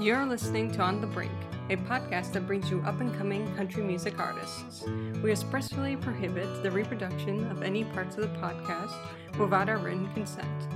You're 0.00 0.24
listening 0.26 0.70
to 0.72 0.80
On 0.80 1.00
the 1.00 1.08
Brink, 1.08 1.32
a 1.70 1.76
podcast 1.76 2.32
that 2.32 2.46
brings 2.46 2.70
you 2.70 2.80
up 2.82 3.00
and 3.00 3.12
coming 3.18 3.52
country 3.56 3.82
music 3.82 4.20
artists. 4.20 4.84
We 5.24 5.32
expressly 5.32 5.96
prohibit 5.96 6.62
the 6.62 6.70
reproduction 6.70 7.50
of 7.50 7.64
any 7.64 7.82
parts 7.82 8.16
of 8.16 8.22
the 8.22 8.38
podcast 8.38 8.94
without 9.40 9.68
our 9.68 9.78
written 9.78 10.08
consent. 10.14 10.68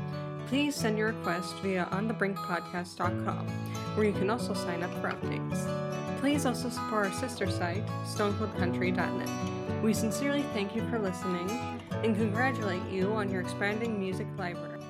Please 0.48 0.74
send 0.74 0.98
your 0.98 1.12
request 1.12 1.54
via 1.58 1.86
onthebrinkpodcast.com, 1.92 3.46
where 3.94 4.06
you 4.06 4.12
can 4.12 4.28
also 4.28 4.54
sign 4.54 4.82
up 4.82 4.92
for 5.00 5.10
updates. 5.10 6.18
Please 6.18 6.44
also 6.44 6.68
support 6.68 7.06
our 7.06 7.12
sister 7.12 7.48
site, 7.48 7.86
stonecoldcountry.net. 8.04 9.82
We 9.84 9.94
sincerely 9.94 10.42
thank 10.52 10.74
you 10.74 10.84
for 10.88 10.98
listening 10.98 11.48
and 12.02 12.16
congratulate 12.16 12.82
you 12.90 13.12
on 13.12 13.30
your 13.30 13.42
expanding 13.42 14.00
music 14.00 14.26
library. 14.36 14.82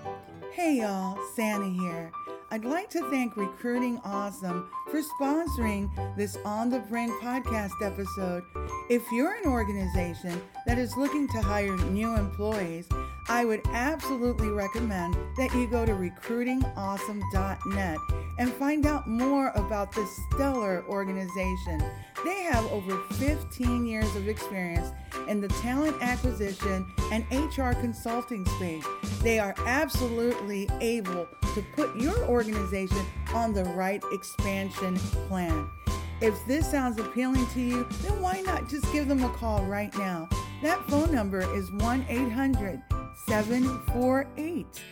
Hey 0.53 0.79
y'all, 0.81 1.19
Santa 1.35 1.69
here. 1.69 2.11
I'd 2.53 2.67
like 2.67 2.91
to 2.91 3.01
thank 3.09 3.39
Recruiting 3.39 3.99
Awesome 4.05 4.69
for 4.91 5.01
sponsoring 5.01 5.89
this 6.19 6.37
On 6.45 6.69
the 6.69 6.81
Brink 6.81 7.11
podcast 7.23 7.81
episode. 7.83 8.43
If 8.91 9.11
you're 9.11 9.37
an 9.37 9.47
organization 9.47 10.39
that 10.67 10.77
is 10.77 10.95
looking 10.95 11.27
to 11.29 11.41
hire 11.41 11.75
new 11.79 12.15
employees, 12.15 12.87
I 13.29 13.45
would 13.45 13.61
absolutely 13.73 14.49
recommend 14.49 15.17
that 15.37 15.55
you 15.55 15.69
go 15.69 15.87
to 15.87 15.93
recruitingawesome.net 15.93 17.99
and 18.39 18.53
find 18.53 18.85
out 18.85 19.07
more 19.07 19.53
about 19.55 19.93
this 19.93 20.11
stellar 20.33 20.85
organization. 20.89 21.81
They 22.25 22.43
have 22.43 22.65
over 22.73 22.99
15 23.15 23.87
years 23.87 24.17
of 24.17 24.27
experience 24.29 24.91
in 25.29 25.41
the 25.41 25.47
talent 25.49 25.97
acquisition 26.01 26.85
and 27.13 27.25
HR 27.31 27.73
consulting 27.73 28.45
space. 28.47 28.85
They 29.23 29.39
are 29.39 29.55
absolutely 29.67 30.69
able 30.81 31.29
to 31.55 31.63
put 31.77 31.95
your 31.97 32.19
organization 32.25 33.05
on 33.35 33.53
the 33.53 33.65
right 33.65 34.03
expansion 34.11 34.97
plan. 35.29 35.69
If 36.21 36.45
this 36.47 36.69
sounds 36.71 36.99
appealing 36.99 37.47
to 37.49 37.61
you, 37.61 37.87
then 38.03 38.21
why 38.21 38.41
not 38.41 38.69
just 38.69 38.91
give 38.93 39.09
them 39.09 39.25
a 39.25 39.31
call 39.31 39.65
right 39.65 39.97
now? 39.99 40.29
That 40.63 40.83
phone 40.89 41.13
number 41.13 41.41
is 41.57 41.73
1 41.73 42.07
800 42.09 42.81
748 43.27 44.83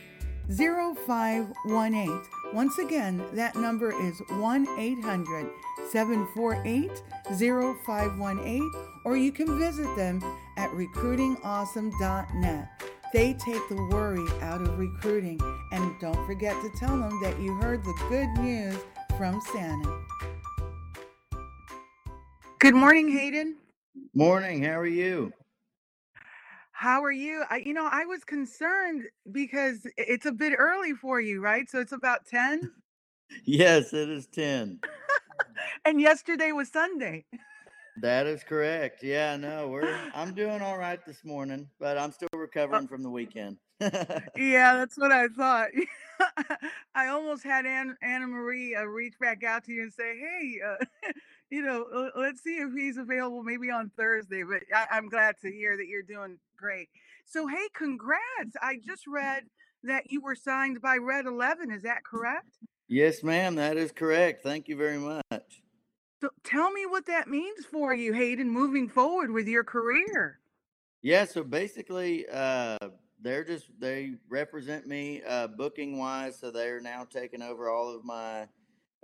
0518. 0.57 2.23
Once 2.53 2.79
again, 2.79 3.23
that 3.33 3.55
number 3.57 3.93
is 4.03 4.21
1 4.31 4.67
800 4.79 5.51
748 5.91 7.03
0518, 7.39 8.73
or 9.05 9.17
you 9.17 9.33
can 9.33 9.59
visit 9.59 9.95
them 9.97 10.21
at 10.57 10.71
recruitingawesome.net. 10.71 12.69
They 13.13 13.35
take 13.35 13.69
the 13.69 13.89
worry 13.91 14.27
out 14.41 14.61
of 14.61 14.79
recruiting. 14.79 15.41
And 15.73 15.99
don't 16.01 16.27
forget 16.27 16.55
to 16.63 16.71
tell 16.79 16.97
them 16.97 17.21
that 17.23 17.41
you 17.41 17.55
heard 17.57 17.83
the 17.83 17.95
good 18.09 18.29
news 18.39 18.77
from 19.17 19.41
Santa. 19.53 20.01
Good 22.61 22.75
morning, 22.75 23.11
Hayden. 23.11 23.57
Morning. 24.15 24.63
How 24.63 24.79
are 24.79 24.87
you? 24.87 25.33
How 26.81 27.05
are 27.05 27.13
you? 27.13 27.45
I, 27.51 27.59
you 27.59 27.75
know, 27.75 27.87
I 27.93 28.07
was 28.07 28.25
concerned 28.25 29.03
because 29.31 29.87
it's 29.99 30.25
a 30.25 30.33
bit 30.33 30.55
early 30.57 30.95
for 30.95 31.21
you, 31.21 31.43
right? 31.43 31.69
So 31.69 31.79
it's 31.79 31.93
about 31.93 32.25
10. 32.27 32.73
Yes, 33.45 33.93
it 33.93 34.09
is 34.09 34.27
10. 34.27 34.81
and 35.85 36.01
yesterday 36.01 36.51
was 36.51 36.69
Sunday. 36.69 37.27
That 38.03 38.27
is 38.27 38.43
correct. 38.43 39.05
Yeah, 39.05 39.37
no, 39.37 39.69
we're 39.69 39.97
I'm 40.15 40.35
doing 40.35 40.63
all 40.63 40.77
right 40.79 40.99
this 41.07 41.25
morning, 41.25 41.69
but 41.79 41.97
I'm 41.97 42.11
still 42.11 42.29
Uh 42.35 42.39
recovering 42.39 42.89
from 42.89 43.05
the 43.05 43.11
weekend. 43.11 43.59
Yeah, 44.37 44.75
that's 44.75 44.99
what 44.99 45.13
I 45.13 45.29
thought. 45.29 45.69
I 46.97 47.07
almost 47.07 47.45
had 47.45 47.67
Ann, 47.67 47.97
Anna 48.03 48.27
Marie 48.27 48.75
uh, 48.75 48.83
reach 48.83 49.15
back 49.21 49.45
out 49.45 49.63
to 49.67 49.73
you 49.73 49.83
and 49.83 49.93
say, 49.93 50.19
"Hey, 50.19 50.59
uh, 50.67 51.11
you 51.51 51.63
know, 51.63 52.11
let's 52.17 52.43
see 52.43 52.57
if 52.57 52.73
he's 52.75 52.97
available 52.97 53.43
maybe 53.43 53.71
on 53.71 53.91
Thursday." 53.97 54.43
But 54.43 54.63
I, 54.75 54.97
I'm 54.97 55.09
glad 55.09 55.37
to 55.43 55.51
hear 55.51 55.77
that 55.77 55.87
you're 55.87 56.03
doing 56.03 56.39
great. 56.57 56.89
So, 57.27 57.47
hey, 57.47 57.69
congrats! 57.75 58.57
I 58.63 58.77
just 58.85 59.07
read 59.07 59.45
that 59.85 60.11
you 60.11 60.21
were 60.21 60.35
signed 60.35 60.81
by 60.81 60.97
Red 60.97 61.27
Eleven. 61.27 61.71
Is 61.71 61.83
that 61.83 62.05
correct? 62.05 62.59
Yes, 62.89 63.23
ma'am, 63.23 63.55
that 63.55 63.77
is 63.77 63.93
correct. 63.93 64.43
Thank 64.43 64.69
you 64.69 64.77
very 64.77 64.99
much. 64.99 65.63
So, 66.21 66.31
tell 66.45 66.71
me 66.71 66.87
what 66.87 67.07
that 67.07 67.29
means 67.29 67.65
for 67.65 67.95
you, 67.95 68.13
Hayden, 68.13 68.51
moving 68.51 68.89
forward 68.89 69.31
with 69.31 69.47
your 69.47 69.65
career. 69.65 70.41
Yeah, 71.03 71.25
so 71.25 71.43
basically, 71.43 72.27
uh, 72.31 72.77
they're 73.23 73.45
just 73.45 73.69
they 73.79 74.15
represent 74.29 74.87
me 74.87 75.23
uh, 75.27 75.47
booking 75.47 75.99
wise, 75.99 76.39
so 76.39 76.51
they're 76.51 76.81
now 76.81 77.07
taking 77.09 77.43
over 77.43 77.71
all 77.71 77.95
of 77.95 78.05
my 78.05 78.49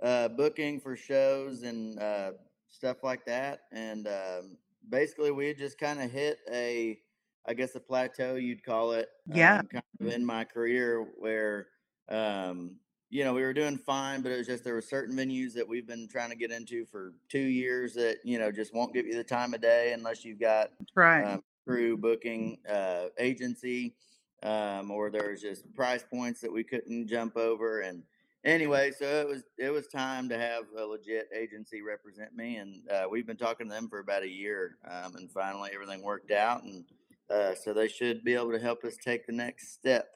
uh, 0.01 0.29
booking 0.29 0.79
for 0.79 0.95
shows 0.95 1.63
and 1.63 1.99
uh, 1.99 2.33
stuff 2.67 3.03
like 3.03 3.25
that. 3.25 3.61
And 3.71 4.07
um, 4.07 4.57
basically, 4.89 5.31
we 5.31 5.47
had 5.47 5.57
just 5.57 5.77
kind 5.77 6.01
of 6.01 6.11
hit 6.11 6.39
a, 6.51 6.99
I 7.45 7.53
guess, 7.53 7.75
a 7.75 7.79
plateau 7.79 8.35
you'd 8.35 8.63
call 8.63 8.91
it, 8.93 9.09
Yeah. 9.25 9.61
um, 9.61 9.67
kind 9.67 9.83
of 10.01 10.07
in 10.07 10.25
my 10.25 10.43
career 10.45 11.01
where, 11.17 11.67
um, 12.09 12.79
you 13.09 13.23
know, 13.23 13.33
we 13.33 13.41
were 13.41 13.53
doing 13.53 13.77
fine, 13.77 14.21
but 14.21 14.31
it 14.31 14.37
was 14.37 14.47
just 14.47 14.63
there 14.63 14.73
were 14.73 14.81
certain 14.81 15.15
venues 15.15 15.53
that 15.53 15.67
we've 15.67 15.87
been 15.87 16.07
trying 16.09 16.29
to 16.29 16.35
get 16.35 16.51
into 16.51 16.85
for 16.85 17.13
two 17.29 17.39
years 17.39 17.93
that 17.93 18.17
you 18.25 18.37
know 18.37 18.51
just 18.51 18.73
won't 18.73 18.93
give 18.93 19.05
you 19.05 19.15
the 19.15 19.23
time 19.23 19.53
of 19.53 19.61
day 19.61 19.93
unless 19.93 20.25
you've 20.25 20.39
got 20.39 20.71
Right. 20.95 21.25
um, 21.25 21.41
through 21.65 21.97
booking 21.97 22.57
uh, 22.67 23.07
agency, 23.17 23.95
um, 24.43 24.91
or 24.91 25.09
there's 25.09 25.41
just 25.41 25.73
price 25.73 26.03
points 26.03 26.41
that 26.41 26.51
we 26.51 26.63
couldn't 26.63 27.07
jump 27.07 27.37
over. 27.37 27.81
And 27.81 28.03
anyway, 28.47 28.91
so 28.97 29.05
it 29.05 29.27
was 29.27 29.43
it 29.57 29.69
was 29.69 29.87
time 29.87 30.29
to 30.29 30.37
have 30.37 30.63
a 30.77 30.83
legit 30.83 31.27
agency 31.35 31.81
represent 31.81 32.35
me, 32.35 32.57
and 32.57 32.89
uh, 32.89 33.05
we've 33.09 33.27
been 33.27 33.37
talking 33.37 33.67
to 33.67 33.73
them 33.73 33.87
for 33.89 33.99
about 33.99 34.23
a 34.23 34.29
year, 34.29 34.77
um, 34.89 35.15
and 35.15 35.29
finally 35.31 35.69
everything 35.73 36.01
worked 36.01 36.31
out, 36.31 36.63
and 36.63 36.85
uh, 37.29 37.53
so 37.53 37.73
they 37.73 37.87
should 37.87 38.23
be 38.23 38.33
able 38.33 38.51
to 38.51 38.59
help 38.59 38.83
us 38.83 38.95
take 39.03 39.27
the 39.27 39.33
next 39.33 39.73
step. 39.73 40.07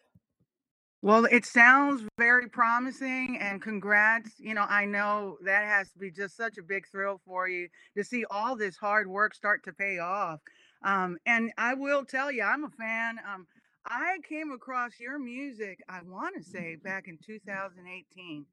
Well, 1.04 1.26
it 1.26 1.46
sounds 1.46 2.04
very 2.20 2.48
promising 2.48 3.40
and 3.42 3.60
congrats. 3.60 4.34
You 4.38 4.54
know, 4.54 4.66
I 4.70 4.86
know 4.86 5.38
that 5.44 5.64
has 5.66 5.92
to 5.94 6.00
be 6.00 6.12
just 6.12 6.38
such 6.38 6.60
a 6.60 6.64
big 6.64 6.88
thrill 6.88 7.20
for 7.26 7.50
you 7.50 7.70
to 7.98 8.04
see 8.04 8.24
all 8.30 8.56
this 8.56 8.78
hard 8.78 9.08
work 9.08 9.34
start 9.34 9.64
to 9.64 9.74
pay 9.74 9.98
off. 9.98 10.42
Um, 10.84 11.18
and 11.26 11.52
I 11.58 11.74
will 11.74 12.06
tell 12.06 12.32
you, 12.32 12.44
I'm 12.44 12.66
a 12.66 12.70
fan. 12.70 13.18
Um, 13.28 13.48
I 13.86 14.18
came 14.28 14.52
across 14.52 15.00
your 15.00 15.20
music, 15.20 15.80
I 15.90 16.02
want 16.04 16.36
to 16.38 16.44
say 16.44 16.76
back 16.76 17.08
in 17.08 17.18
2018. 17.26 18.46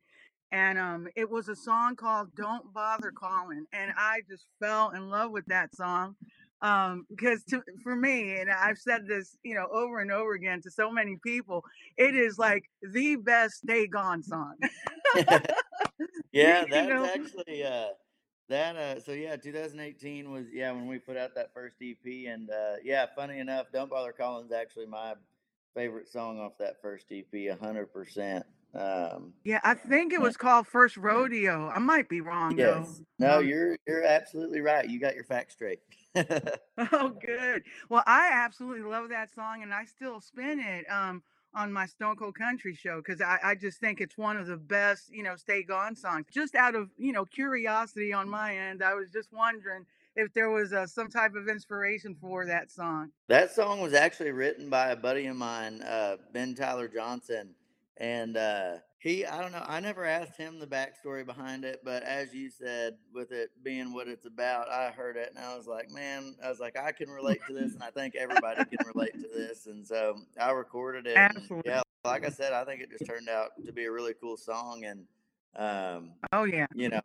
And 0.50 0.78
um, 0.78 1.08
it 1.14 1.28
was 1.28 1.48
a 1.48 1.56
song 1.56 1.94
called 1.94 2.34
Don't 2.34 2.72
Bother 2.72 3.12
Calling. 3.12 3.66
And 3.72 3.92
I 3.96 4.20
just 4.28 4.46
fell 4.60 4.90
in 4.90 5.10
love 5.10 5.30
with 5.30 5.44
that 5.46 5.74
song. 5.74 6.16
Um, 6.60 7.06
because 7.10 7.44
to, 7.50 7.62
for 7.84 7.94
me, 7.94 8.38
and 8.40 8.50
I've 8.50 8.78
said 8.78 9.06
this, 9.06 9.36
you 9.44 9.54
know, 9.54 9.68
over 9.70 10.00
and 10.00 10.10
over 10.10 10.32
again 10.32 10.60
to 10.62 10.70
so 10.70 10.90
many 10.90 11.16
people, 11.22 11.64
it 11.96 12.16
is 12.16 12.36
like 12.38 12.64
the 12.82 13.16
best 13.16 13.58
Stay 13.58 13.86
Gone 13.86 14.22
song. 14.22 14.54
yeah, 16.32 16.62
you 16.62 16.66
that's 16.70 16.88
know, 16.88 17.04
actually 17.04 17.62
uh, 17.62 17.88
that. 18.48 18.76
Uh, 18.76 19.00
so 19.00 19.12
yeah, 19.12 19.36
2018 19.36 20.30
was 20.30 20.46
yeah 20.52 20.72
when 20.72 20.86
we 20.86 20.98
put 20.98 21.16
out 21.16 21.34
that 21.34 21.52
first 21.54 21.76
EP, 21.82 22.26
and 22.28 22.50
uh, 22.50 22.76
yeah, 22.82 23.06
funny 23.14 23.38
enough, 23.38 23.66
"Don't 23.72 23.90
Bother 23.90 24.12
Calling" 24.12 24.46
is 24.46 24.52
actually 24.52 24.86
my 24.86 25.14
favorite 25.74 26.08
song 26.08 26.40
off 26.40 26.58
that 26.58 26.80
first 26.82 27.06
EP, 27.12 27.58
hundred 27.58 27.92
percent. 27.92 28.44
Um, 28.74 29.32
yeah, 29.44 29.60
I 29.64 29.74
think 29.74 30.12
it 30.12 30.20
was 30.20 30.36
called 30.36 30.66
First 30.66 30.98
Rodeo. 30.98 31.68
I 31.74 31.78
might 31.78 32.08
be 32.08 32.20
wrong 32.20 32.54
though. 32.56 32.80
yes, 32.80 33.00
no, 33.18 33.38
Um, 33.38 33.46
you're 33.48 33.76
you're 33.86 34.04
absolutely 34.04 34.60
right. 34.60 34.88
You 34.88 35.00
got 35.00 35.14
your 35.14 35.24
facts 35.24 35.54
straight. 35.54 35.80
Oh, 36.92 37.08
good. 37.10 37.64
Well, 37.88 38.04
I 38.06 38.30
absolutely 38.32 38.88
love 38.88 39.08
that 39.08 39.34
song, 39.34 39.62
and 39.64 39.74
I 39.74 39.84
still 39.84 40.20
spin 40.20 40.60
it 40.60 40.84
um, 40.90 41.22
on 41.54 41.72
my 41.72 41.86
Stone 41.86 42.16
Cold 42.16 42.34
Country 42.34 42.74
show 42.74 43.02
because 43.04 43.20
I, 43.20 43.38
I 43.42 43.54
just 43.54 43.80
think 43.80 44.00
it's 44.00 44.16
one 44.16 44.36
of 44.36 44.46
the 44.46 44.56
best, 44.56 45.12
you 45.12 45.22
know, 45.22 45.36
Stay 45.36 45.62
Gone 45.62 45.96
songs. 45.96 46.26
Just 46.30 46.54
out 46.54 46.74
of 46.74 46.90
you 46.96 47.12
know 47.12 47.24
curiosity 47.24 48.12
on 48.12 48.28
my 48.28 48.56
end, 48.56 48.82
I 48.82 48.94
was 48.94 49.10
just 49.10 49.32
wondering 49.32 49.84
if 50.16 50.32
there 50.32 50.50
was 50.50 50.72
uh, 50.72 50.86
some 50.86 51.08
type 51.08 51.34
of 51.34 51.48
inspiration 51.48 52.16
for 52.20 52.44
that 52.46 52.70
song. 52.70 53.10
That 53.28 53.52
song 53.52 53.80
was 53.80 53.94
actually 53.94 54.32
written 54.32 54.68
by 54.68 54.90
a 54.90 54.96
buddy 54.96 55.26
of 55.26 55.36
mine, 55.36 55.82
uh, 55.82 56.16
Ben 56.32 56.54
Tyler 56.54 56.88
Johnson, 56.88 57.54
and 57.96 58.36
uh, 58.36 58.76
he 58.98 59.24
I 59.24 59.40
don't 59.40 59.52
know 59.52 59.64
I 59.66 59.80
never 59.80 60.04
asked 60.04 60.36
him 60.36 60.58
the 60.58 60.66
backstory 60.66 61.24
behind 61.24 61.64
it, 61.64 61.80
but 61.84 62.02
as 62.02 62.34
you 62.34 62.50
said, 62.50 62.96
with 63.14 63.32
it 63.32 63.50
being 63.62 63.92
what 63.92 64.08
it's 64.08 64.26
about, 64.26 64.68
I 64.68 64.90
heard 64.90 65.16
it 65.16 65.32
and 65.34 65.44
I 65.44 65.56
was 65.56 65.66
like, 65.66 65.90
man, 65.90 66.34
I 66.44 66.48
was 66.48 66.60
like 66.60 66.76
I 66.78 66.92
can 66.92 67.08
relate 67.08 67.40
to 67.46 67.54
this, 67.54 67.74
and 67.74 67.82
I 67.82 67.90
think 67.90 68.16
everybody 68.16 68.64
can 68.64 68.86
relate 68.86 69.14
to 69.14 69.28
this, 69.32 69.66
and 69.66 69.86
so 69.86 70.16
I 70.40 70.50
recorded 70.50 71.06
it. 71.06 71.16
Absolutely. 71.16 71.70
yeah, 71.70 71.82
like 72.04 72.26
I 72.26 72.30
said, 72.30 72.52
I 72.52 72.64
think 72.64 72.80
it 72.80 72.90
just 72.90 73.06
turned 73.06 73.28
out 73.28 73.50
to 73.64 73.72
be 73.72 73.84
a 73.84 73.92
really 73.92 74.14
cool 74.20 74.36
song, 74.36 74.84
and 74.84 75.06
um, 75.56 76.12
Oh 76.32 76.44
yeah. 76.44 76.66
you 76.74 76.88
know, 76.88 77.00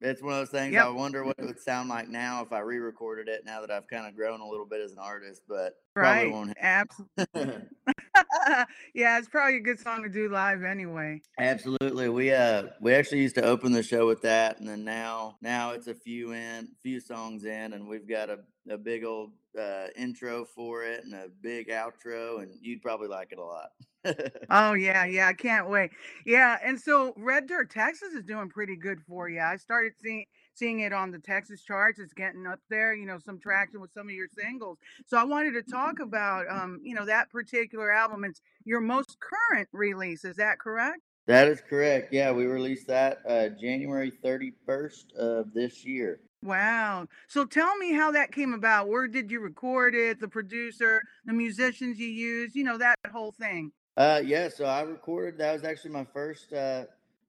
it's 0.00 0.22
one 0.22 0.32
of 0.32 0.38
those 0.38 0.50
things. 0.50 0.72
Yep. 0.72 0.84
I 0.84 0.88
wonder 0.90 1.24
what 1.24 1.36
it 1.38 1.44
would 1.44 1.60
sound 1.60 1.88
like 1.88 2.08
now 2.08 2.42
if 2.42 2.52
I 2.52 2.60
re-recorded 2.60 3.28
it. 3.28 3.44
Now 3.44 3.60
that 3.60 3.70
I've 3.70 3.86
kind 3.86 4.06
of 4.06 4.16
grown 4.16 4.40
a 4.40 4.48
little 4.48 4.66
bit 4.66 4.80
as 4.80 4.92
an 4.92 4.98
artist, 4.98 5.42
but 5.48 5.74
probably 5.94 6.30
won't. 6.30 6.56
Absolutely. 6.60 7.16
yeah, 8.94 9.18
it's 9.18 9.28
probably 9.28 9.56
a 9.56 9.60
good 9.60 9.78
song 9.78 10.02
to 10.02 10.08
do 10.08 10.28
live 10.28 10.62
anyway. 10.62 11.20
Absolutely. 11.38 12.08
We 12.08 12.32
uh 12.32 12.64
we 12.80 12.94
actually 12.94 13.20
used 13.20 13.34
to 13.36 13.44
open 13.44 13.72
the 13.72 13.82
show 13.82 14.06
with 14.06 14.22
that 14.22 14.58
and 14.58 14.68
then 14.68 14.84
now 14.84 15.36
now 15.40 15.70
it's 15.70 15.86
a 15.86 15.94
few 15.94 16.32
in 16.32 16.68
few 16.82 17.00
songs 17.00 17.44
in 17.44 17.72
and 17.72 17.86
we've 17.86 18.08
got 18.08 18.30
a, 18.30 18.38
a 18.68 18.76
big 18.76 19.04
old 19.04 19.32
uh 19.58 19.86
intro 19.96 20.44
for 20.44 20.84
it 20.84 21.04
and 21.04 21.14
a 21.14 21.28
big 21.40 21.68
outro 21.68 22.42
and 22.42 22.52
you'd 22.60 22.82
probably 22.82 23.08
like 23.08 23.32
it 23.32 23.38
a 23.38 23.44
lot. 23.44 23.70
Oh 24.50 24.72
yeah, 24.72 25.04
yeah, 25.04 25.28
I 25.28 25.32
can't 25.32 25.68
wait. 25.68 25.92
Yeah, 26.26 26.58
and 26.64 26.80
so 26.80 27.12
Red 27.16 27.46
Dirt 27.46 27.70
Texas 27.70 28.14
is 28.14 28.24
doing 28.24 28.48
pretty 28.48 28.74
good 28.74 29.00
for 29.06 29.28
you. 29.28 29.40
I 29.40 29.56
started 29.56 29.92
seeing 30.02 30.24
seeing 30.54 30.80
it 30.80 30.92
on 30.92 31.10
the 31.10 31.18
Texas 31.18 31.62
charts. 31.62 32.00
It's 32.00 32.12
getting 32.14 32.46
up 32.46 32.58
there, 32.68 32.92
you 32.94 33.06
know, 33.06 33.18
some 33.18 33.38
traction 33.38 33.80
with 33.80 33.92
some 33.92 34.08
of 34.08 34.14
your 34.14 34.28
singles. 34.28 34.78
So 35.06 35.16
I 35.18 35.24
wanted 35.24 35.52
to 35.52 35.62
talk 35.62 36.00
about 36.00 36.50
um, 36.50 36.80
you 36.82 36.94
know, 36.94 37.04
that 37.06 37.30
particular 37.30 37.92
album. 37.92 38.24
It's 38.24 38.40
your 38.64 38.80
most 38.80 39.18
current 39.20 39.68
release, 39.72 40.24
is 40.24 40.36
that 40.36 40.58
correct? 40.58 41.00
that 41.26 41.48
is 41.48 41.60
correct. 41.60 42.12
Yeah, 42.12 42.32
we 42.32 42.46
released 42.46 42.86
that 42.88 43.18
uh 43.28 43.48
January 43.60 44.10
31st 44.10 45.14
of 45.14 45.52
this 45.52 45.84
year. 45.84 46.20
Wow. 46.42 47.06
So 47.28 47.44
tell 47.44 47.76
me 47.76 47.92
how 47.92 48.10
that 48.12 48.32
came 48.32 48.54
about. 48.54 48.88
Where 48.88 49.06
did 49.06 49.30
you 49.30 49.40
record 49.40 49.94
it? 49.94 50.20
The 50.20 50.28
producer, 50.28 51.02
the 51.26 51.32
musicians 51.32 51.98
you 51.98 52.08
used, 52.08 52.56
you 52.56 52.64
know, 52.64 52.78
that 52.78 52.96
whole 53.12 53.32
thing. 53.32 53.72
Uh, 53.96 54.22
yeah. 54.24 54.48
So 54.48 54.64
I 54.64 54.82
recorded. 54.82 55.38
That 55.38 55.52
was 55.52 55.64
actually 55.64 55.90
my 55.90 56.06
first 56.14 56.52
uh, 56.52 56.84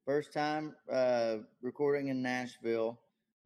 first 0.06 0.32
time 0.32 0.76
uh, 0.92 1.38
recording 1.62 2.08
in 2.08 2.22
Nashville. 2.22 3.00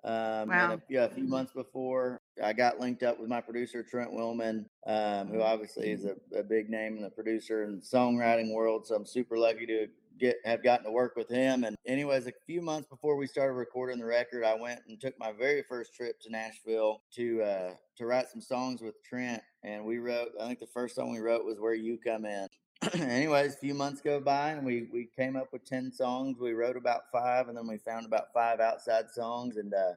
Um, 0.03 0.49
Wow. 0.49 0.73
a, 0.73 0.81
yeah, 0.87 1.05
a 1.05 1.09
few 1.09 1.23
months 1.23 1.51
before, 1.51 2.21
I 2.43 2.53
got 2.53 2.79
linked 2.79 3.01
up 3.01 3.19
with 3.19 3.27
my 3.27 3.41
producer 3.41 3.81
Trent 3.81 4.11
Willmon, 4.11 4.65
um, 4.85 5.29
who 5.29 5.41
obviously 5.41 5.89
is 5.89 6.05
a, 6.05 6.15
a 6.37 6.43
big 6.43 6.69
name 6.69 6.95
in 6.97 7.01
the 7.01 7.09
producer 7.09 7.63
and 7.63 7.81
songwriting 7.81 8.53
world. 8.53 8.85
So 8.85 8.93
I'm 8.93 9.05
super 9.07 9.35
lucky 9.35 9.65
to 9.65 9.87
get 10.19 10.37
have 10.45 10.63
gotten 10.63 10.85
to 10.85 10.91
work 10.91 11.15
with 11.15 11.29
him. 11.29 11.63
And 11.63 11.75
anyways, 11.85 12.27
a 12.27 12.33
few 12.45 12.61
months 12.61 12.87
before 12.87 13.15
we 13.15 13.27
started 13.27 13.53
recording 13.53 13.99
the 13.99 14.05
record, 14.05 14.43
I 14.43 14.55
went 14.55 14.81
and 14.87 14.99
took 14.99 15.17
my 15.19 15.31
very 15.31 15.63
first 15.63 15.93
trip 15.93 16.19
to 16.21 16.31
Nashville 16.31 17.01
to 17.15 17.41
uh, 17.41 17.71
to 17.97 18.05
write 18.05 18.29
some 18.29 18.41
songs 18.41 18.81
with 18.81 18.95
Trent. 19.03 19.41
And 19.63 19.85
we 19.85 19.97
wrote. 19.97 20.29
I 20.39 20.47
think 20.47 20.59
the 20.59 20.67
first 20.67 20.95
song 20.95 21.11
we 21.11 21.19
wrote 21.19 21.45
was 21.45 21.59
"Where 21.59 21.73
You 21.73 21.97
Come 21.97 22.25
In." 22.25 22.47
anyways, 22.93 23.55
a 23.55 23.57
few 23.57 23.73
months 23.73 24.01
go 24.01 24.19
by 24.19 24.51
and 24.51 24.65
we 24.65 24.87
we 24.91 25.09
came 25.15 25.35
up 25.35 25.51
with 25.51 25.65
ten 25.65 25.91
songs. 25.91 26.37
We 26.39 26.53
wrote 26.53 26.77
about 26.77 27.03
five, 27.11 27.47
and 27.47 27.57
then 27.57 27.67
we 27.67 27.77
found 27.77 28.05
about 28.05 28.33
five 28.33 28.59
outside 28.59 29.09
songs, 29.11 29.57
and 29.57 29.73
uh, 29.73 29.93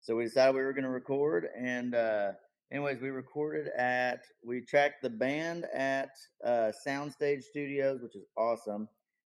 so 0.00 0.16
we 0.16 0.24
decided 0.24 0.54
we 0.54 0.62
were 0.62 0.72
going 0.72 0.84
to 0.84 0.90
record. 0.90 1.48
And 1.56 1.94
uh, 1.94 2.32
anyways, 2.70 3.00
we 3.00 3.10
recorded 3.10 3.68
at 3.76 4.24
we 4.44 4.60
tracked 4.60 5.02
the 5.02 5.10
band 5.10 5.66
at 5.74 6.10
uh, 6.44 6.72
Soundstage 6.86 7.42
Studios, 7.44 8.00
which 8.02 8.16
is 8.16 8.24
awesome. 8.36 8.88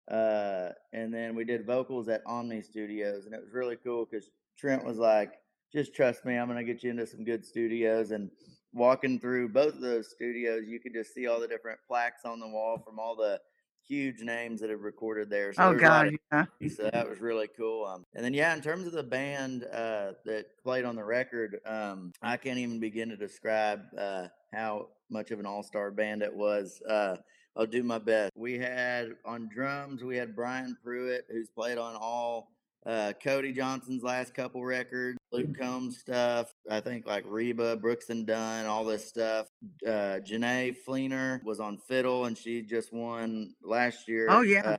Uh, 0.09 0.69
and 0.94 1.13
then 1.13 1.35
we 1.35 1.44
did 1.44 1.65
vocals 1.65 2.07
at 2.09 2.21
Omni 2.25 2.61
Studios, 2.61 3.25
and 3.25 3.33
it 3.33 3.41
was 3.41 3.53
really 3.53 3.77
cool 3.83 4.07
because 4.09 4.29
Trent 4.57 4.83
was 4.83 4.97
like, 4.97 5.33
"Just 5.71 5.94
trust 5.94 6.25
me, 6.25 6.35
I'm 6.35 6.47
going 6.47 6.57
to 6.57 6.63
get 6.63 6.83
you 6.83 6.89
into 6.89 7.06
some 7.06 7.23
good 7.23 7.45
studios." 7.45 8.11
And 8.11 8.31
walking 8.73 9.19
through 9.19 9.50
both 9.50 9.75
of 9.75 9.81
those 9.81 10.09
studios, 10.09 10.63
you 10.67 10.79
could 10.79 10.94
just 10.94 11.13
see 11.13 11.27
all 11.27 11.39
the 11.39 11.47
different 11.47 11.79
plaques 11.88 12.25
on 12.25 12.39
the 12.39 12.47
wall 12.47 12.81
from 12.83 13.00
all 13.00 13.15
the 13.15 13.39
huge 13.88 14.21
names 14.21 14.61
that 14.61 14.69
have 14.69 14.81
recorded 14.81 15.29
there. 15.29 15.51
So 15.53 15.63
Oh 15.63 15.73
God, 15.73 16.11
yeah. 16.31 16.45
so 16.75 16.89
that 16.91 17.09
was 17.09 17.19
really 17.19 17.47
cool. 17.57 17.85
Um, 17.85 18.06
and 18.13 18.23
then 18.23 18.33
yeah, 18.33 18.53
in 18.53 18.61
terms 18.61 18.85
of 18.85 18.94
the 18.94 19.03
band 19.03 19.65
uh, 19.65 20.13
that 20.25 20.45
played 20.63 20.85
on 20.85 20.95
the 20.95 21.03
record, 21.03 21.59
um, 21.65 22.13
I 22.21 22.38
can't 22.38 22.59
even 22.59 22.79
begin 22.79 23.09
to 23.09 23.17
describe 23.17 23.81
uh, 23.97 24.27
how 24.53 24.88
much 25.09 25.31
of 25.31 25.39
an 25.39 25.45
all-star 25.45 25.91
band 25.91 26.21
it 26.21 26.33
was. 26.33 26.81
Uh, 26.88 27.17
I'll 27.55 27.65
do 27.65 27.83
my 27.83 27.97
best. 27.97 28.31
We 28.35 28.57
had 28.57 29.15
on 29.25 29.49
drums, 29.53 30.03
we 30.03 30.15
had 30.17 30.35
Brian 30.35 30.77
Pruitt, 30.83 31.25
who's 31.29 31.49
played 31.49 31.77
on 31.77 31.95
all 31.99 32.51
uh, 32.85 33.11
Cody 33.21 33.51
Johnson's 33.51 34.03
last 34.03 34.33
couple 34.33 34.63
records, 34.63 35.17
Luke 35.33 35.57
Combs 35.59 35.99
stuff. 35.99 36.51
I 36.69 36.79
think 36.79 37.05
like 37.05 37.25
Reba, 37.27 37.75
Brooks 37.75 38.09
and 38.09 38.25
Dunn, 38.25 38.65
all 38.65 38.85
this 38.85 39.05
stuff. 39.07 39.47
Uh, 39.85 40.19
Jenee 40.19 40.73
Fleenor 40.87 41.43
was 41.43 41.59
on 41.59 41.77
fiddle, 41.77 42.25
and 42.25 42.37
she 42.37 42.61
just 42.61 42.93
won 42.93 43.53
last 43.61 44.07
year. 44.07 44.27
Oh 44.29 44.41
yeah. 44.41 44.61
uh, 44.65 44.77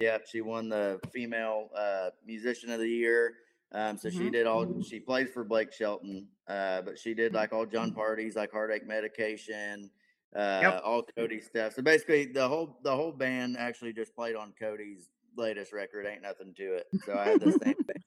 Yep, 0.00 0.26
she 0.30 0.40
won 0.42 0.68
the 0.68 1.00
female 1.10 1.70
uh, 1.74 2.10
musician 2.26 2.70
of 2.70 2.80
the 2.80 2.88
year. 2.88 3.32
Um, 3.72 3.96
so 3.96 4.10
she 4.10 4.28
Mhm. 4.28 4.32
did 4.32 4.46
all. 4.46 4.82
She 4.82 5.00
plays 5.00 5.30
for 5.30 5.42
Blake 5.42 5.72
Shelton, 5.72 6.28
uh, 6.48 6.82
but 6.82 6.98
she 6.98 7.14
did 7.14 7.32
like 7.34 7.52
all 7.54 7.64
Jon 7.66 7.92
Pardi's, 7.92 8.36
like 8.36 8.52
heartache 8.52 8.86
medication, 8.86 9.90
uh, 10.36 10.80
all 10.84 11.02
Cody 11.16 11.40
stuff. 11.40 11.74
So 11.74 11.82
basically, 11.82 12.26
the 12.26 12.46
whole 12.46 12.78
the 12.82 12.94
whole 12.94 13.12
band 13.12 13.56
actually 13.58 13.92
just 13.92 14.14
played 14.14 14.36
on 14.36 14.52
Cody's 14.58 15.08
latest 15.36 15.72
record. 15.72 16.06
Ain't 16.06 16.22
nothing 16.22 16.54
to 16.54 16.74
it. 16.74 16.86
So 17.04 17.16
I 17.16 17.28
had 17.28 17.40
the 17.40 17.52
same 17.52 17.74
thing. 17.84 18.02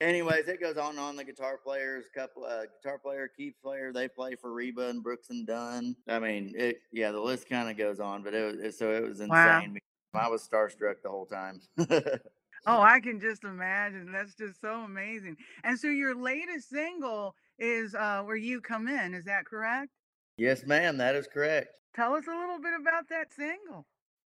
Anyways, 0.00 0.46
it 0.46 0.60
goes 0.60 0.76
on 0.76 0.90
and 0.90 0.98
on. 0.98 1.16
The 1.16 1.24
guitar 1.24 1.58
players, 1.62 2.04
couple 2.14 2.44
uh, 2.44 2.64
guitar 2.82 2.98
player, 2.98 3.30
key 3.34 3.54
player, 3.62 3.92
they 3.92 4.08
play 4.08 4.34
for 4.34 4.52
Reba 4.52 4.90
and 4.90 5.02
Brooks 5.02 5.30
and 5.30 5.46
Dunn. 5.46 5.96
I 6.06 6.18
mean, 6.18 6.52
it 6.56 6.80
yeah, 6.92 7.12
the 7.12 7.20
list 7.20 7.48
kind 7.48 7.70
of 7.70 7.78
goes 7.78 7.98
on, 7.98 8.22
but 8.22 8.34
it 8.34 8.44
was 8.44 8.60
it, 8.60 8.74
so 8.74 8.92
it 8.92 9.02
was 9.02 9.20
insane. 9.20 9.78
Wow. 10.12 10.20
I 10.26 10.28
was 10.28 10.46
starstruck 10.46 10.96
the 11.02 11.08
whole 11.08 11.26
time. 11.26 11.60
Oh, 11.78 11.86
I 12.66 13.00
can 13.00 13.20
just 13.20 13.44
imagine. 13.44 14.12
That's 14.12 14.34
just 14.34 14.60
so 14.60 14.82
amazing. 14.82 15.36
And 15.64 15.78
so 15.78 15.88
your 15.88 16.14
latest 16.14 16.68
single 16.68 17.34
is 17.58 17.94
uh 17.94 18.22
where 18.22 18.36
you 18.36 18.60
come 18.60 18.88
in, 18.88 19.14
is 19.14 19.24
that 19.24 19.46
correct? 19.46 19.95
Yes, 20.36 20.64
ma'am, 20.64 20.98
that 20.98 21.14
is 21.14 21.26
correct. 21.26 21.68
Tell 21.94 22.14
us 22.14 22.26
a 22.28 22.30
little 22.30 22.60
bit 22.60 22.74
about 22.74 23.08
that 23.08 23.32
single. 23.32 23.86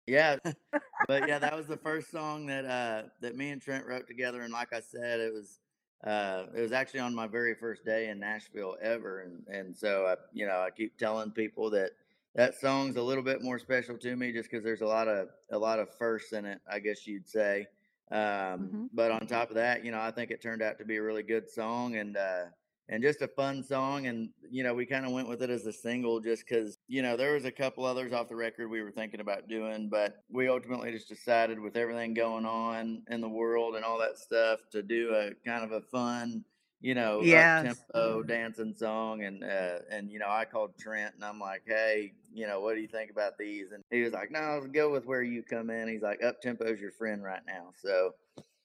Yeah, 0.07 0.37
but 1.07 1.25
yeah, 1.25 1.39
that 1.39 1.55
was 1.55 1.67
the 1.67 1.77
first 1.77 2.11
song 2.11 2.45
that 2.47 2.65
uh 2.65 3.09
that 3.21 3.35
me 3.35 3.49
and 3.51 3.61
Trent 3.61 3.85
wrote 3.85 4.07
together, 4.07 4.41
and 4.41 4.53
like 4.53 4.73
I 4.73 4.79
said, 4.81 5.19
it 5.19 5.33
was 5.33 5.59
uh 6.03 6.47
it 6.55 6.61
was 6.61 6.71
actually 6.71 7.01
on 7.01 7.13
my 7.13 7.27
very 7.27 7.55
first 7.55 7.85
day 7.85 8.09
in 8.09 8.19
Nashville 8.19 8.77
ever, 8.81 9.21
and 9.21 9.47
and 9.47 9.77
so 9.77 10.07
I 10.07 10.15
you 10.33 10.47
know 10.47 10.61
I 10.61 10.71
keep 10.71 10.97
telling 10.97 11.31
people 11.31 11.69
that 11.71 11.91
that 12.35 12.55
song's 12.55 12.95
a 12.95 13.01
little 13.01 13.23
bit 13.23 13.41
more 13.41 13.59
special 13.59 13.97
to 13.97 14.15
me 14.15 14.31
just 14.31 14.49
because 14.49 14.63
there's 14.63 14.81
a 14.81 14.87
lot 14.87 15.07
of 15.07 15.29
a 15.51 15.57
lot 15.59 15.79
of 15.79 15.95
firsts 15.97 16.33
in 16.33 16.45
it, 16.45 16.61
I 16.69 16.79
guess 16.79 17.05
you'd 17.07 17.27
say. 17.27 17.67
Um, 18.11 18.71
Mhm. 18.73 18.89
But 18.93 19.11
on 19.11 19.27
top 19.27 19.49
of 19.49 19.55
that, 19.55 19.85
you 19.85 19.91
know, 19.91 19.99
I 19.99 20.11
think 20.11 20.31
it 20.31 20.41
turned 20.41 20.61
out 20.63 20.79
to 20.79 20.85
be 20.85 20.97
a 20.97 21.03
really 21.03 21.23
good 21.23 21.49
song, 21.49 21.95
and 21.95 22.17
uh, 22.17 22.45
and 22.89 23.01
just 23.03 23.21
a 23.21 23.27
fun 23.27 23.63
song. 23.63 24.07
And 24.07 24.29
you 24.51 24.63
know, 24.63 24.73
we 24.73 24.85
kind 24.85 25.05
of 25.05 25.11
went 25.11 25.29
with 25.29 25.41
it 25.43 25.49
as 25.49 25.65
a 25.65 25.71
single 25.73 26.19
just 26.19 26.43
because 26.47 26.77
you 26.87 27.01
know 27.01 27.15
there 27.15 27.33
was 27.33 27.45
a 27.45 27.51
couple 27.51 27.85
others 27.85 28.11
off 28.13 28.27
the 28.29 28.35
record 28.35 28.67
we 28.69 28.81
were 28.81 28.91
thinking 28.91 29.19
about 29.21 29.47
doing, 29.47 29.87
but 29.89 30.23
we 30.29 30.47
ultimately 30.49 30.91
just 30.91 31.07
decided 31.07 31.59
with 31.59 31.77
everything 31.77 32.13
going 32.13 32.45
on 32.45 33.03
in 33.09 33.21
the 33.21 33.29
world 33.29 33.75
and 33.75 33.85
all 33.85 33.99
that 33.99 34.17
stuff 34.17 34.59
to 34.71 34.81
do 34.83 35.13
a 35.15 35.31
kind 35.47 35.63
of 35.63 35.71
a 35.71 35.81
fun, 35.81 36.43
you 36.81 36.95
know, 36.95 37.21
Yes. 37.21 37.63
tempo 37.91 38.23
dancing 38.23 38.73
song. 38.73 39.23
And 39.23 39.43
uh, 39.43 39.79
and 39.91 40.11
you 40.11 40.17
know, 40.19 40.29
I 40.29 40.45
called 40.45 40.77
Trent 40.79 41.13
and 41.15 41.23
I'm 41.23 41.39
like, 41.39 41.61
hey, 41.67 42.13
you 42.33 42.47
know, 42.47 42.59
what 42.59 42.75
do 42.75 42.81
you 42.81 42.87
think 42.87 43.11
about 43.11 43.37
these? 43.37 43.71
And 43.71 43.83
he 43.91 44.01
was 44.01 44.13
like, 44.13 44.31
no, 44.31 44.57
let's 44.59 44.67
go 44.71 44.89
with 44.91 45.05
where 45.05 45.21
you 45.23 45.43
come 45.43 45.69
in. 45.69 45.87
He's 45.87 46.01
like, 46.01 46.23
up 46.23 46.41
tempo's 46.41 46.79
your 46.79 46.91
friend 46.91 47.23
right 47.23 47.41
now, 47.45 47.71
so 47.81 48.15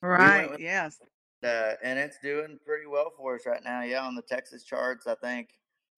Right. 0.01 0.49
with- 0.51 0.59
yes. 0.59 0.99
Uh, 1.43 1.73
and 1.83 1.99
it's 1.99 2.19
doing 2.19 2.59
pretty 2.65 2.85
well 2.87 3.11
for 3.17 3.35
us 3.35 3.45
right 3.45 3.63
now. 3.63 3.81
Yeah, 3.83 4.01
on 4.01 4.15
the 4.15 4.21
Texas 4.21 4.63
charts, 4.63 5.07
I 5.07 5.15
think 5.15 5.49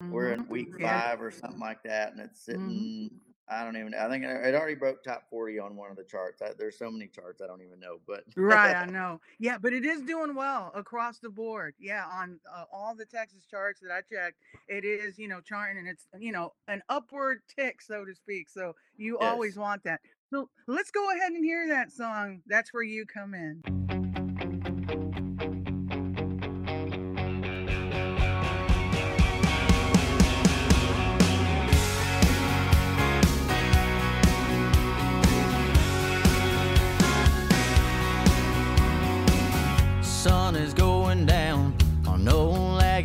we're 0.10 0.32
in 0.34 0.48
week 0.48 0.74
Yeah. 0.78 0.88
five 0.88 1.22
or 1.22 1.32
something 1.32 1.60
like 1.60 1.84
that, 1.84 2.12
and 2.14 2.22
it's 2.22 2.42
Mhm. 2.42 2.46
sitting. 2.46 3.22
I 3.50 3.64
don't 3.64 3.78
even. 3.78 3.94
I 3.94 4.10
think 4.10 4.26
it 4.26 4.56
already 4.56 4.76
broke 4.76 5.04
top 5.04 5.30
forty 5.30 5.58
on 5.58 5.78
one 5.78 5.90
of 5.90 5.96
the 5.96 6.04
charts. 6.04 6.42
I, 6.42 6.52
there's 6.58 6.78
so 6.78 6.92
many 6.92 7.08
charts 7.08 7.42
I 7.42 7.48
don't 7.48 7.62
even 7.62 7.80
know, 7.80 8.00
but 8.06 8.26
Right, 8.36 8.76
I 8.76 8.86
know. 8.86 9.22
Yeah, 9.40 9.58
but 9.58 9.72
it 9.74 9.86
is 9.86 10.02
doing 10.02 10.36
well 10.36 10.72
across 10.76 11.20
the 11.20 11.30
board. 11.30 11.74
Yeah, 11.80 12.06
on 12.06 12.40
uh, 12.54 12.66
all 12.72 12.94
the 12.94 13.06
Texas 13.06 13.46
charts 13.46 13.80
that 13.80 13.92
I 13.92 14.02
checked, 14.02 14.38
it 14.68 14.84
is, 14.86 15.18
you 15.18 15.28
know, 15.28 15.42
charting 15.42 15.78
and 15.80 15.88
it's, 15.88 16.08
you 16.20 16.32
know, 16.32 16.54
an 16.68 16.84
upward 16.90 17.42
tick, 17.48 17.82
so 17.82 18.06
to 18.06 18.14
speak. 18.14 18.50
So 18.50 18.76
you 18.98 19.18
always 19.18 19.58
want 19.58 19.84
that. 19.86 20.02
So 20.30 20.50
let's 20.68 20.92
go 20.92 21.10
ahead 21.16 21.32
and 21.32 21.44
hear 21.44 21.68
that 21.70 21.92
song. 21.92 22.44
That's 22.48 22.74
where 22.74 22.84
you 22.84 23.06
come 23.06 23.34
in. 23.34 23.64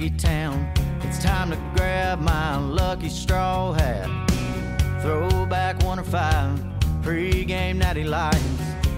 Aggie 0.02 0.16
Town. 0.16 0.72
It's 1.02 1.22
time 1.22 1.50
to 1.50 1.56
grab 1.76 2.18
my 2.18 2.56
lucky 2.56 3.08
straw 3.08 3.72
hat. 3.72 4.10
Throw 5.00 5.46
back 5.46 5.80
one 5.84 6.00
or 6.00 6.02
five 6.02 6.60
pre-game 7.02 7.78
natty 7.78 8.02
lights. 8.02 8.42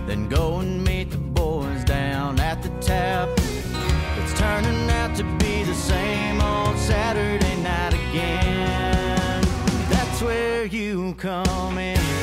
Then 0.06 0.30
go 0.30 0.61
and 0.61 0.82
meet 0.82 1.11
the 1.11 1.18
boys 1.18 1.84
down 1.84 2.40
at 2.40 2.62
the 2.62 2.70
tap. 2.80 3.28
It's 3.37 4.32
turning 4.38 4.88
out 4.88 5.14
to 5.16 5.25
be 5.25 5.62
the 5.64 5.75
same 5.75 6.40
old 6.40 6.78
Saturday 6.78 7.56
night 7.62 7.92
again. 7.92 9.42
That's 9.90 10.23
where 10.23 10.64
you 10.64 11.12
come 11.18 11.76
in. 11.76 12.13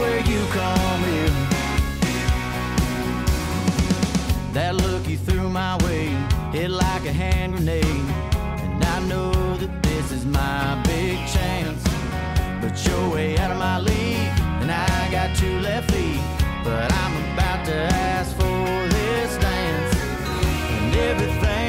Where 0.00 0.20
you 0.20 0.40
come 0.60 1.04
in. 1.04 1.32
That 4.52 4.74
look 4.76 5.06
you 5.08 5.18
threw 5.18 5.48
my 5.48 5.76
way 5.84 6.08
hit 6.52 6.70
like 6.70 7.04
a 7.04 7.12
hand 7.12 7.54
grenade. 7.54 7.84
And 7.84 8.84
I 8.84 9.00
know 9.06 9.32
that 9.56 9.82
this 9.82 10.12
is 10.12 10.24
my 10.24 10.80
big 10.84 11.16
chance. 11.28 11.82
But 12.60 12.74
you're 12.84 13.08
way 13.10 13.36
out 13.38 13.50
of 13.50 13.58
my 13.58 13.78
league, 13.78 14.32
and 14.60 14.70
I 14.70 15.10
got 15.10 15.36
two 15.36 15.58
left 15.60 15.90
feet. 15.90 16.20
But 16.64 16.92
I'm 16.92 17.14
about 17.32 17.66
to 17.66 17.74
ask 17.74 18.34
for 18.36 18.88
this 18.96 19.36
dance. 19.38 19.94
And 20.82 20.94
everything 20.94 21.67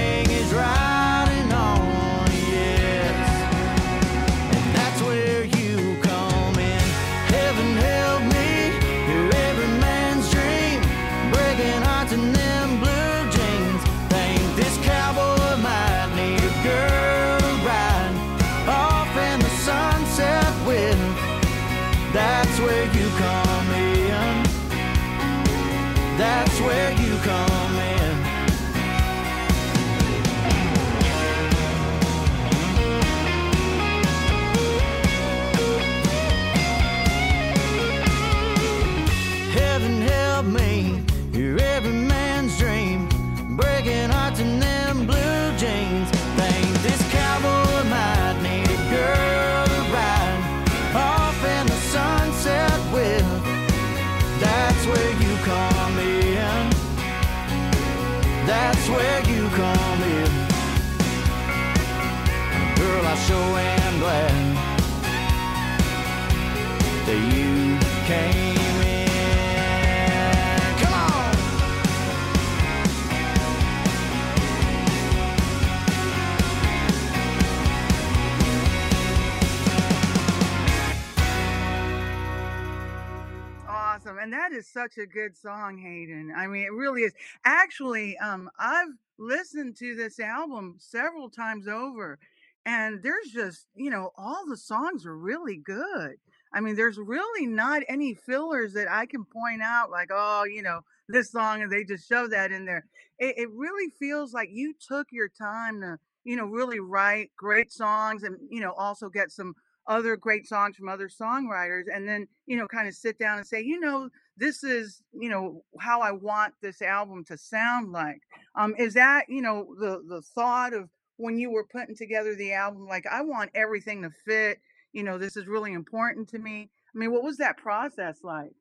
And 84.30 84.38
that 84.38 84.52
is 84.52 84.72
such 84.72 85.00
a 85.00 85.08
good 85.08 85.36
song, 85.36 85.80
Hayden. 85.80 86.32
I 86.38 86.46
mean, 86.46 86.62
it 86.62 86.72
really 86.72 87.02
is. 87.02 87.14
Actually, 87.46 88.16
um, 88.20 88.48
I've 88.60 88.90
listened 89.18 89.76
to 89.78 89.96
this 89.96 90.20
album 90.20 90.76
several 90.78 91.32
times 91.32 91.68
over, 91.68 92.20
and 92.64 93.02
there's 93.02 93.32
just, 93.34 93.66
you 93.74 93.90
know, 93.90 94.12
all 94.16 94.46
the 94.48 94.56
songs 94.56 95.04
are 95.08 95.18
really 95.18 95.58
good. 95.58 96.18
I 96.54 96.60
mean, 96.60 96.76
there's 96.76 97.00
really 97.00 97.48
not 97.48 97.82
any 97.90 98.14
fillers 98.14 98.74
that 98.74 98.88
I 98.88 99.08
can 99.08 99.26
point 99.26 99.64
out, 99.64 99.90
like, 99.90 100.10
oh, 100.14 100.44
you 100.44 100.62
know, 100.62 100.82
this 101.08 101.32
song, 101.32 101.64
and 101.64 101.72
they 101.72 101.84
just 101.84 102.08
shove 102.08 102.30
that 102.30 102.52
in 102.52 102.66
there. 102.66 102.86
It, 103.18 103.34
it 103.36 103.50
really 103.52 103.92
feels 103.98 104.32
like 104.32 104.50
you 104.52 104.76
took 104.88 105.08
your 105.12 105.30
time 105.30 105.82
to, 105.82 105.98
you 106.24 106.36
know, 106.36 106.46
really 106.46 106.80
write 106.80 107.32
great 107.36 107.72
songs 107.72 108.22
and, 108.22 108.38
you 108.52 108.62
know, 108.62 108.74
also 108.74 109.10
get 109.10 109.32
some 109.32 109.56
other 109.90 110.16
great 110.16 110.48
songs 110.48 110.78
from 110.78 110.88
other 110.88 111.10
songwriters 111.10 111.84
and 111.94 112.08
then 112.08 112.28
you 112.46 112.56
know 112.56 112.68
kind 112.68 112.88
of 112.88 112.94
sit 112.94 113.20
down 113.20 113.38
and 113.38 113.48
say 113.48 113.62
you 113.62 113.80
know 113.80 114.08
this 114.38 114.64
is 114.64 115.02
you 115.12 115.30
know 115.30 115.64
how 115.80 116.00
i 116.00 116.12
want 116.12 116.54
this 116.62 116.82
album 116.82 117.26
to 117.26 117.38
sound 117.38 117.92
like. 117.92 118.22
Um 118.56 118.76
is 118.78 118.94
that 118.94 119.26
you 119.28 119.42
know 119.42 119.76
the 119.80 120.02
the 120.08 120.22
thought 120.22 120.74
of 120.74 120.90
when 121.18 121.38
you 121.38 121.52
were 121.52 121.66
putting 121.66 121.96
together 121.96 122.36
the 122.36 122.54
album 122.54 122.88
like 122.88 123.06
i 123.08 123.22
want 123.22 123.52
everything 123.56 124.04
to 124.04 124.12
fit 124.26 124.60
you 124.94 125.04
know 125.04 125.18
this 125.18 125.36
is 125.36 125.48
really 125.48 125.74
important 125.74 126.30
to 126.30 126.40
me. 126.40 126.70
I 126.96 126.98
mean 126.98 127.12
what 127.12 127.24
was 127.24 127.38
that 127.38 127.58
process 127.58 128.20
like? 128.24 128.52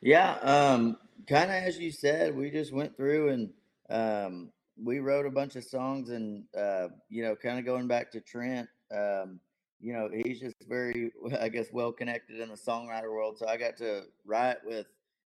Yeah, 0.00 0.34
um, 0.42 0.96
kind 1.26 1.50
of 1.50 1.56
as 1.56 1.78
you 1.78 1.90
said, 1.90 2.36
we 2.36 2.50
just 2.50 2.72
went 2.72 2.96
through 2.96 3.30
and 3.30 3.50
um, 3.90 4.52
we 4.82 5.00
wrote 5.00 5.26
a 5.26 5.30
bunch 5.30 5.56
of 5.56 5.64
songs, 5.64 6.10
and 6.10 6.44
uh, 6.56 6.88
you 7.08 7.22
know, 7.22 7.34
kind 7.34 7.58
of 7.58 7.64
going 7.64 7.88
back 7.88 8.10
to 8.12 8.20
Trent, 8.20 8.68
um, 8.94 9.40
you 9.80 9.92
know, 9.92 10.08
he's 10.12 10.40
just 10.40 10.56
very, 10.68 11.12
I 11.40 11.48
guess, 11.48 11.66
well 11.72 11.92
connected 11.92 12.40
in 12.40 12.48
the 12.48 12.56
songwriter 12.56 13.12
world. 13.12 13.38
So 13.38 13.46
I 13.46 13.56
got 13.56 13.76
to 13.78 14.02
write 14.24 14.58
with 14.64 14.86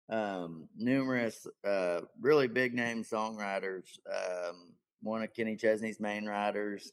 um, 0.08 0.68
numerous 0.76 1.46
uh, 1.66 2.00
really 2.20 2.48
big 2.48 2.74
name 2.74 3.04
songwriters. 3.04 3.84
Um, 4.10 4.74
one 5.02 5.22
of 5.22 5.32
Kenny 5.34 5.56
Chesney's 5.56 6.00
main 6.00 6.26
writers, 6.26 6.92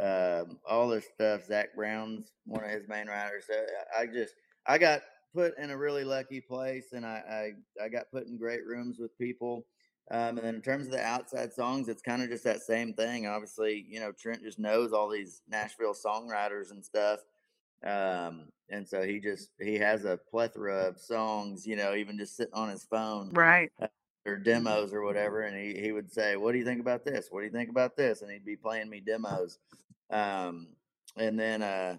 um, 0.00 0.58
all 0.68 0.88
this 0.88 1.06
stuff. 1.14 1.46
Zac 1.46 1.74
Brown's 1.74 2.32
one 2.44 2.64
of 2.64 2.70
his 2.70 2.88
main 2.88 3.08
writers. 3.08 3.44
I 3.98 4.06
just, 4.06 4.34
I 4.66 4.78
got 4.78 5.02
put 5.34 5.58
in 5.58 5.70
a 5.70 5.76
really 5.76 6.04
lucky 6.04 6.40
place, 6.40 6.92
and 6.92 7.04
I, 7.04 7.52
I, 7.80 7.84
I 7.84 7.88
got 7.88 8.10
put 8.12 8.26
in 8.26 8.38
great 8.38 8.64
rooms 8.66 8.98
with 8.98 9.16
people. 9.18 9.66
Um, 10.10 10.38
and 10.38 10.38
then 10.38 10.54
in 10.54 10.62
terms 10.62 10.86
of 10.86 10.92
the 10.92 11.02
outside 11.02 11.52
songs, 11.52 11.88
it's 11.88 12.02
kind 12.02 12.22
of 12.22 12.30
just 12.30 12.44
that 12.44 12.62
same 12.62 12.94
thing. 12.94 13.26
Obviously, 13.26 13.86
you 13.88 14.00
know, 14.00 14.12
Trent 14.12 14.42
just 14.42 14.58
knows 14.58 14.92
all 14.92 15.08
these 15.08 15.42
Nashville 15.48 15.94
songwriters 15.94 16.70
and 16.70 16.82
stuff. 16.82 17.20
Um, 17.84 18.46
and 18.70 18.88
so 18.88 19.02
he 19.02 19.20
just 19.20 19.50
he 19.60 19.74
has 19.76 20.04
a 20.04 20.18
plethora 20.30 20.88
of 20.88 20.98
songs, 20.98 21.66
you 21.66 21.76
know, 21.76 21.94
even 21.94 22.18
just 22.18 22.36
sitting 22.36 22.54
on 22.54 22.70
his 22.70 22.84
phone 22.84 23.30
right 23.32 23.70
uh, 23.80 23.86
or 24.26 24.36
demos 24.36 24.92
or 24.92 25.02
whatever. 25.02 25.42
And 25.42 25.56
he, 25.56 25.80
he 25.80 25.92
would 25.92 26.10
say, 26.10 26.36
What 26.36 26.52
do 26.52 26.58
you 26.58 26.64
think 26.64 26.80
about 26.80 27.04
this? 27.04 27.28
What 27.30 27.40
do 27.40 27.46
you 27.46 27.52
think 27.52 27.70
about 27.70 27.96
this? 27.96 28.22
And 28.22 28.30
he'd 28.30 28.44
be 28.44 28.56
playing 28.56 28.88
me 28.88 29.00
demos. 29.00 29.58
Um, 30.10 30.68
and 31.16 31.38
then 31.38 31.62
uh 31.62 31.96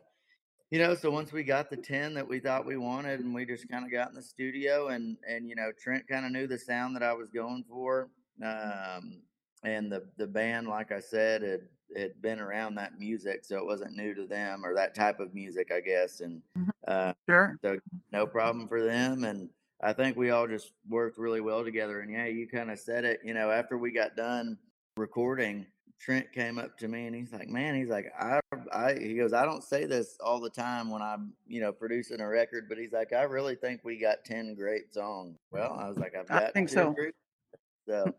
you 0.72 0.80
know, 0.80 0.94
so 0.94 1.10
once 1.10 1.32
we 1.32 1.44
got 1.44 1.70
the 1.70 1.78
10 1.78 2.14
that 2.14 2.28
we 2.28 2.40
thought 2.40 2.66
we 2.66 2.78
wanted 2.78 3.22
and 3.22 3.34
we 3.34 3.46
just 3.46 3.68
kind 3.70 3.86
of 3.86 3.92
got 3.92 4.10
in 4.10 4.16
the 4.16 4.22
studio 4.22 4.90
and, 4.90 5.18
and, 5.28 5.50
you 5.50 5.56
know, 5.56 5.72
Trent 5.82 6.08
kind 6.08 6.26
of 6.26 6.32
knew 6.32 6.46
the 6.46 6.60
sound 6.60 6.96
that 6.96 7.04
I 7.04 7.14
was 7.14 7.30
going 7.30 7.64
for. 7.68 8.10
Um, 8.44 9.22
and 9.64 9.92
the, 9.92 10.06
the 10.18 10.28
band, 10.28 10.68
like 10.68 10.92
I 10.92 11.00
said, 11.00 11.42
had, 11.42 11.62
had 11.98 12.22
been 12.22 12.40
around 12.40 12.76
that 12.76 13.00
music. 13.00 13.44
So 13.44 13.58
it 13.58 13.66
wasn't 13.66 13.96
new 13.96 14.14
to 14.14 14.28
them 14.28 14.64
or 14.64 14.76
that 14.76 14.94
type 14.94 15.20
of 15.20 15.34
music, 15.34 15.72
I 15.72 15.80
guess. 15.80 16.22
And, 16.22 16.42
uh, 16.88 17.14
sure 17.28 17.58
so 17.64 17.80
no 18.12 18.28
problem 18.28 18.68
for 18.68 18.84
them. 18.84 19.24
And 19.24 19.50
I 19.82 19.94
think 19.94 20.18
we 20.18 20.30
all 20.30 20.48
just 20.48 20.72
worked 20.88 21.18
really 21.18 21.42
well 21.42 21.64
together. 21.64 22.02
And 22.02 22.12
yeah, 22.12 22.26
you 22.26 22.48
kind 22.48 22.70
of 22.70 22.78
said 22.78 23.06
it, 23.06 23.22
you 23.24 23.34
know, 23.34 23.50
after 23.50 23.78
we 23.78 23.92
got 23.92 24.16
done 24.16 24.58
recording, 24.98 25.66
Trent 26.00 26.32
came 26.32 26.58
up 26.58 26.78
to 26.78 26.88
me 26.88 27.08
and 27.08 27.16
he's 27.16 27.34
like, 27.34 27.50
"Man, 27.50 27.76
he's 27.76 27.90
like, 27.90 28.12
I, 28.18 28.40
I, 28.72 28.94
he 28.94 29.16
goes, 29.16 29.34
I 29.34 29.46
don't 29.46 29.64
say 29.64 29.86
this 29.86 30.18
all 30.24 30.40
the 30.40 30.50
time 30.50 30.90
when 30.90 31.02
I'm, 31.02 31.34
you 31.48 31.60
know, 31.60 31.72
producing 31.72 32.22
a 32.22 32.28
record, 32.28 32.68
but 32.70 32.78
he's 32.78 32.94
like, 32.94 33.12
I 33.12 33.24
really 33.24 33.56
think 33.56 33.82
we 33.84 33.98
got 33.98 34.24
ten 34.24 34.56
great 34.56 34.94
songs." 34.94 35.38
Well, 35.52 35.78
I 35.80 35.88
was 35.90 35.98
like, 35.98 36.16
I've 36.16 36.32
I 36.32 36.52
think 36.52 36.70
so. 36.70 36.92
agree. 36.92 37.12
So 37.88 38.14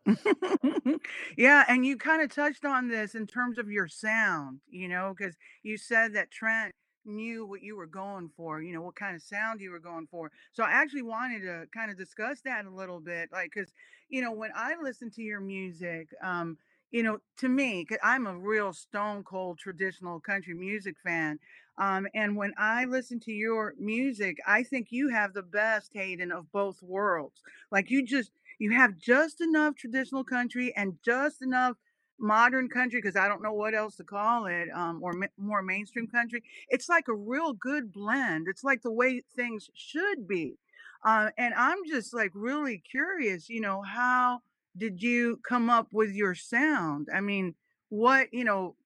yeah, 1.36 1.64
and 1.68 1.86
you 1.86 1.96
kind 1.96 2.22
of 2.22 2.34
touched 2.34 2.64
on 2.64 2.88
this 2.88 3.14
in 3.14 3.28
terms 3.28 3.56
of 3.56 3.70
your 3.70 3.86
sound, 3.86 4.58
you 4.68 4.88
know, 4.88 5.14
because 5.16 5.36
you 5.62 5.76
said 5.76 6.12
that 6.14 6.32
Trent 6.32 6.74
knew 7.04 7.46
what 7.46 7.62
you 7.62 7.76
were 7.76 7.86
going 7.86 8.30
for, 8.36 8.60
you 8.60 8.72
know, 8.72 8.82
what 8.82 8.96
kind 8.96 9.14
of 9.14 9.22
sound 9.22 9.60
you 9.60 9.70
were 9.70 9.78
going 9.78 10.06
for. 10.10 10.30
So 10.52 10.64
I 10.64 10.70
actually 10.70 11.02
wanted 11.02 11.42
to 11.42 11.66
kind 11.72 11.90
of 11.90 11.96
discuss 11.96 12.40
that 12.42 12.66
a 12.66 12.70
little 12.70 13.00
bit, 13.00 13.30
like, 13.32 13.52
because, 13.54 13.72
you 14.08 14.22
know, 14.22 14.32
when 14.32 14.50
I 14.54 14.74
listen 14.82 15.10
to 15.12 15.22
your 15.22 15.40
music, 15.40 16.08
um, 16.22 16.58
you 16.90 17.02
know, 17.02 17.18
to 17.38 17.48
me, 17.48 17.86
I'm 18.02 18.26
a 18.26 18.36
real 18.36 18.72
stone 18.72 19.22
cold 19.24 19.58
traditional 19.58 20.20
country 20.20 20.54
music 20.54 20.96
fan. 21.04 21.38
Um, 21.78 22.06
and 22.14 22.36
when 22.36 22.52
I 22.58 22.84
listen 22.84 23.20
to 23.20 23.32
your 23.32 23.74
music, 23.78 24.36
I 24.46 24.62
think 24.62 24.88
you 24.90 25.08
have 25.08 25.32
the 25.32 25.42
best 25.42 25.92
Hayden 25.94 26.30
of 26.32 26.50
both 26.52 26.82
worlds. 26.82 27.42
Like 27.70 27.90
you 27.90 28.04
just 28.04 28.32
you 28.58 28.72
have 28.72 28.98
just 28.98 29.40
enough 29.40 29.76
traditional 29.76 30.24
country 30.24 30.74
and 30.76 30.98
just 31.02 31.40
enough 31.40 31.76
modern 32.18 32.68
country 32.68 33.00
because 33.00 33.16
I 33.16 33.28
don't 33.28 33.42
know 33.42 33.54
what 33.54 33.74
else 33.74 33.96
to 33.96 34.04
call 34.04 34.46
it, 34.46 34.68
um, 34.74 35.02
or 35.02 35.12
ma- 35.14 35.26
more 35.38 35.62
mainstream 35.62 36.06
country. 36.06 36.42
It's 36.68 36.88
like 36.88 37.08
a 37.08 37.14
real 37.14 37.54
good 37.54 37.92
blend. 37.92 38.46
It's 38.48 38.64
like 38.64 38.82
the 38.82 38.92
way 38.92 39.22
things 39.34 39.70
should 39.74 40.28
be. 40.28 40.58
Uh, 41.02 41.30
and 41.38 41.54
I'm 41.54 41.78
just 41.88 42.12
like 42.12 42.32
really 42.34 42.78
curious, 42.78 43.48
you 43.48 43.60
know, 43.62 43.80
how 43.82 44.40
did 44.76 45.02
you 45.02 45.38
come 45.46 45.70
up 45.70 45.88
with 45.92 46.12
your 46.12 46.34
sound? 46.34 47.08
I 47.14 47.20
mean, 47.20 47.54
what, 47.88 48.28
you 48.32 48.44
know, 48.44 48.76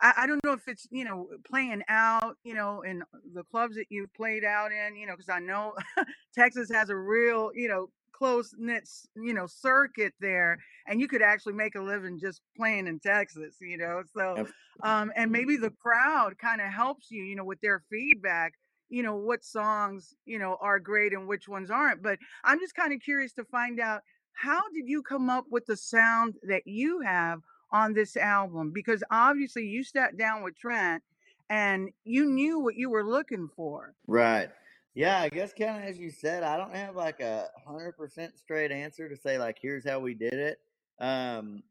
I, 0.00 0.12
I 0.18 0.26
don't 0.26 0.44
know 0.44 0.52
if 0.52 0.66
it's, 0.66 0.86
you 0.90 1.04
know, 1.04 1.28
playing 1.48 1.82
out, 1.88 2.36
you 2.44 2.54
know, 2.54 2.82
in 2.82 3.02
the 3.34 3.44
clubs 3.44 3.76
that 3.76 3.86
you've 3.90 4.12
played 4.14 4.44
out 4.44 4.70
in, 4.72 4.96
you 4.96 5.06
know, 5.06 5.14
because 5.14 5.28
I 5.28 5.38
know 5.38 5.74
Texas 6.34 6.70
has 6.72 6.90
a 6.90 6.96
real, 6.96 7.50
you 7.54 7.68
know, 7.68 7.88
close 8.12 8.54
knit, 8.56 8.88
you 9.16 9.34
know, 9.34 9.46
circuit 9.46 10.14
there, 10.20 10.58
and 10.86 11.00
you 11.00 11.08
could 11.08 11.22
actually 11.22 11.52
make 11.52 11.74
a 11.74 11.80
living 11.80 12.18
just 12.18 12.40
playing 12.56 12.86
in 12.86 13.00
Texas, 13.00 13.56
you 13.60 13.76
know. 13.76 14.02
So, 14.16 14.46
um, 14.82 15.12
and 15.16 15.30
maybe 15.30 15.56
the 15.56 15.72
crowd 15.82 16.38
kind 16.38 16.60
of 16.60 16.68
helps 16.68 17.10
you, 17.10 17.24
you 17.24 17.36
know, 17.36 17.44
with 17.44 17.60
their 17.60 17.82
feedback, 17.90 18.54
you 18.88 19.02
know, 19.02 19.16
what 19.16 19.44
songs, 19.44 20.14
you 20.24 20.38
know, 20.38 20.56
are 20.60 20.78
great 20.78 21.12
and 21.12 21.26
which 21.26 21.48
ones 21.48 21.70
aren't. 21.70 22.02
But 22.02 22.18
I'm 22.44 22.60
just 22.60 22.74
kind 22.74 22.92
of 22.92 23.00
curious 23.00 23.32
to 23.34 23.44
find 23.44 23.80
out 23.80 24.02
how 24.34 24.60
did 24.74 24.88
you 24.88 25.02
come 25.02 25.30
up 25.30 25.46
with 25.50 25.66
the 25.66 25.76
sound 25.76 26.34
that 26.42 26.66
you 26.66 27.00
have 27.00 27.40
on 27.70 27.94
this 27.94 28.16
album? 28.16 28.72
Because 28.72 29.02
obviously 29.10 29.66
you 29.66 29.82
sat 29.82 30.16
down 30.16 30.42
with 30.42 30.56
Trent 30.56 31.02
and 31.48 31.90
you 32.04 32.26
knew 32.26 32.58
what 32.58 32.76
you 32.76 32.90
were 32.90 33.04
looking 33.04 33.48
for. 33.56 33.94
Right. 34.06 34.50
Yeah, 34.94 35.20
I 35.20 35.28
guess 35.28 35.52
kind 35.52 35.82
of 35.82 35.88
as 35.88 35.98
you 35.98 36.10
said, 36.10 36.42
I 36.44 36.56
don't 36.56 36.74
have 36.74 36.94
like 36.94 37.20
a 37.20 37.48
hundred 37.66 37.96
percent 37.96 38.38
straight 38.38 38.70
answer 38.70 39.08
to 39.08 39.16
say 39.16 39.38
like 39.38 39.58
here's 39.60 39.88
how 39.88 39.98
we 39.98 40.14
did 40.14 40.34
it. 40.34 40.58
Um, 41.00 41.62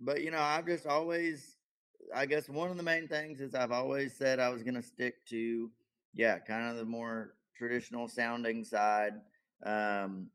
but 0.00 0.22
you 0.22 0.30
know, 0.30 0.40
I've 0.40 0.66
just 0.66 0.86
always, 0.86 1.56
I 2.14 2.26
guess 2.26 2.48
one 2.48 2.70
of 2.70 2.76
the 2.76 2.82
main 2.82 3.08
things 3.08 3.40
is 3.40 3.54
I've 3.54 3.72
always 3.72 4.14
said 4.14 4.40
I 4.40 4.50
was 4.50 4.62
gonna 4.62 4.82
stick 4.82 5.24
to, 5.30 5.70
yeah, 6.12 6.38
kind 6.38 6.70
of 6.70 6.76
the 6.76 6.84
more 6.84 7.34
traditional 7.56 8.08
sounding 8.08 8.62
side. 8.62 9.14
Um, 9.64 10.28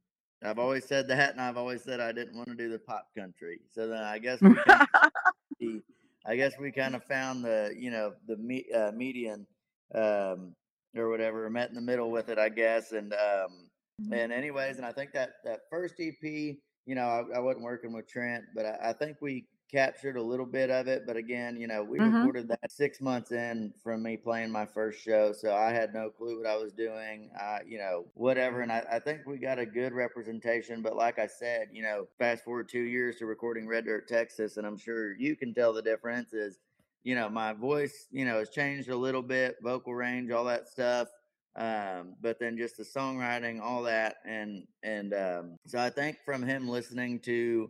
I've 0.44 0.60
always 0.60 0.86
said 0.86 1.08
that, 1.10 1.32
and 1.32 1.42
I've 1.42 1.58
always 1.58 1.84
said 1.84 2.00
I 2.00 2.12
didn't 2.12 2.36
want 2.36 2.50
to 2.50 2.56
do 2.56 2.70
the 2.70 2.80
pop 2.80 3.08
country. 3.18 3.60
So 3.70 3.88
then 3.88 4.04
I 4.04 4.18
guess 4.18 4.42
we 4.42 4.56
kind 4.56 4.82
of, 4.82 5.68
I 6.26 6.36
guess 6.36 6.54
we 6.60 6.72
kind 6.72 6.96
of 6.96 7.04
found 7.04 7.44
the 7.46 7.74
you 7.78 7.92
know 7.92 8.14
the 8.28 8.38
me, 8.38 8.66
uh, 8.74 8.92
median. 8.92 9.46
Um, 9.94 10.56
or 10.96 11.10
whatever, 11.10 11.50
met 11.50 11.70
in 11.70 11.76
the 11.76 11.82
middle 11.82 12.12
with 12.12 12.30
it, 12.30 12.38
I 12.38 12.50
guess. 12.50 12.92
And 12.92 13.14
um, 13.14 13.70
mm-hmm. 14.02 14.14
and 14.14 14.32
anyways, 14.32 14.78
and 14.78 14.86
I 14.86 14.92
think 14.92 15.14
that 15.14 15.36
that 15.44 15.62
first 15.70 15.96
EP, 16.00 16.22
you 16.24 16.96
know, 16.96 17.04
I, 17.04 17.38
I 17.38 17.40
wasn't 17.40 17.64
working 17.64 17.94
with 17.94 18.08
Trent, 18.08 18.44
but 18.56 18.66
I, 18.66 18.90
I, 18.90 18.94
think 18.94 19.18
we 19.22 19.46
captured 19.72 20.18
a 20.18 20.22
little 20.22 20.46
bit 20.46 20.70
of 20.70 20.88
it. 20.88 21.04
But 21.08 21.18
again, 21.18 21.58
you 21.58 21.68
know, 21.68 21.84
we 21.84 22.00
mm-hmm. 22.00 22.16
recorded 22.16 22.48
that 22.50 22.72
six 22.72 23.02
months 23.02 23.32
in 23.32 23.74
from 23.84 24.04
me 24.04 24.18
playing 24.18 24.52
my 24.52 24.66
first 24.66 25.02
show, 25.02 25.32
so 25.32 25.56
I 25.56 25.72
had 25.72 25.94
no 25.94 26.10
clue 26.10 26.38
what 26.38 26.48
I 26.48 26.58
was 26.58 26.74
doing. 26.74 27.30
I, 27.40 27.60
you 27.66 27.78
know, 27.78 28.06
whatever. 28.14 28.62
And 28.62 28.72
I, 28.72 28.84
I 28.92 29.00
think 29.00 29.22
we 29.26 29.38
got 29.38 29.60
a 29.60 29.66
good 29.66 29.94
representation. 29.94 30.82
But 30.82 30.96
like 30.96 31.20
I 31.20 31.28
said, 31.28 31.70
you 31.72 31.84
know, 31.84 32.08
fast 32.20 32.44
forward 32.44 32.70
two 32.70 32.84
years 32.84 33.18
to 33.18 33.26
recording 33.26 33.68
Red 33.68 33.86
Dirt, 33.86 34.08
Texas, 34.08 34.58
and 34.58 34.68
I'm 34.68 34.78
sure 34.78 35.16
you 35.16 35.36
can 35.36 35.54
tell 35.54 35.74
the 35.74 35.82
difference 35.82 36.34
is 36.34 36.60
you 37.04 37.16
know, 37.16 37.30
my 37.30 37.54
voice, 37.54 38.08
you 38.12 38.26
know, 38.26 38.40
has 38.40 38.50
changed 38.50 38.90
a 38.90 38.96
little 38.96 39.24
bit, 39.24 39.58
vocal 39.64 39.96
range, 39.96 40.32
all 40.32 40.46
that 40.46 40.68
stuff. 40.68 41.08
Um, 41.56 42.16
but 42.22 42.40
then 42.40 42.58
just 42.58 42.78
the 42.78 42.84
songwriting, 42.84 43.60
all 43.62 43.84
that, 43.84 44.18
and 44.26 44.66
and 44.84 45.14
um, 45.14 45.58
so 45.68 45.80
I 45.80 45.90
think 45.90 46.18
from 46.24 46.44
him 46.44 46.70
listening 46.70 47.20
to, 47.22 47.70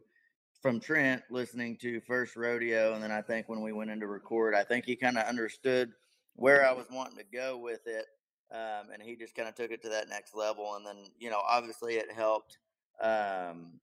from 0.62 0.80
Trent 0.80 1.24
listening 1.30 1.76
to 1.78 2.00
First 2.02 2.36
Rodeo, 2.36 2.94
and 2.94 3.04
then 3.04 3.12
I 3.12 3.22
think 3.22 3.50
when 3.50 3.62
we 3.62 3.74
went 3.74 3.90
into 3.90 4.08
record, 4.08 4.54
I 4.54 4.64
think 4.64 4.86
he 4.86 4.96
kind 4.96 5.18
of 5.18 5.26
understood 5.28 5.92
where 6.36 6.68
I 6.68 6.72
was 6.72 6.86
wanting 6.92 7.18
to 7.18 7.26
go 7.32 7.58
with 7.58 7.82
it, 7.88 8.06
um, 8.52 8.92
and 8.94 9.02
he 9.02 9.16
just 9.16 9.36
kind 9.36 9.50
of 9.50 9.56
took 9.56 9.72
it 9.72 9.82
to 9.84 9.90
that 9.90 10.10
next 10.10 10.36
level. 10.36 10.76
And 10.76 10.86
then 10.86 10.98
you 11.20 11.30
know, 11.30 11.42
obviously, 11.48 11.96
it 11.96 12.12
helped 12.12 12.60
um, 13.02 13.80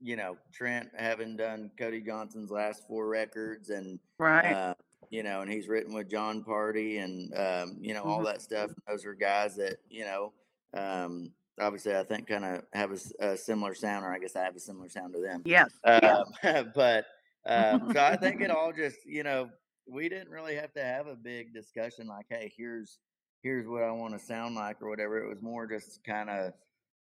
you 0.00 0.16
know 0.16 0.36
Trent 0.52 0.90
having 0.96 1.36
done 1.36 1.70
Cody 1.78 2.00
Johnson's 2.00 2.50
last 2.50 2.86
four 2.88 3.06
records 3.08 3.70
and 3.70 3.98
right. 4.18 4.52
Uh, 4.52 4.74
you 5.10 5.22
know, 5.22 5.42
and 5.42 5.52
he's 5.52 5.68
written 5.68 5.94
with 5.94 6.10
Jon 6.10 6.42
Pardi, 6.42 7.04
and 7.04 7.32
um, 7.36 7.76
you 7.80 7.92
know 7.92 8.00
mm-hmm. 8.00 8.10
all 8.10 8.22
that 8.24 8.40
stuff. 8.40 8.70
Those 8.88 9.04
are 9.04 9.12
guys 9.12 9.56
that 9.56 9.76
you 9.90 10.06
know, 10.06 10.32
um, 10.72 11.32
obviously 11.60 11.96
I 11.96 12.04
think 12.04 12.28
kind 12.28 12.44
of 12.44 12.62
have 12.72 12.92
a, 12.92 13.26
a, 13.32 13.36
similar 13.36 13.74
sound, 13.74 14.04
or 14.04 14.12
I 14.12 14.18
guess 14.18 14.36
I 14.36 14.44
have 14.44 14.56
a 14.56 14.60
similar 14.60 14.88
sound 14.88 15.14
to 15.14 15.20
them. 15.20 15.42
Yes. 15.44 15.70
Um, 15.84 16.24
but 16.74 17.06
um, 17.46 17.92
so 17.92 18.02
I 18.02 18.16
think 18.16 18.40
it 18.40 18.50
all 18.56 18.72
just 18.72 18.98
you 19.06 19.22
know 19.22 19.50
we 19.86 20.08
didn't 20.08 20.30
really 20.30 20.54
have 20.54 20.72
to 20.74 20.82
have 20.82 21.06
a 21.06 21.16
big 21.16 21.52
discussion 21.52 22.06
like, 22.06 22.26
hey, 22.28 22.52
here's 22.56 22.98
here's 23.42 23.66
what 23.66 23.82
I 23.82 23.90
want 23.90 24.18
to 24.18 24.24
sound 24.24 24.54
like 24.54 24.80
or 24.80 24.88
whatever. 24.88 25.18
It 25.18 25.28
was 25.28 25.42
more 25.42 25.66
just 25.66 26.04
kind 26.04 26.30
of 26.30 26.52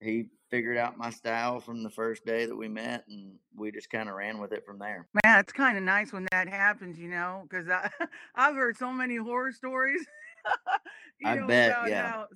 he 0.01 0.27
figured 0.49 0.77
out 0.77 0.97
my 0.97 1.09
style 1.09 1.59
from 1.59 1.83
the 1.83 1.89
first 1.89 2.25
day 2.25 2.45
that 2.45 2.55
we 2.55 2.67
met 2.67 3.03
and 3.07 3.33
we 3.55 3.71
just 3.71 3.89
kind 3.89 4.09
of 4.09 4.15
ran 4.15 4.39
with 4.39 4.51
it 4.51 4.65
from 4.65 4.77
there 4.77 5.07
man 5.23 5.39
it's 5.39 5.53
kind 5.53 5.77
of 5.77 5.83
nice 5.83 6.13
when 6.13 6.27
that 6.31 6.47
happens 6.47 6.99
you 6.99 7.09
know 7.09 7.45
because 7.49 7.67
i 7.69 7.89
i've 8.35 8.55
heard 8.55 8.77
so 8.77 8.91
many 8.91 9.15
horror 9.15 9.51
stories 9.51 10.05
i 11.25 11.35
know, 11.35 11.47
bet 11.47 11.77
yeah 11.87 12.11
how, 12.11 12.27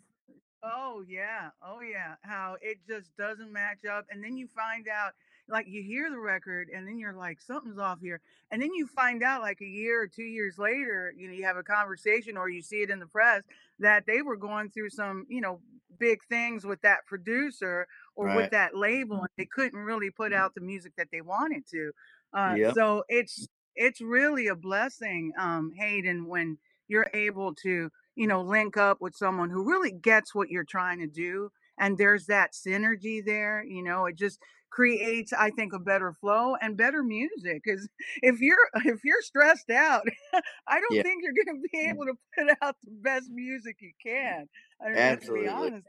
oh 0.63 1.03
yeah 1.07 1.49
oh 1.65 1.79
yeah 1.81 2.15
how 2.21 2.55
it 2.61 2.77
just 2.87 3.15
doesn't 3.17 3.51
match 3.51 3.85
up 3.89 4.05
and 4.11 4.23
then 4.23 4.37
you 4.37 4.47
find 4.47 4.87
out 4.87 5.13
like 5.47 5.65
you 5.67 5.81
hear 5.81 6.09
the 6.09 6.19
record 6.19 6.67
and 6.73 6.87
then 6.87 6.99
you're 6.99 7.13
like 7.13 7.41
something's 7.41 7.79
off 7.79 7.99
here 8.01 8.21
and 8.51 8.61
then 8.61 8.73
you 8.73 8.85
find 8.87 9.23
out 9.23 9.41
like 9.41 9.59
a 9.61 9.65
year 9.65 10.01
or 10.01 10.07
two 10.07 10.23
years 10.23 10.57
later 10.57 11.13
you 11.17 11.27
know 11.27 11.33
you 11.33 11.43
have 11.43 11.57
a 11.57 11.63
conversation 11.63 12.37
or 12.37 12.49
you 12.49 12.61
see 12.61 12.77
it 12.77 12.89
in 12.89 12.99
the 12.99 13.07
press 13.07 13.43
that 13.79 14.05
they 14.05 14.21
were 14.21 14.37
going 14.37 14.69
through 14.69 14.89
some 14.89 15.25
you 15.29 15.41
know 15.41 15.59
big 15.99 16.19
things 16.29 16.65
with 16.65 16.81
that 16.81 16.99
producer 17.07 17.87
or 18.15 18.27
right. 18.27 18.35
with 18.35 18.51
that 18.51 18.75
label 18.75 19.17
and 19.17 19.29
they 19.37 19.45
couldn't 19.45 19.79
really 19.79 20.09
put 20.09 20.33
out 20.33 20.53
the 20.55 20.61
music 20.61 20.93
that 20.97 21.07
they 21.11 21.21
wanted 21.21 21.63
to 21.67 21.91
uh, 22.33 22.53
yep. 22.55 22.73
so 22.73 23.03
it's 23.09 23.47
it's 23.75 24.01
really 24.01 24.47
a 24.47 24.55
blessing 24.55 25.31
um 25.39 25.71
hayden 25.77 26.27
when 26.27 26.57
you're 26.87 27.09
able 27.13 27.53
to 27.53 27.89
you 28.19 28.27
know 28.27 28.41
link 28.41 28.75
up 28.75 28.97
with 28.99 29.15
someone 29.15 29.49
who 29.49 29.63
really 29.63 29.91
gets 29.91 30.35
what 30.35 30.49
you're 30.49 30.65
trying 30.65 30.99
to 30.99 31.07
do 31.07 31.49
and 31.79 31.97
there's 31.97 32.25
that 32.25 32.51
synergy 32.51 33.23
there 33.25 33.63
you 33.63 33.81
know 33.81 34.05
it 34.05 34.15
just 34.17 34.39
creates 34.69 35.31
i 35.31 35.49
think 35.51 35.71
a 35.71 35.79
better 35.79 36.13
flow 36.19 36.53
and 36.61 36.75
better 36.75 37.01
music 37.01 37.61
because 37.63 37.87
if 38.21 38.41
you're 38.41 38.57
if 38.85 38.99
you're 39.05 39.21
stressed 39.21 39.69
out 39.69 40.03
i 40.67 40.81
don't 40.81 40.91
yeah. 40.91 41.01
think 41.01 41.23
you're 41.23 41.45
going 41.45 41.61
to 41.61 41.69
be 41.71 41.79
able 41.79 42.05
to 42.05 42.13
put 42.37 42.49
out 42.61 42.75
the 42.83 42.91
best 42.91 43.29
music 43.31 43.77
you 43.79 43.91
can 44.05 44.47
I 44.81 44.89
mean, 44.89 44.97
Absolutely. 44.97 45.47
let's 45.47 45.61
be 45.61 45.63
honest 45.63 45.87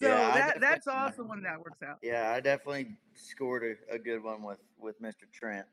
so 0.00 0.08
yeah, 0.08 0.34
that 0.34 0.60
that's 0.60 0.86
awesome 0.86 1.26
when 1.26 1.42
that 1.42 1.58
works 1.58 1.82
out 1.82 1.96
yeah 2.02 2.34
i 2.36 2.40
definitely 2.40 2.96
scored 3.14 3.62
a, 3.64 3.94
a 3.94 3.98
good 3.98 4.22
one 4.22 4.42
with 4.42 4.60
with 4.78 5.00
mr 5.00 5.24
trent 5.32 5.66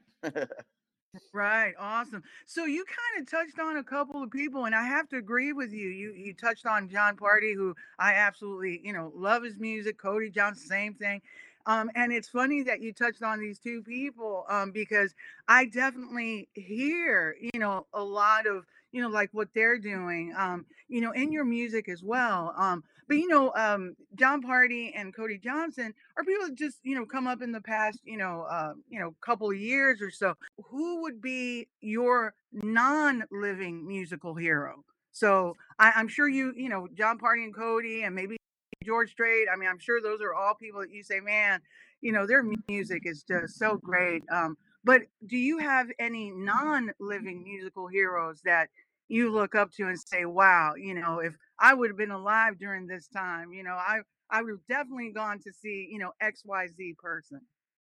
Right, 1.33 1.73
awesome. 1.79 2.21
So 2.45 2.65
you 2.65 2.85
kind 2.85 3.21
of 3.21 3.29
touched 3.31 3.59
on 3.59 3.77
a 3.77 3.83
couple 3.83 4.21
of 4.21 4.29
people, 4.29 4.65
and 4.65 4.75
I 4.75 4.83
have 4.83 5.07
to 5.09 5.17
agree 5.17 5.53
with 5.53 5.71
you. 5.71 5.89
You 5.89 6.13
you 6.13 6.33
touched 6.35 6.67
on 6.67 6.87
Jon 6.87 7.17
Pardi, 7.17 7.55
who 7.55 7.75
I 7.97 8.13
absolutely, 8.13 8.79
you 8.83 8.93
know, 8.93 9.11
love 9.15 9.43
his 9.43 9.57
music. 9.57 9.97
Cody 9.97 10.29
Johnson, 10.29 10.67
same 10.67 10.93
thing. 10.93 11.21
Um, 11.65 11.89
and 11.95 12.11
it's 12.11 12.29
funny 12.29 12.63
that 12.63 12.81
you 12.81 12.93
touched 12.93 13.23
on 13.23 13.39
these 13.39 13.59
two 13.59 13.81
people 13.83 14.45
um, 14.49 14.71
because 14.71 15.13
I 15.47 15.65
definitely 15.65 16.47
hear, 16.53 17.35
you 17.41 17.59
know, 17.59 17.85
a 17.93 18.03
lot 18.03 18.47
of, 18.47 18.65
you 18.91 19.01
know, 19.01 19.09
like 19.09 19.29
what 19.33 19.49
they're 19.53 19.77
doing, 19.77 20.33
um, 20.37 20.65
you 20.87 21.01
know, 21.01 21.11
in 21.11 21.31
your 21.31 21.45
music 21.45 21.89
as 21.89 22.03
well. 22.03 22.53
Um, 22.57 22.83
but 23.09 23.17
you 23.17 23.27
know, 23.27 23.51
um, 23.55 23.95
Jon 24.15 24.43
Pardi 24.43 24.91
and 24.95 25.13
Cody 25.13 25.39
Johnson 25.39 25.95
are 26.15 26.23
people 26.23 26.47
that 26.47 26.55
just, 26.55 26.77
you 26.83 26.95
know, 26.95 27.07
come 27.07 27.25
up 27.25 27.41
in 27.41 27.51
the 27.51 27.59
past, 27.59 27.99
you 28.03 28.17
know, 28.17 28.45
uh, 28.49 28.73
you 28.87 28.99
know, 28.99 29.15
couple 29.19 29.49
of 29.49 29.57
years 29.57 29.99
or 29.99 30.11
so. 30.11 30.35
Who 30.65 31.01
would 31.01 31.19
be 31.19 31.67
your 31.81 32.35
non-living 32.53 33.87
musical 33.87 34.35
hero? 34.35 34.85
So 35.11 35.55
I, 35.79 35.91
I'm 35.95 36.07
sure 36.07 36.29
you, 36.29 36.53
you 36.55 36.69
know, 36.69 36.87
Jon 36.93 37.17
Pardi 37.17 37.43
and 37.43 37.53
Cody, 37.53 38.03
and 38.03 38.13
maybe 38.13 38.37
George 38.85 39.09
Strait. 39.09 39.47
I 39.51 39.57
mean, 39.57 39.67
I'm 39.67 39.79
sure 39.79 39.99
those 40.01 40.21
are 40.21 40.35
all 40.35 40.53
people 40.53 40.81
that 40.81 40.91
you 40.91 41.01
say, 41.01 41.19
man, 41.19 41.61
you 42.01 42.11
know, 42.11 42.27
their 42.27 42.43
music 42.67 43.03
is 43.05 43.23
just 43.23 43.57
so 43.57 43.77
great. 43.77 44.23
Um, 44.31 44.55
but 44.83 45.01
do 45.25 45.35
you 45.35 45.57
have 45.57 45.87
any 45.97 46.31
non-living 46.31 47.43
musical 47.43 47.87
heroes 47.87 48.41
that 48.45 48.69
you 49.09 49.31
look 49.31 49.55
up 49.55 49.71
to 49.73 49.87
and 49.87 49.99
say, 49.99 50.25
wow, 50.25 50.75
you 50.75 50.93
know, 50.93 51.19
if 51.19 51.35
I 51.59 51.73
would 51.73 51.89
have 51.91 51.97
been 51.97 52.11
alive 52.11 52.57
during 52.59 52.87
this 52.87 53.07
time, 53.09 53.53
you 53.53 53.63
know, 53.63 53.75
I 53.75 54.01
I 54.29 54.41
would 54.43 54.51
have 54.51 54.67
definitely 54.67 55.11
gone 55.11 55.39
to 55.41 55.53
see, 55.53 55.87
you 55.91 55.99
know, 55.99 56.13
XYZ 56.21 56.93
person. 56.93 57.41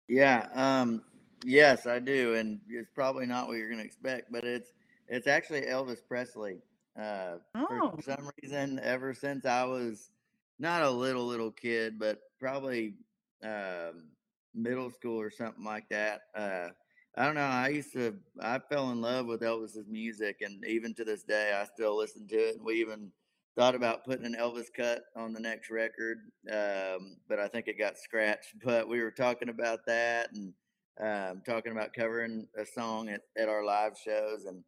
Yeah. 0.07 0.49
Um, 0.53 1.05
Yes, 1.43 1.85
I 1.85 1.99
do, 1.99 2.33
and 2.35 2.61
it's 2.67 2.89
probably 2.89 3.27
not 3.27 3.47
what 3.47 3.57
you're 3.57 3.67
going 3.69 3.81
to 3.81 3.85
expect, 3.85 4.31
but 4.31 4.45
it's 4.45 4.73
it's 5.07 5.27
actually 5.27 5.61
Elvis 5.63 5.99
Presley. 6.07 6.63
Uh, 6.97 7.37
Oh, 7.55 7.99
for 7.99 8.01
some 8.01 8.31
reason, 8.41 8.79
ever 8.79 9.13
since 9.13 9.45
I 9.45 9.63
was 9.65 10.09
not 10.57 10.81
a 10.81 10.89
little 10.89 11.27
little 11.27 11.51
kid, 11.51 11.99
but 11.99 12.21
probably 12.39 12.95
um, 13.43 14.13
middle 14.55 14.89
school 14.89 15.19
or 15.21 15.29
something 15.29 15.63
like 15.63 15.87
that. 15.89 16.21
Uh, 16.33 16.69
I 17.17 17.25
don't 17.25 17.35
know. 17.35 17.41
I 17.41 17.69
used 17.69 17.93
to. 17.93 18.15
I 18.41 18.59
fell 18.59 18.91
in 18.91 19.01
love 19.01 19.25
with 19.27 19.41
Elvis's 19.41 19.87
music, 19.87 20.37
and 20.41 20.65
even 20.67 20.93
to 20.95 21.05
this 21.05 21.23
day, 21.23 21.53
I 21.55 21.65
still 21.65 21.97
listen 21.97 22.27
to 22.27 22.35
it. 22.35 22.57
And 22.57 22.65
we 22.65 22.81
even 22.81 23.11
thought 23.55 23.75
about 23.75 24.03
putting 24.03 24.25
an 24.25 24.35
Elvis 24.37 24.67
cut 24.75 25.03
on 25.15 25.31
the 25.31 25.39
next 25.39 25.69
record, 25.69 26.17
um, 26.51 27.15
but 27.29 27.39
I 27.39 27.47
think 27.47 27.67
it 27.67 27.79
got 27.79 27.97
scratched. 27.97 28.55
But 28.63 28.89
we 28.89 29.01
were 29.01 29.11
talking 29.11 29.47
about 29.47 29.79
that 29.87 30.29
and 30.33 30.53
um, 31.01 31.41
talking 31.45 31.71
about 31.71 31.93
covering 31.93 32.47
a 32.57 32.65
song 32.65 33.07
at, 33.07 33.21
at 33.37 33.47
our 33.47 33.63
live 33.63 33.93
shows, 33.97 34.43
and 34.45 34.61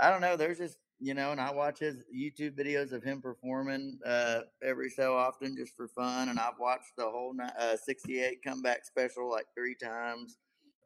I 0.00 0.10
don't 0.10 0.20
know. 0.20 0.36
There's 0.36 0.58
just 0.58 0.78
you 1.02 1.14
know, 1.14 1.32
and 1.32 1.40
I 1.40 1.52
watch 1.52 1.80
his 1.80 2.04
YouTube 2.16 2.56
videos 2.56 2.92
of 2.92 3.02
him 3.02 3.20
performing 3.20 3.98
uh, 4.06 4.42
every 4.62 4.88
so 4.88 5.16
often 5.16 5.56
just 5.56 5.74
for 5.76 5.88
fun. 5.88 6.28
And 6.28 6.38
I've 6.38 6.60
watched 6.60 6.92
the 6.96 7.10
whole 7.10 7.34
uh, 7.58 7.76
68 7.76 8.38
comeback 8.46 8.84
special 8.84 9.28
like 9.28 9.46
three 9.56 9.74
times. 9.74 10.38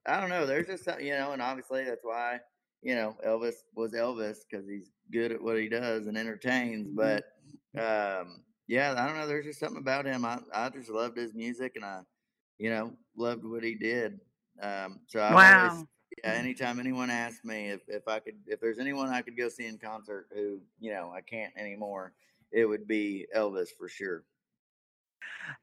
I 0.06 0.20
don't 0.20 0.30
know. 0.30 0.46
There's 0.46 0.66
just 0.66 0.84
something, 0.84 1.06
you 1.06 1.12
know, 1.12 1.32
and 1.32 1.42
obviously 1.42 1.84
that's 1.84 2.04
why, 2.04 2.40
you 2.82 2.94
know, 2.94 3.16
Elvis 3.26 3.54
was 3.74 3.92
Elvis 3.92 4.38
because 4.48 4.68
he's 4.68 4.90
good 5.12 5.32
at 5.32 5.42
what 5.42 5.58
he 5.58 5.68
does 5.68 6.06
and 6.06 6.16
entertains. 6.16 6.88
But 6.88 7.24
um, 7.76 8.42
yeah, 8.68 8.94
I 8.96 9.06
don't 9.06 9.16
know. 9.16 9.26
There's 9.26 9.46
just 9.46 9.60
something 9.60 9.80
about 9.80 10.06
him. 10.06 10.24
I, 10.24 10.38
I 10.52 10.68
just 10.70 10.90
loved 10.90 11.16
his 11.16 11.34
music 11.34 11.72
and 11.76 11.84
I, 11.84 12.00
you 12.58 12.70
know, 12.70 12.92
loved 13.16 13.44
what 13.44 13.62
he 13.62 13.74
did. 13.74 14.20
Um, 14.60 15.00
so 15.06 15.20
I 15.20 15.58
always 15.58 15.84
yeah, 16.24 16.32
anytime 16.32 16.80
anyone 16.80 17.10
asks 17.10 17.44
me 17.44 17.68
if, 17.68 17.80
if 17.88 18.08
I 18.08 18.20
could, 18.20 18.36
if 18.46 18.60
there's 18.60 18.78
anyone 18.78 19.08
I 19.08 19.22
could 19.22 19.36
go 19.36 19.48
see 19.48 19.66
in 19.66 19.78
concert 19.78 20.28
who, 20.32 20.60
you 20.78 20.92
know, 20.92 21.12
I 21.14 21.20
can't 21.20 21.52
anymore, 21.56 22.12
it 22.52 22.64
would 22.64 22.86
be 22.86 23.26
Elvis 23.36 23.68
for 23.76 23.88
sure. 23.88 24.24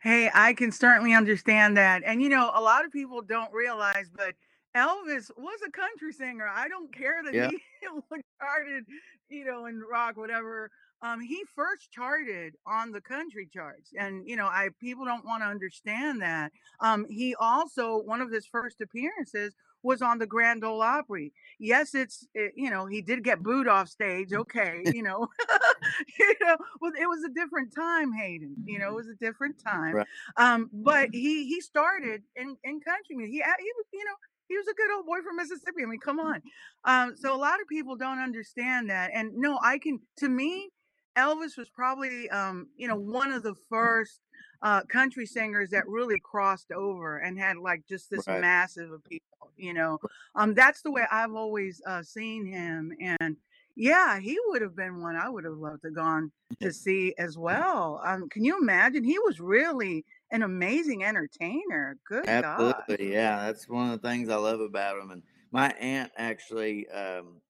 Hey, 0.02 0.30
I 0.34 0.54
can 0.54 0.72
certainly 0.72 1.14
understand 1.14 1.78
that. 1.78 2.04
And 2.06 2.22
you 2.22 2.30
know, 2.30 2.52
a 2.54 2.62
lot 2.62 2.86
of 2.86 2.92
people 2.92 3.22
don't 3.22 3.52
realize, 3.54 4.10
but 4.16 4.36
Elvis 4.76 5.30
was 5.38 5.60
a 5.66 5.72
country 5.72 6.12
singer. 6.12 6.48
I 6.52 6.68
don't 6.68 6.94
care 6.94 7.22
that 7.24 7.34
Yeah, 7.34 7.50
he 7.50 7.60
charted, 8.42 8.86
you 9.30 9.46
know, 9.46 9.66
in 9.66 9.80
rock, 9.80 10.18
whatever. 10.18 10.72
Um, 11.02 11.20
he 11.20 11.44
first 11.54 11.92
charted 11.92 12.56
on 12.66 12.92
the 12.92 13.02
country 13.02 13.50
charts, 13.54 13.92
and 13.98 14.28
you 14.28 14.36
know, 14.38 14.46
I 14.46 14.70
people 14.80 15.06
don't 15.06 15.26
want 15.26 15.44
to 15.44 15.48
understand 15.48 16.22
that. 16.22 16.52
Um, 16.80 17.06
he 17.10 17.36
also 17.36 17.98
one 17.98 18.22
of 18.22 18.32
his 18.32 18.46
first 18.46 18.82
appearances 18.82 19.54
was 19.84 20.02
on 20.02 20.18
the 20.18 20.26
Grand 20.26 20.64
Ole 20.64 20.82
Opry. 20.82 21.34
Yes, 21.60 21.94
it's 21.94 22.26
it, 22.34 22.54
you 22.56 22.70
know 22.70 22.86
he 22.86 23.02
did 23.02 23.24
get 23.24 23.44
booed 23.44 23.68
off 23.68 23.90
stage. 23.90 24.34
Okay, 24.34 24.82
you 24.86 25.04
know, 25.04 25.28
you 26.20 26.34
know, 26.42 26.58
well, 26.82 26.92
it 27.00 27.08
was 27.08 27.24
a 27.24 27.34
different 27.34 27.74
time, 27.76 28.14
Hayden. 28.14 28.56
You 28.66 28.80
know, 28.80 28.90
it 28.90 28.96
was 28.96 29.08
a 29.08 29.16
different 29.16 29.62
time. 29.64 29.96
right. 29.96 30.08
Um, 30.38 30.70
but 30.74 31.10
he 31.12 31.46
he 31.48 31.62
started 31.62 32.24
in 32.36 32.56
in 32.64 32.80
country 32.82 33.16
music. 33.16 33.34
He 33.34 33.38
he 33.38 33.72
was 33.78 33.86
you 33.94 34.06
know 34.06 34.16
he 34.48 34.58
was 34.58 34.68
a 34.68 34.74
good 34.74 34.96
old 34.96 35.06
boy 35.06 35.22
from 35.24 35.38
Mississippi. 35.38 35.84
I 35.84 35.86
mean, 35.86 36.00
come 36.00 36.20
on. 36.20 36.42
Um, 36.86 37.16
so 37.16 37.36
a 37.36 37.38
lot 37.38 37.62
of 37.62 37.68
people 37.68 37.96
don't 37.96 38.20
understand 38.20 38.90
that. 38.90 39.12
And 39.14 39.32
no, 39.36 39.60
I 39.64 39.78
can. 39.78 40.00
To 40.18 40.30
me, 40.30 40.70
Elvis 41.18 41.58
was 41.58 41.70
probably 41.70 42.30
um 42.30 42.68
you 42.76 42.88
know 42.88 42.96
one 42.96 43.32
of 43.32 43.44
the 43.44 43.56
first 43.70 44.20
uh 44.64 44.82
country 44.84 45.26
singers 45.28 45.70
that 45.70 45.88
really 45.88 46.20
crossed 46.24 46.72
over 46.72 47.18
and 47.18 47.38
had 47.38 47.58
like 47.58 47.86
just 47.88 48.10
this 48.10 48.28
Right. 48.28 48.42
massive 48.42 48.92
appeal. 48.92 49.20
You 49.58 49.74
know, 49.76 50.00
um, 50.34 50.56
that's 50.56 50.82
the 50.82 50.90
way 50.92 51.06
I've 51.12 51.36
always 51.36 51.82
uh 51.86 52.02
seen 52.04 52.46
him 52.46 52.92
and. 53.00 53.38
Yeah, 53.76 54.20
he 54.20 54.38
would 54.50 54.62
have 54.62 54.76
been 54.76 55.02
one 55.02 55.16
I 55.16 55.28
would 55.28 55.46
have 55.46 55.58
loved 55.58 55.82
to 55.82 55.90
gone 55.90 56.32
to 56.62 56.72
see 56.72 57.16
as 57.18 57.40
well. 57.40 58.00
Um, 58.06 58.30
can 58.30 58.44
you 58.44 58.56
imagine? 58.62 59.04
He 59.04 59.18
was 59.18 59.40
really 59.40 60.06
an 60.30 60.44
amazing 60.44 61.04
entertainer. 61.04 61.98
Good 62.08 62.26
God. 62.28 62.76
Absolutely. 62.86 63.14
Yeah, 63.14 63.48
that's 63.48 63.68
one 63.68 63.90
of 63.90 64.00
the 64.00 64.08
things 64.08 64.30
I 64.30 64.36
love 64.36 64.60
about 64.60 65.00
him. 65.00 65.10
And 65.10 65.24
my 65.52 65.70
aunt 65.72 66.12
actually, 66.18 66.88
um, 66.90 67.42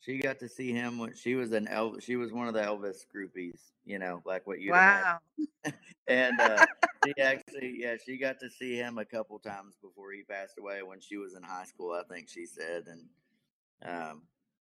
she 0.00 0.18
got 0.18 0.38
to 0.40 0.48
see 0.48 0.72
him 0.72 0.98
when 0.98 1.14
she 1.14 1.34
was 1.34 1.52
an 1.52 1.66
Elvis. 1.66 2.02
She 2.02 2.16
was 2.16 2.32
one 2.32 2.48
of 2.48 2.54
the 2.54 2.62
Elvis 2.62 3.06
groupies, 3.14 3.60
you 3.84 3.98
know, 3.98 4.22
like 4.24 4.46
what 4.46 4.60
you'd. 4.60 4.74
Wow. 4.74 5.18
And 6.08 6.40
uh, 6.40 6.64
she 7.04 7.14
actually, 7.22 7.76
yeah, 7.78 7.96
she 8.04 8.18
got 8.18 8.40
to 8.40 8.50
see 8.50 8.76
him 8.76 8.98
a 8.98 9.04
couple 9.04 9.38
times 9.38 9.76
before 9.80 10.12
he 10.12 10.22
passed 10.22 10.58
away 10.58 10.82
when 10.82 11.00
she 11.00 11.16
was 11.18 11.34
in 11.34 11.42
high 11.42 11.64
school, 11.64 11.92
I 11.92 12.02
think 12.12 12.28
she 12.28 12.46
said. 12.46 12.86
And 12.88 13.08
um, 13.84 14.22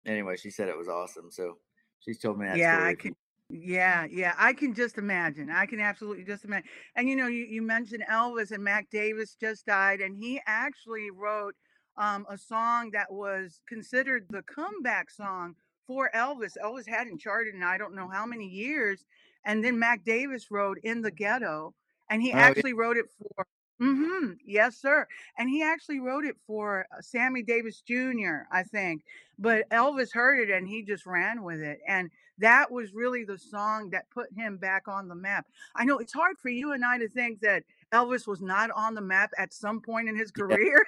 anyway, 0.06 0.38
she 0.38 0.50
said 0.52 0.70
it 0.70 0.78
was 0.78 0.90
awesome. 0.90 1.32
So 1.32 1.60
she's 2.00 2.20
told 2.20 2.40
me 2.40 2.48
that 2.48 2.64
Yeah, 2.64 2.66
story. 2.66 2.90
I 2.90 2.96
can. 2.96 3.16
Yeah, 3.50 4.06
yeah, 4.12 4.36
I 4.38 4.54
can 4.54 4.76
just 4.76 4.98
imagine. 4.98 5.50
I 5.52 5.66
can 5.68 5.80
absolutely 5.80 6.24
just 6.24 6.46
imagine. 6.46 6.70
And 6.96 7.10
you 7.10 7.16
know, 7.16 7.28
you, 7.28 7.46
you 7.46 7.62
mentioned 7.64 8.04
Elvis 8.10 8.52
and 8.52 8.64
Mac 8.64 8.90
Davis 8.92 9.36
just 9.36 9.66
died, 9.66 10.02
and 10.02 10.18
he 10.18 10.42
actually 10.48 11.12
wrote 11.12 11.56
um, 12.00 12.26
a 12.30 12.38
song 12.38 12.92
that 12.92 13.12
was 13.12 13.62
considered 13.68 14.26
the 14.32 14.42
comeback 14.44 15.12
song 15.12 15.56
for 15.86 16.10
Elvis. 16.16 16.54
Elvis 16.64 16.88
hadn't 16.88 17.20
charted 17.20 17.54
in 17.56 17.64
I 17.64 17.78
don't 17.78 17.96
know 17.96 18.08
how 18.08 18.26
many 18.26 18.48
years, 18.48 19.06
and 19.46 19.64
then 19.64 19.78
Mac 19.78 20.04
Davis 20.06 20.50
wrote 20.50 20.80
"In 20.84 21.02
the 21.02 21.12
Ghetto," 21.12 21.76
and 22.10 22.22
he 22.22 22.34
Oh, 22.34 22.38
yeah. 22.38 22.44
actually 22.48 22.74
wrote 22.74 22.98
it 22.98 23.06
for. 23.18 23.46
Mm-hmm. 23.82 24.34
Yes, 24.46 24.76
sir. 24.76 25.08
And 25.38 25.50
he 25.50 25.64
actually 25.64 26.02
wrote 26.02 26.26
it 26.26 26.36
for 26.46 26.86
uh, 26.92 27.02
Sammy 27.02 27.42
Davis 27.44 27.82
Jr., 27.82 28.40
I 28.52 28.64
think. 28.64 29.04
But 29.38 29.70
Elvis 29.70 30.14
heard 30.14 30.42
it 30.42 30.54
and 30.54 30.68
he 30.68 30.84
just 30.84 31.06
ran 31.06 31.44
with 31.44 31.62
it. 31.62 31.80
And 31.88 32.12
that 32.40 32.70
was 32.70 32.94
really 32.94 33.24
the 33.24 33.38
song 33.38 33.90
that 33.92 34.10
put 34.10 34.28
him 34.36 34.58
back 34.58 34.90
on 34.90 35.08
the 35.08 35.16
map. 35.16 35.48
I 35.78 35.86
know 35.86 35.98
it's 36.00 36.12
hard 36.12 36.38
for 36.40 36.50
you 36.50 36.74
and 36.74 36.84
I 36.84 36.98
to 36.98 37.08
think 37.08 37.40
that 37.40 37.64
Elvis 37.94 38.28
was 38.28 38.42
not 38.42 38.70
on 38.72 38.96
the 38.96 39.02
map 39.02 39.32
at 39.38 39.54
some 39.54 39.80
point 39.80 40.10
in 40.10 40.18
his 40.18 40.34
Yeah. 40.38 40.58
career. 40.58 40.86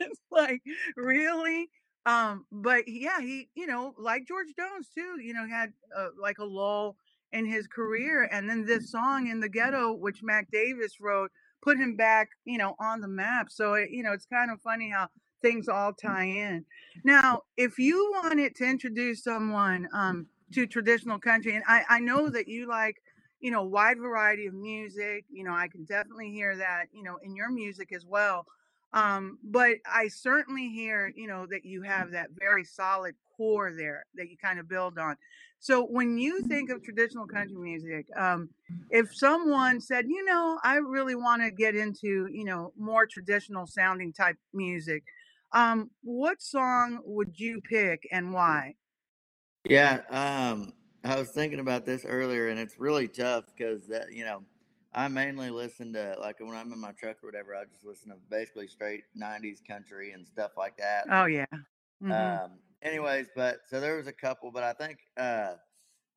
It's 0.00 0.20
like, 0.30 0.62
really? 0.96 1.68
Um, 2.04 2.46
but 2.52 2.84
yeah, 2.86 3.20
he, 3.20 3.48
you 3.54 3.66
know, 3.66 3.94
like 3.98 4.26
George 4.26 4.48
Jones 4.56 4.88
too, 4.94 5.20
you 5.20 5.34
know, 5.34 5.46
had 5.46 5.72
uh, 5.96 6.08
like 6.20 6.38
a 6.38 6.44
lull 6.44 6.96
in 7.32 7.46
his 7.46 7.66
career. 7.66 8.28
And 8.30 8.48
then 8.48 8.64
this 8.64 8.90
song 8.90 9.26
in 9.26 9.40
the 9.40 9.48
ghetto, 9.48 9.92
which 9.92 10.22
Mac 10.22 10.50
Davis 10.50 11.00
wrote, 11.00 11.30
put 11.62 11.78
him 11.78 11.96
back, 11.96 12.30
you 12.44 12.58
know, 12.58 12.76
on 12.78 13.00
the 13.00 13.08
map. 13.08 13.50
So, 13.50 13.74
it, 13.74 13.90
you 13.90 14.02
know, 14.02 14.12
it's 14.12 14.26
kind 14.26 14.50
of 14.50 14.60
funny 14.60 14.90
how 14.90 15.08
things 15.42 15.68
all 15.68 15.92
tie 15.92 16.26
in. 16.26 16.64
Now, 17.04 17.42
if 17.56 17.78
you 17.78 18.12
wanted 18.22 18.54
to 18.56 18.64
introduce 18.64 19.24
someone 19.24 19.88
um, 19.92 20.26
to 20.52 20.66
traditional 20.66 21.18
country, 21.18 21.56
and 21.56 21.64
I, 21.66 21.82
I 21.88 22.00
know 22.00 22.30
that 22.30 22.46
you 22.46 22.68
like, 22.68 22.96
you 23.40 23.50
know, 23.50 23.64
wide 23.64 23.98
variety 23.98 24.46
of 24.46 24.54
music. 24.54 25.24
You 25.28 25.44
know, 25.44 25.52
I 25.52 25.68
can 25.68 25.84
definitely 25.84 26.30
hear 26.30 26.56
that, 26.56 26.86
you 26.92 27.02
know, 27.02 27.18
in 27.22 27.36
your 27.36 27.50
music 27.50 27.92
as 27.92 28.04
well. 28.06 28.46
Um, 28.92 29.38
but 29.42 29.76
I 29.84 30.08
certainly 30.08 30.68
hear, 30.68 31.12
you 31.14 31.26
know, 31.26 31.46
that 31.46 31.64
you 31.64 31.82
have 31.82 32.12
that 32.12 32.30
very 32.38 32.64
solid 32.64 33.14
core 33.36 33.72
there 33.72 34.06
that 34.14 34.30
you 34.30 34.36
kind 34.38 34.58
of 34.58 34.68
build 34.68 34.98
on. 34.98 35.16
So 35.58 35.84
when 35.84 36.18
you 36.18 36.42
think 36.42 36.70
of 36.70 36.82
traditional 36.82 37.26
country 37.26 37.56
music, 37.56 38.06
um, 38.16 38.50
if 38.90 39.14
someone 39.14 39.80
said, 39.80 40.06
you 40.06 40.24
know, 40.24 40.58
I 40.62 40.76
really 40.76 41.14
want 41.14 41.42
to 41.42 41.50
get 41.50 41.74
into, 41.74 42.28
you 42.30 42.44
know, 42.44 42.72
more 42.78 43.06
traditional 43.06 43.66
sounding 43.66 44.12
type 44.12 44.36
music, 44.52 45.02
um, 45.52 45.90
what 46.02 46.40
song 46.40 47.00
would 47.04 47.38
you 47.38 47.60
pick 47.60 48.06
and 48.12 48.32
why? 48.32 48.74
Yeah, 49.68 50.02
um, 50.10 50.72
I 51.02 51.16
was 51.18 51.30
thinking 51.30 51.60
about 51.60 51.84
this 51.84 52.04
earlier, 52.04 52.48
and 52.48 52.58
it's 52.58 52.78
really 52.78 53.08
tough 53.08 53.46
because 53.46 53.86
that 53.88 54.12
you 54.12 54.24
know, 54.24 54.44
I 54.96 55.08
mainly 55.08 55.50
listen 55.50 55.92
to 55.94 56.16
like 56.20 56.40
when 56.40 56.56
I'm 56.56 56.72
in 56.72 56.80
my 56.80 56.92
truck 56.92 57.22
or 57.24 57.28
whatever, 57.28 57.54
I 57.56 57.66
just 57.66 57.84
listen 57.84 58.10
to 58.10 58.16
basically 58.30 58.68
straight 58.68 59.04
'90s 59.14 59.62
country 59.66 60.12
and 60.12 60.26
stuff 60.26 60.52
like 60.58 60.78
that. 60.78 61.08
Oh 61.08 61.26
yeah. 61.26 61.46
hmm 62.00 62.36
Um, 62.38 62.60
anyways, 62.82 63.28
but 63.34 63.60
so 63.68 63.80
there 63.80 63.96
was 63.96 64.06
a 64.06 64.12
couple, 64.12 64.50
but 64.50 64.62
I 64.62 64.72
think 64.74 65.00
uh, 65.16 65.56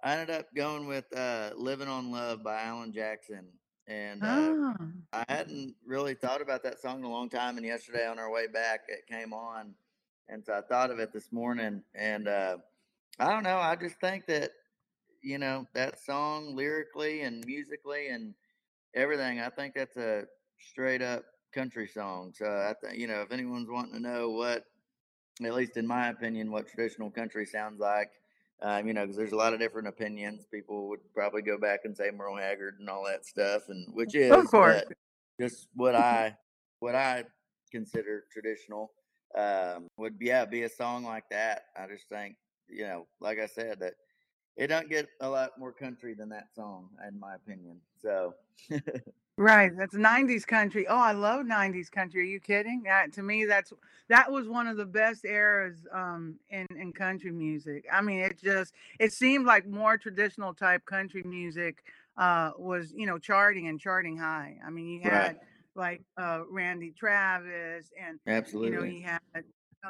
I 0.03 0.13
ended 0.13 0.35
up 0.35 0.53
going 0.55 0.87
with 0.87 1.05
uh, 1.15 1.53
"Living 1.55 1.87
on 1.89 2.11
Love" 2.11 2.43
by 2.43 2.61
Alan 2.63 2.93
Jackson, 2.93 3.53
and 3.87 4.25
uh, 4.25 4.55
Oh. 4.61 5.09
I 5.13 5.25
hadn't 5.29 5.77
really 5.85 6.15
thought 6.15 6.41
about 6.41 6.63
that 6.63 6.79
song 6.79 6.99
in 6.99 7.05
a 7.05 7.09
long 7.11 7.29
time. 7.29 7.57
And 7.57 7.65
yesterday 7.65 8.07
on 8.07 8.19
our 8.19 8.31
way 8.31 8.47
back, 8.47 8.81
it 8.89 9.07
came 9.07 9.33
on, 9.33 9.75
and 10.29 10.45
so 10.45 10.53
I 10.55 10.61
thought 10.61 10.91
of 10.91 10.99
it 10.99 11.13
this 11.13 11.31
morning, 11.31 11.83
and 11.95 12.27
uh, 12.27 12.59
I 13.19 13.29
don't 13.31 13.43
know. 13.43 13.57
I 13.59 13.75
just 13.75 13.99
think 14.01 14.27
that 14.27 14.51
you 15.21 15.37
know 15.37 15.65
that 15.73 15.99
song 15.99 16.55
lyrically 16.55 17.21
and 17.21 17.45
musically 17.45 18.09
and 18.09 18.35
everything. 18.95 19.39
I 19.39 19.49
think 19.49 19.73
that's 19.75 19.97
a 19.97 20.23
straight 20.59 21.01
up 21.01 21.23
country 21.53 21.87
song. 21.87 22.33
So 22.35 22.45
I 22.45 22.73
think 22.81 22.99
you 22.99 23.07
know 23.07 23.21
if 23.21 23.31
anyone's 23.31 23.69
wanting 23.69 23.93
to 23.93 23.99
know 23.99 24.29
what, 24.29 24.65
at 25.43 25.53
least 25.53 25.77
in 25.77 25.87
my 25.87 26.09
opinion, 26.09 26.51
what 26.51 26.67
traditional 26.67 27.09
country 27.09 27.45
sounds 27.45 27.79
like. 27.79 28.11
Um, 28.61 28.87
you 28.87 28.93
know, 28.93 29.03
because 29.03 29.15
there's 29.15 29.31
a 29.31 29.37
lot 29.37 29.53
of 29.53 29.59
different 29.59 29.87
opinions. 29.87 30.45
People 30.51 30.89
would 30.89 30.99
probably 31.15 31.41
go 31.41 31.57
back 31.57 31.81
and 31.85 31.95
say 31.95 32.11
Merle 32.11 32.35
Haggard 32.35 32.75
and 32.79 32.89
all 32.89 33.05
that 33.05 33.25
stuff, 33.25 33.69
and 33.69 33.87
which 33.93 34.15
is 34.15 34.31
Of 34.31 34.47
course. 34.47 34.83
just 35.39 35.69
what 35.75 35.95
I 35.95 36.35
what 36.79 36.93
I 36.93 37.23
consider 37.71 38.25
traditional 38.31 38.91
um, 39.35 39.87
would 39.97 40.15
yeah 40.19 40.43
be 40.43 40.63
a 40.63 40.69
song 40.69 41.05
like 41.05 41.29
that. 41.31 41.63
I 41.77 41.87
just 41.87 42.09
think 42.09 42.35
you 42.67 42.83
know, 42.83 43.07
like 43.21 43.39
I 43.39 43.45
said, 43.45 43.79
that 43.79 43.93
it 44.55 44.67
don't 44.67 44.89
get 44.89 45.07
a 45.21 45.29
lot 45.29 45.51
more 45.57 45.71
country 45.71 46.13
than 46.13 46.29
that 46.29 46.53
song, 46.53 46.89
in 47.07 47.19
my 47.19 47.35
opinion. 47.35 47.77
So. 48.01 48.35
right, 49.37 49.71
that's 49.77 49.95
'90s 49.95 50.45
country. 50.45 50.87
Oh, 50.87 50.97
I 50.97 51.13
love 51.13 51.45
'90s 51.45 51.89
country. 51.89 52.21
Are 52.21 52.25
you 52.25 52.39
kidding? 52.39 52.83
That 52.83 53.13
to 53.13 53.23
me, 53.23 53.45
that's 53.45 53.71
that 54.09 54.31
was 54.31 54.47
one 54.47 54.67
of 54.67 54.77
the 54.77 54.85
best 54.85 55.25
eras 55.25 55.87
um, 55.93 56.35
in 56.49 56.67
in 56.77 56.91
country 56.91 57.31
music. 57.31 57.85
I 57.91 58.01
mean, 58.01 58.19
it 58.19 58.39
just 58.41 58.73
it 58.99 59.13
seemed 59.13 59.45
like 59.45 59.67
more 59.67 59.97
traditional 59.97 60.53
type 60.53 60.85
country 60.85 61.23
music 61.23 61.83
uh, 62.17 62.51
was 62.57 62.91
you 62.93 63.05
know 63.05 63.17
charting 63.17 63.67
and 63.67 63.79
charting 63.79 64.17
high. 64.17 64.57
I 64.65 64.69
mean, 64.69 64.87
you 64.87 65.01
had. 65.01 65.11
Right 65.11 65.37
like 65.75 66.01
uh, 66.17 66.41
Randy 66.49 66.91
Travis 66.91 67.91
and 67.99 68.19
absolutely, 68.27 68.71
you 68.71 68.75
know, 68.75 68.83
he 68.83 69.01
had 69.01 69.43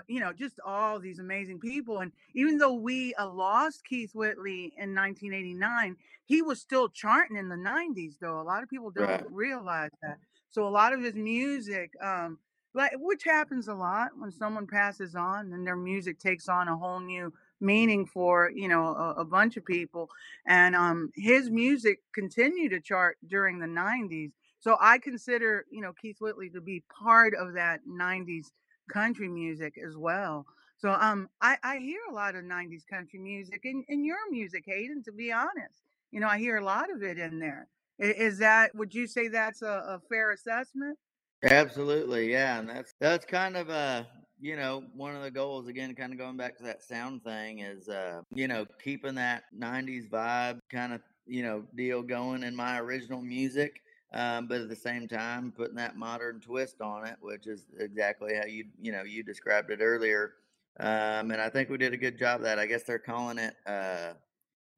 you 0.07 0.19
know 0.19 0.33
just 0.33 0.59
all 0.65 0.99
these 0.99 1.19
amazing 1.19 1.59
people. 1.59 1.99
And 1.99 2.11
even 2.33 2.57
though 2.57 2.73
we 2.73 3.13
uh, 3.15 3.29
lost 3.29 3.85
Keith 3.85 4.13
Whitley 4.13 4.73
in 4.77 4.95
1989, 4.95 5.95
he 6.25 6.41
was 6.41 6.59
still 6.59 6.89
charting 6.89 7.37
in 7.37 7.49
the 7.49 7.55
90s. 7.55 8.13
Though 8.19 8.39
a 8.39 8.43
lot 8.43 8.63
of 8.63 8.69
people 8.69 8.91
don't 8.91 9.07
right. 9.07 9.31
realize 9.31 9.91
that. 10.01 10.17
So 10.51 10.67
a 10.67 10.69
lot 10.69 10.93
of 10.93 11.03
his 11.03 11.15
music, 11.15 11.91
um, 12.01 12.39
like 12.73 12.91
which 12.95 13.23
happens 13.23 13.67
a 13.67 13.73
lot 13.73 14.09
when 14.17 14.31
someone 14.31 14.67
passes 14.67 15.15
on 15.15 15.53
and 15.53 15.65
their 15.65 15.75
music 15.75 16.19
takes 16.19 16.47
on 16.47 16.67
a 16.67 16.77
whole 16.77 16.99
new 16.99 17.33
meaning 17.61 18.05
for 18.05 18.51
you 18.55 18.67
know 18.67 18.95
a, 18.95 19.15
a, 19.21 19.25
bunch 19.25 19.57
of 19.57 19.65
people 19.65 20.07
and 20.45 20.77
um 20.77 21.11
his 21.13 21.49
music 21.49 21.99
continued 22.13 22.69
to 22.69 22.79
chart 22.79 23.17
during 23.27 23.59
the 23.59 23.65
90s 23.65 24.31
so 24.59 24.75
I 24.79 24.97
consider, 24.97 25.65
you 25.71 25.81
know, 25.81 25.93
Keith 25.93 26.17
Whitley 26.19 26.49
to 26.49 26.61
be 26.61 26.83
part 26.89 27.33
of 27.33 27.53
that 27.53 27.79
90s 27.87 28.47
country 28.89 29.27
music 29.29 29.75
as 29.85 29.95
well. 29.97 30.45
So 30.77 30.91
um 30.91 31.29
I, 31.41 31.57
I 31.63 31.77
hear 31.77 32.01
a 32.09 32.13
lot 32.13 32.35
of 32.35 32.43
90s 32.43 32.85
country 32.89 33.19
music 33.19 33.61
in, 33.63 33.83
in 33.87 34.03
your 34.03 34.29
music, 34.31 34.63
Hayden, 34.65 35.03
to 35.03 35.11
be 35.11 35.31
honest. 35.31 35.81
You 36.11 36.19
know, 36.19 36.27
I 36.27 36.39
hear 36.39 36.57
a 36.57 36.63
lot 36.63 36.91
of 36.91 37.03
it 37.03 37.17
in 37.17 37.39
there. 37.39 37.67
Is 37.99 38.39
that 38.39 38.73
would 38.75 38.93
you 38.93 39.07
say 39.07 39.27
that's 39.27 39.61
a, 39.61 39.67
a 39.67 40.01
fair 40.09 40.31
assessment? 40.31 40.97
Absolutely, 41.43 42.31
yeah. 42.31 42.59
And 42.59 42.69
that's 42.69 42.93
that's 42.99 43.25
kind 43.25 43.57
of 43.57 43.69
uh 43.69 44.03
you 44.41 44.55
know, 44.55 44.83
one 44.95 45.15
of 45.15 45.21
the 45.21 45.31
goals 45.31 45.67
again, 45.67 45.93
kind 45.95 46.13
of 46.13 46.17
going 46.17 46.37
back 46.37 46.57
to 46.57 46.63
that 46.63 46.81
sound 46.81 47.23
thing 47.23 47.59
is 47.59 47.89
uh, 47.89 48.21
you 48.33 48.47
know, 48.47 48.65
keeping 48.81 49.15
that 49.15 49.43
nineties 49.51 50.07
vibe 50.07 50.59
kind 50.71 50.93
of, 50.93 51.01
you 51.25 51.43
know, 51.43 51.65
deal 51.75 52.01
going 52.01 52.43
in 52.43 52.55
my 52.55 52.79
original 52.79 53.21
music 53.21 53.81
um, 54.13 54.47
but 54.47 54.61
at 54.61 54.69
the 54.69 54.75
same 54.75 55.07
time 55.07 55.51
putting 55.51 55.75
that 55.75 55.95
modern 55.95 56.39
twist 56.39 56.81
on 56.81 57.05
it, 57.05 57.17
which 57.21 57.47
is 57.47 57.67
exactly 57.79 58.35
how 58.35 58.45
you 58.45 58.65
you 58.81 58.91
know 58.91 59.03
you 59.03 59.23
described 59.23 59.69
it 59.71 59.79
earlier. 59.81 60.33
Um, 60.79 61.31
and 61.31 61.41
I 61.41 61.49
think 61.49 61.69
we 61.69 61.77
did 61.77 61.93
a 61.93 61.97
good 61.97 62.17
job 62.17 62.39
of 62.39 62.45
that. 62.45 62.57
I 62.57 62.65
guess 62.65 62.83
they're 62.83 62.99
calling 62.99 63.37
it 63.37 63.55
uh, 63.65 64.13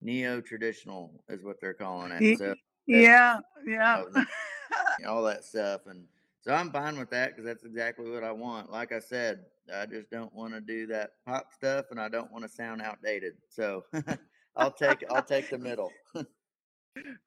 neo 0.02 0.41
traditional 0.41 1.24
is 1.30 1.44
what 1.44 1.62
they're 1.62 1.74
calling 1.74 2.12
it. 2.12 2.38
So 2.38 2.56
yeah, 2.88 3.39
yeah, 3.65 4.04
all 5.08 5.24
that 5.24 5.46
stuff, 5.46 5.82
and 5.88 6.06
so 6.41 6.54
I'm 6.54 6.72
fine 6.72 6.98
with 6.98 7.12
that 7.12 7.30
because 7.30 7.46
that's 7.46 7.63
exactly 7.63 8.10
what 8.10 8.24
I 8.24 8.32
want. 8.32 8.72
Like 8.72 8.91
I 8.91 9.00
said, 9.00 9.46
I 9.74 9.86
just 9.86 10.10
don't 10.10 10.34
want 10.34 10.54
to 10.54 10.62
do 10.62 10.88
that 10.88 11.12
pop 11.26 11.54
stuff, 11.54 11.86
and 11.91 12.02
I 12.02 12.10
don't 12.10 12.32
want 12.32 12.44
to 12.44 12.50
sound 12.50 12.82
outdated. 12.82 13.34
So 13.48 13.86
I'll 14.56 14.72
take 14.72 15.04
I'll 15.10 15.24
take 15.24 15.50
the 15.50 15.58
middle. 15.58 15.91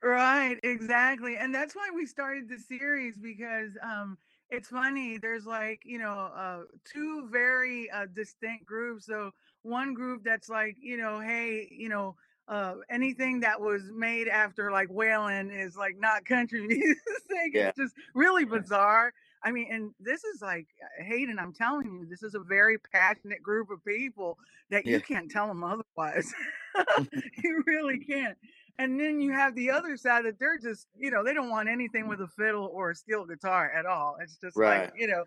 Right, 0.03 0.59
exactly. 0.62 1.37
And 1.37 1.55
that's 1.55 1.74
why 1.74 1.88
we 1.94 2.07
started 2.07 2.48
the 2.48 2.59
series 2.59 3.16
because 3.16 3.70
um 3.83 4.18
it's 4.50 4.68
funny, 4.68 5.18
there's 5.18 5.46
like, 5.46 5.81
you 5.85 5.98
know, 5.98 6.31
uh 6.37 6.61
two 6.85 7.29
very 7.31 7.90
uh 7.90 8.07
distinct 8.14 8.66
groups. 8.66 9.07
So 9.07 9.31
one 9.62 9.94
group 9.94 10.22
that's 10.24 10.48
like, 10.48 10.77
you 10.81 10.96
know, 10.96 11.20
hey, 11.20 11.68
you 11.70 11.88
know, 11.88 12.16
uh 12.48 12.74
anything 12.90 13.40
that 13.40 13.61
was 13.61 13.83
made 13.94 14.29
after 14.29 14.70
like 14.70 14.88
Waylon 14.90 15.50
is 15.57 15.77
like 15.77 15.96
not 15.98 16.24
country 16.27 16.66
music. 16.66 16.98
Yeah. 17.53 17.68
It's 17.68 17.79
just 17.79 17.94
really 18.14 18.44
bizarre. 18.44 19.12
I 19.42 19.50
mean, 19.53 19.68
and 19.70 19.90
this 20.00 20.24
is 20.24 20.40
like 20.42 20.66
uh, 20.83 21.05
Hayden, 21.05 21.38
I'm 21.38 21.53
telling 21.53 21.92
you, 21.92 22.07
this 22.07 22.22
is 22.22 22.35
a 22.35 22.40
very 22.40 22.79
passionate 22.79 23.42
group 23.42 23.70
of 23.70 23.85
people 23.85 24.38
that 24.70 24.87
Yeah. 24.87 24.96
you 24.96 25.00
can't 25.03 25.31
tell 25.31 25.48
them 25.48 25.64
otherwise. 25.64 26.33
you 27.42 27.62
really 27.66 27.98
can't. 27.98 28.37
And 28.78 28.98
then 28.98 29.20
you 29.20 29.32
have 29.32 29.54
the 29.54 29.70
other 29.70 29.96
side 29.96 30.24
that 30.24 30.38
they're 30.40 30.58
just, 30.58 30.88
you 30.98 31.10
know, 31.10 31.22
they 31.22 31.32
don't 31.32 31.50
want 31.50 31.68
anything 31.68 32.08
with 32.08 32.20
a 32.20 32.26
fiddle 32.26 32.70
or 32.72 32.90
a 32.90 32.94
steel 32.94 33.24
guitar 33.24 33.70
at 33.70 33.87
all. 33.87 34.16
It's 34.20 34.37
just 34.37 34.56
like, 34.56 34.92
you 34.96 35.06
know, 35.06 35.24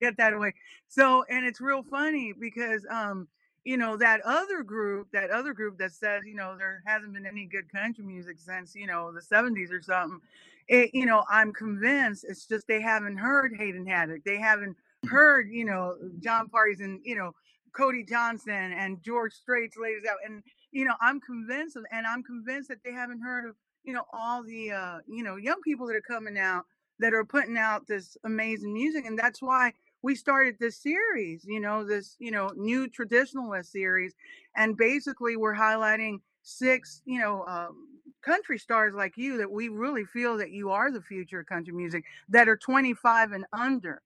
get 0.00 0.16
that 0.18 0.32
away. 0.32 0.54
So, 0.88 1.24
and 1.28 1.44
it's 1.44 1.60
real 1.60 1.82
funny 1.82 2.32
because, 2.38 2.86
um, 2.88 3.26
you 3.64 3.76
know, 3.76 3.96
that 3.96 4.20
other 4.24 4.62
group, 4.62 5.08
that 5.12 5.30
other 5.30 5.54
group 5.54 5.78
that 5.78 5.92
says, 5.92 6.22
you 6.24 6.34
know, 6.36 6.56
there 6.56 6.82
hasn't 6.86 7.14
been 7.14 7.26
any 7.26 7.46
good 7.46 7.70
country 7.72 8.04
music 8.04 8.38
since, 8.38 8.74
you 8.74 8.86
know, 8.86 9.10
the 9.10 9.20
70s 9.20 9.72
or 9.72 9.82
something. 9.82 10.20
It, 10.68 10.90
you 10.94 11.06
know, 11.06 11.24
I'm 11.28 11.52
convinced 11.52 12.24
it's 12.28 12.46
just 12.46 12.68
they 12.68 12.80
haven't 12.80 13.16
heard 13.16 13.56
Hayden 13.58 13.86
Haddock. 13.86 14.22
They 14.24 14.38
haven't 14.38 14.76
heard, 15.08 15.48
you 15.50 15.64
know, 15.64 15.96
Jon 16.20 16.48
Pardi's 16.48 16.80
and, 16.80 17.00
you 17.04 17.16
know, 17.16 17.32
Cody 17.72 18.04
Johnson 18.04 18.72
and 18.72 19.02
George 19.02 19.32
Strait's 19.32 19.76
ladies 19.76 20.04
out. 20.08 20.18
And 20.24 20.42
you 20.74 20.84
know, 20.84 20.96
I'm 21.00 21.20
convinced 21.22 21.76
of, 21.76 21.86
and 21.92 22.06
I'm 22.06 22.24
convinced 22.24 22.68
that 22.70 22.84
they 22.84 22.92
haven't 22.92 23.22
heard 23.22 23.48
of, 23.48 23.56
you 23.84 23.94
know, 23.94 24.04
all 24.12 24.44
the, 24.44 24.72
uh, 24.72 25.00
you 25.08 25.24
know, 25.24 25.36
young 25.36 25.62
people 25.62 25.86
that 25.88 25.96
are 25.96 26.02
coming 26.02 26.38
out 26.38 26.66
that 27.00 27.14
are 27.14 27.24
putting 27.24 27.58
out 27.58 27.86
this 27.88 28.16
amazing 28.24 28.74
music. 28.74 29.06
And 29.06 29.18
that's 29.18 29.42
why 29.42 29.74
we 30.02 30.16
started 30.16 30.58
this 30.60 30.78
series, 30.78 31.44
you 31.46 31.60
know, 31.60 31.84
this, 31.84 32.16
you 32.20 32.32
know, 32.32 32.52
new 32.56 32.88
traditionalist 32.88 33.66
series. 33.68 34.14
And 34.56 34.76
basically 34.76 35.36
we're 35.36 35.54
highlighting 35.56 36.20
six, 36.42 37.02
you 37.06 37.20
know, 37.20 37.46
um, 37.46 38.00
country 38.22 38.58
stars 38.58 38.94
like 38.94 39.16
you 39.16 39.38
that 39.38 39.50
we 39.52 39.68
really 39.68 40.04
feel 40.04 40.36
that 40.38 40.50
you 40.52 40.70
are 40.70 40.90
the 40.92 41.02
future 41.02 41.40
of 41.40 41.46
country 41.46 41.74
music 41.74 42.04
that 42.28 42.48
are 42.48 42.56
25 42.56 43.32
and 43.32 43.46
under. 43.52 44.02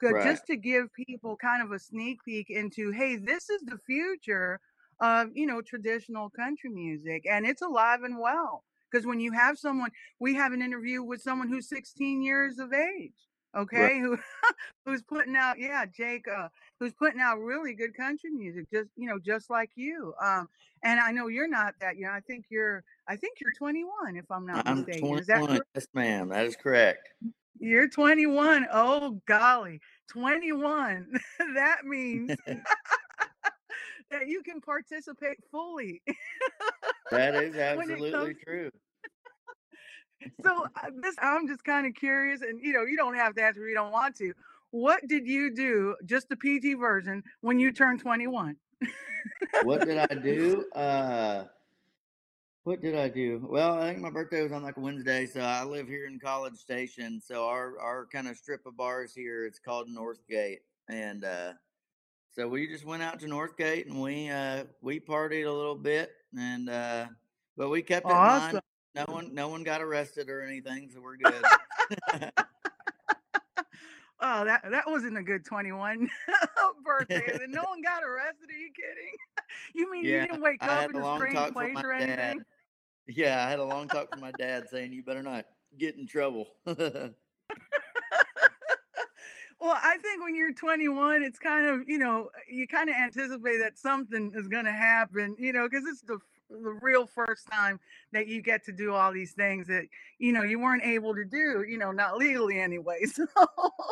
Good, 0.00 0.18
Right. 0.18 0.20
just 0.20 0.46
to 0.46 0.56
give 0.56 0.92
people 0.94 1.36
kind 1.36 1.62
of 1.62 1.72
a 1.72 1.78
sneak 1.78 2.24
peek 2.24 2.50
into, 2.50 2.92
hey, 2.92 3.16
this 3.16 3.50
is 3.50 3.62
the 3.62 3.78
future 3.78 4.60
of 5.00 5.28
you 5.34 5.46
know 5.46 5.60
traditional 5.62 6.28
country 6.30 6.70
music 6.70 7.24
and 7.30 7.46
it's 7.46 7.62
alive 7.62 8.02
and 8.02 8.18
well 8.18 8.64
because 8.90 9.06
when 9.06 9.20
you 9.20 9.32
have 9.32 9.58
someone 9.58 9.90
we 10.18 10.34
have 10.34 10.52
an 10.52 10.62
interview 10.62 11.02
with 11.02 11.20
someone 11.22 11.48
who's 11.48 11.68
16 11.68 12.22
years 12.22 12.58
of 12.58 12.72
age 12.72 13.12
Right. 13.54 13.62
okay 13.62 13.98
who 14.00 14.18
who's 14.84 15.02
putting 15.02 15.34
out 15.36 15.58
yeah 15.58 15.84
jake 15.86 16.26
uh 16.28 16.48
who's 16.78 16.92
putting 16.92 17.20
out 17.20 17.38
really 17.38 17.74
good 17.74 17.96
country 17.96 18.30
music 18.30 18.70
just 18.70 18.90
you 18.96 19.08
know 19.08 19.18
just 19.18 19.48
like 19.50 19.70
you 19.74 20.12
um 20.22 20.48
and 20.82 21.00
i 21.00 21.10
know 21.12 21.28
you're 21.28 21.48
not 21.48 21.74
that 21.80 21.96
You 21.96 22.06
know, 22.06 22.12
i 22.12 22.20
think 22.20 22.44
you're 22.50 22.84
i 23.08 23.16
think 23.16 23.38
you're 23.40 23.52
21 23.52 24.16
if 24.16 24.30
i'm 24.30 24.46
not 24.46 24.66
I'm 24.68 24.78
mistaken 24.78 25.18
is 25.18 25.26
that 25.28 25.38
21. 25.38 25.48
correct 25.48 25.68
Yes, 25.74 25.86
ma'am. 25.94 26.28
That 26.28 26.44
is 26.46 26.56
correct. 26.56 27.08
you're 27.58 27.88
21 27.88 28.66
oh 28.72 29.20
golly 29.26 29.80
21 30.10 31.12
that 31.54 31.84
means 31.84 32.30
that 34.10 34.28
you 34.28 34.42
can 34.42 34.60
participate 34.60 35.38
fully 35.50 36.02
That 37.10 37.34
is 37.34 37.56
absolutely 37.70 38.34
true. 38.44 38.70
so 40.44 40.64
uh, 40.82 40.90
this 41.02 41.14
i'm 41.20 41.46
just 41.46 41.64
kind 41.64 41.86
of 41.86 41.94
curious 41.94 42.42
and 42.42 42.60
you 42.60 42.72
know 42.72 42.82
you 42.84 42.96
don't 42.96 43.14
have 43.14 43.34
to 43.36 43.42
answer 43.42 43.62
if 43.64 43.68
you 43.68 43.74
don't 43.74 43.92
want 43.92 44.16
to 44.16 44.32
what 44.70 45.00
did 45.06 45.26
you 45.26 45.54
do 45.54 45.94
just 46.04 46.28
the 46.28 46.36
pg 46.36 46.74
version 46.74 47.22
when 47.40 47.58
you 47.60 47.70
turned 47.72 48.00
21 48.00 48.56
What 49.62 49.84
did 49.86 49.98
I 49.98 50.06
do? 50.14 50.64
Uh, 50.74 51.44
what 52.64 52.80
did 52.82 52.94
I 52.94 53.08
do? 53.08 53.44
Well, 53.50 53.72
I 53.80 53.90
think 53.90 54.00
my 54.02 54.10
birthday 54.10 54.42
was 54.42 54.52
on 54.52 54.62
like 54.62 54.76
a 54.76 54.80
Wednesday, 54.80 55.24
so 55.26 55.40
I 55.40 55.64
live 55.64 55.88
here 55.88 56.06
in 56.06 56.20
College 56.20 56.56
Station. 56.56 57.20
So 57.20 57.46
our 57.48 57.78
our 57.80 58.06
kind 58.12 58.28
of 58.28 58.36
strip 58.36 58.66
of 58.66 58.76
bars 58.76 59.14
here, 59.14 59.46
it's 59.46 59.58
called 59.58 59.88
Northgate, 59.88 60.58
and 60.88 61.24
uh, 61.24 61.52
so 62.38 62.46
we 62.46 62.68
just 62.68 62.84
went 62.84 63.02
out 63.02 63.18
to 63.18 63.26
Northgate 63.26 63.86
and 63.86 64.00
we 64.00 64.30
uh, 64.30 64.62
we 64.80 65.00
partied 65.00 65.44
a 65.44 65.50
little 65.50 65.74
bit, 65.74 66.12
and 66.38 66.70
uh, 66.70 67.06
but 67.56 67.68
we 67.68 67.82
kept 67.82 68.06
it 68.06 68.10
in 68.10 68.16
line. 68.16 68.60
No 68.94 69.04
one 69.08 69.34
no 69.34 69.48
one 69.48 69.64
got 69.64 69.82
arrested 69.82 70.30
or 70.30 70.42
anything, 70.42 70.88
so 70.94 71.00
we're 71.00 71.16
good. 71.16 71.42
oh 74.20 74.44
that 74.44 74.62
that 74.70 74.84
wasn't 74.86 75.16
a 75.16 75.22
good 75.22 75.44
21 75.44 76.08
birthday 76.84 77.38
and 77.40 77.52
no 77.52 77.62
one 77.62 77.80
got 77.80 78.02
arrested 78.02 78.50
are 78.50 78.58
you 78.58 78.70
kidding 78.74 79.14
you 79.74 79.90
mean 79.92 80.04
you 80.04 80.20
didn't 80.20 80.42
wake 80.42 80.60
up 80.60 80.90
in 80.90 80.96
a 80.96 81.16
strange 81.16 81.52
place 81.52 81.72
my 81.72 81.82
or 81.82 81.96
dad. 81.98 82.10
anything 82.10 82.44
Yeah, 83.06 83.46
I 83.46 83.50
had 83.50 83.60
a 83.60 83.64
long 83.64 83.86
talk 83.86 84.10
with 84.10 84.20
my 84.20 84.32
dad 84.32 84.68
saying 84.68 84.92
you 84.92 85.04
better 85.04 85.22
not 85.22 85.46
get 85.78 85.96
in 85.96 86.06
trouble. 86.06 86.48
Well, 89.60 89.76
I 89.76 89.98
think 89.98 90.22
when 90.22 90.36
you're 90.36 90.52
21, 90.52 91.22
it's 91.22 91.38
kind 91.38 91.66
of, 91.66 91.88
you 91.88 91.98
know, 91.98 92.30
uh, 92.34 92.38
you 92.48 92.68
kind 92.68 92.88
of 92.88 92.94
anticipate 92.96 93.58
that 93.58 93.76
something 93.76 94.32
is 94.34 94.46
going 94.46 94.66
to 94.66 94.72
happen, 94.72 95.34
you 95.38 95.52
know, 95.52 95.68
because 95.68 95.84
it's 95.86 96.02
the 96.02 96.18
the 96.50 96.78
real 96.80 97.06
first 97.06 97.46
time 97.50 97.78
that 98.12 98.26
you 98.26 98.40
get 98.40 98.64
to 98.64 98.72
do 98.72 98.94
all 98.94 99.12
these 99.12 99.32
things 99.32 99.66
that 99.66 99.84
you 100.18 100.32
know 100.32 100.42
you 100.42 100.58
weren't 100.58 100.82
able 100.82 101.14
to 101.14 101.24
do, 101.24 101.64
you 101.68 101.78
know, 101.78 101.92
not 101.92 102.16
legally 102.16 102.58
anyway. 102.58 103.00
So 103.08 103.26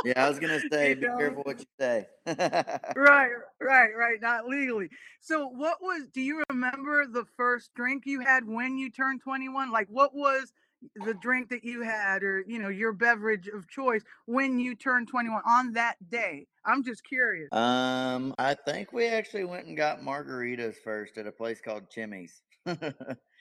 Yeah, 0.05 0.25
I 0.25 0.29
was 0.29 0.39
gonna 0.39 0.61
say, 0.71 0.95
be 0.95 1.07
know, 1.07 1.17
careful 1.19 1.43
what 1.43 1.59
you 1.59 1.67
say. 1.79 2.07
right, 2.27 3.31
right, 3.61 3.91
right, 3.97 4.21
not 4.21 4.47
legally. 4.47 4.89
So 5.21 5.49
what 5.49 5.83
was 5.83 6.07
do 6.13 6.21
you 6.21 6.43
remember 6.51 7.07
the 7.07 7.25
first 7.37 7.75
drink 7.75 8.05
you 8.07 8.21
had 8.21 8.47
when 8.47 8.79
you 8.79 8.91
turned 8.91 9.21
21? 9.21 9.71
Like 9.71 9.89
what 9.89 10.15
was 10.15 10.53
the 10.97 11.15
drink 11.15 11.49
that 11.51 11.65
you 11.65 11.83
had 11.83 12.23
or 12.23 12.45
you 12.47 12.59
know 12.59 12.69
your 12.69 12.93
beverage 12.93 13.49
of 13.49 13.69
choice 13.69 14.03
when 14.27 14.59
you 14.59 14.75
turned 14.75 15.09
21 15.09 15.43
on 15.47 15.73
that 15.73 15.97
day? 16.11 16.47
I'm 16.65 16.83
just 16.85 17.05
curious. 17.05 17.53
Um, 17.53 18.35
I 18.39 18.55
think 18.55 18.93
we 18.93 19.07
actually 19.07 19.45
went 19.45 19.67
and 19.67 19.77
got 19.77 20.01
margaritas 20.01 20.77
first 20.83 21.17
at 21.17 21.27
a 21.27 21.33
place 21.33 21.61
called 21.61 21.91
Chimy's. 21.91 22.43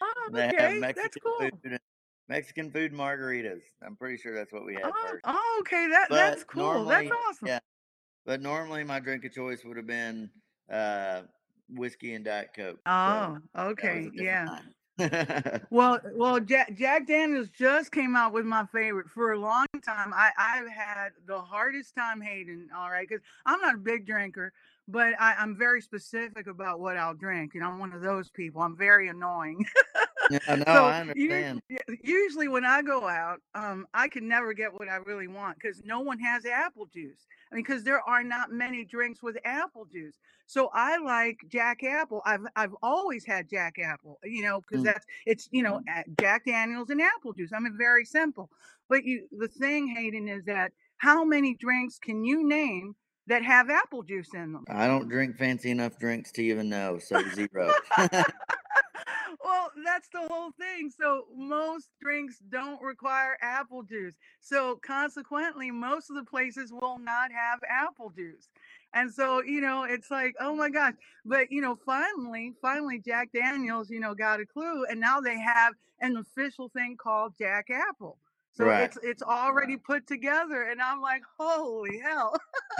Oh, 0.01 0.29
okay, 0.33 0.79
that's 0.95 1.15
cool. 1.17 1.49
food 1.63 1.79
Mexican 2.27 2.71
food 2.71 2.91
margaritas. 2.91 3.61
I'm 3.81 3.95
pretty 3.95 4.17
sure 4.17 4.33
that's 4.33 4.51
what 4.51 4.65
we 4.65 4.73
had 4.73 4.83
Oh, 4.85 5.07
first. 5.07 5.21
oh, 5.25 5.57
okay, 5.61 5.87
that 5.87 6.09
that's 6.09 6.43
cool. 6.43 6.85
That's 6.85 7.09
awesome. 7.11 7.47
yeah, 7.47 7.59
but 8.25 8.41
normally 8.41 8.83
my 8.83 8.99
drink 8.99 9.25
of 9.25 9.33
choice 9.33 9.63
would 9.63 9.77
have 9.77 9.87
been 9.87 10.29
uh 10.71 11.23
whiskey 11.69 12.13
and 12.13 12.25
Diet 12.25 12.49
Coke. 12.55 12.79
Oh, 12.85 13.37
was 13.55 13.71
okay, 13.71 14.09
yeah. 14.13 14.45
time. 14.45 14.73
Well, 15.69 15.99
well, 16.13 16.39
Jack, 16.39 16.77
Jack 16.77 17.07
Daniels 17.07 17.49
just 17.49 17.91
came 17.91 18.15
out 18.15 18.31
with 18.33 18.45
my 18.45 18.65
favorite 18.67 19.09
for 19.09 19.33
a 19.33 19.39
long 19.39 19.65
time. 19.85 20.13
I 20.13 20.31
I've 20.37 20.69
had 20.69 21.09
the 21.27 21.39
hardest 21.41 21.95
time 21.95 22.21
hating. 22.21 22.69
All 22.75 22.89
right, 22.89 23.07
because 23.07 23.23
I'm 23.45 23.59
not 23.61 23.75
a 23.75 23.79
big 23.79 24.05
drinker, 24.05 24.53
but 24.87 25.13
I, 25.19 25.35
I'm 25.37 25.57
very 25.57 25.81
specific 25.81 26.47
about 26.47 26.79
what 26.79 26.97
I'll 26.97 27.13
drink. 27.13 27.55
Know, 27.55 27.67
I'm 27.67 27.79
one 27.79 27.91
of 27.93 28.01
those 28.01 28.29
people. 28.29 28.61
I'm 28.61 28.77
very 28.77 29.09
annoying. 29.09 29.65
Yeah, 30.29 30.55
no, 30.55 30.63
so 30.65 30.85
I 30.85 31.03
usually, 31.15 31.43
understand. 31.45 31.61
usually 32.03 32.47
when 32.47 32.65
I 32.65 32.81
go 32.81 33.07
out, 33.07 33.39
um, 33.53 33.85
I 33.93 34.07
can 34.07 34.27
never 34.27 34.53
get 34.53 34.73
what 34.73 34.89
I 34.89 34.95
really 34.97 35.27
want 35.27 35.57
because 35.59 35.83
no 35.83 35.99
one 35.99 36.19
has 36.19 36.45
apple 36.45 36.87
juice. 36.87 37.27
I 37.51 37.55
mean, 37.55 37.63
because 37.63 37.83
there 37.83 38.01
are 38.01 38.23
not 38.23 38.51
many 38.51 38.83
drinks 38.85 39.21
with 39.21 39.37
apple 39.45 39.85
juice. 39.85 40.15
So 40.47 40.69
I 40.73 40.97
like 40.97 41.37
Jack 41.47 41.83
Apple. 41.83 42.21
I've 42.25 42.45
I've 42.55 42.75
always 42.81 43.25
had 43.25 43.49
Jack 43.49 43.77
Apple. 43.79 44.19
You 44.23 44.43
know, 44.43 44.61
because 44.61 44.81
Mm. 44.81 44.85
that's 44.85 45.05
it's 45.25 45.49
you 45.51 45.63
know 45.63 45.81
a- 45.87 46.03
Jack 46.19 46.45
Daniels 46.45 46.89
and 46.89 47.01
apple 47.01 47.33
juice. 47.33 47.51
I 47.53 47.59
mean, 47.59 47.75
very 47.77 48.05
simple. 48.05 48.49
But 48.89 49.03
you, 49.03 49.27
the 49.31 49.47
thing, 49.47 49.87
Hayden, 49.87 50.27
is 50.27 50.45
that 50.45 50.71
how 50.97 51.23
many 51.23 51.55
drinks 51.55 51.99
can 51.99 52.23
you 52.23 52.47
name 52.47 52.95
that 53.27 53.43
have 53.43 53.69
apple 53.69 54.03
juice 54.03 54.29
in 54.33 54.53
them? 54.53 54.65
I 54.69 54.87
don't 54.87 55.09
drink 55.09 55.37
fancy 55.37 55.71
enough 55.71 55.97
drinks 55.97 56.31
to 56.33 56.43
even 56.43 56.69
know, 56.69 56.99
so 56.99 57.21
zero. 57.33 57.73
well, 59.43 59.71
that's 59.83 60.09
the 60.09 60.21
whole 60.27 60.51
thing. 60.51 60.89
So 60.89 61.25
most 61.35 61.89
drinks 62.01 62.39
don't 62.49 62.81
require 62.81 63.37
apple 63.41 63.83
juice. 63.83 64.15
So 64.41 64.79
consequently, 64.85 65.71
most 65.71 66.09
of 66.09 66.15
the 66.15 66.23
places 66.23 66.71
will 66.71 66.99
not 66.99 67.31
have 67.31 67.59
apple 67.69 68.11
juice. 68.11 68.49
And 68.93 69.11
so, 69.13 69.41
you 69.43 69.61
know, 69.61 69.83
it's 69.83 70.09
like, 70.11 70.35
oh 70.39 70.55
my 70.55 70.69
gosh. 70.69 70.93
But 71.25 71.51
you 71.51 71.61
know, 71.61 71.75
finally, 71.85 72.53
finally 72.61 72.99
Jack 72.99 73.31
Daniels, 73.33 73.89
you 73.89 73.99
know, 73.99 74.13
got 74.15 74.39
a 74.39 74.45
clue 74.45 74.85
and 74.85 74.99
now 74.99 75.19
they 75.19 75.39
have 75.39 75.73
an 76.01 76.17
official 76.17 76.69
thing 76.69 76.97
called 76.97 77.33
Jack 77.37 77.67
Apple. 77.69 78.17
So 78.53 78.69
Right. 78.69 78.83
it's 78.83 78.97
it's 79.03 79.23
already 79.23 79.77
put 79.77 80.07
together 80.07 80.63
and 80.63 80.81
I'm 80.81 81.01
like, 81.01 81.23
holy 81.37 81.99
hell, 81.99 82.35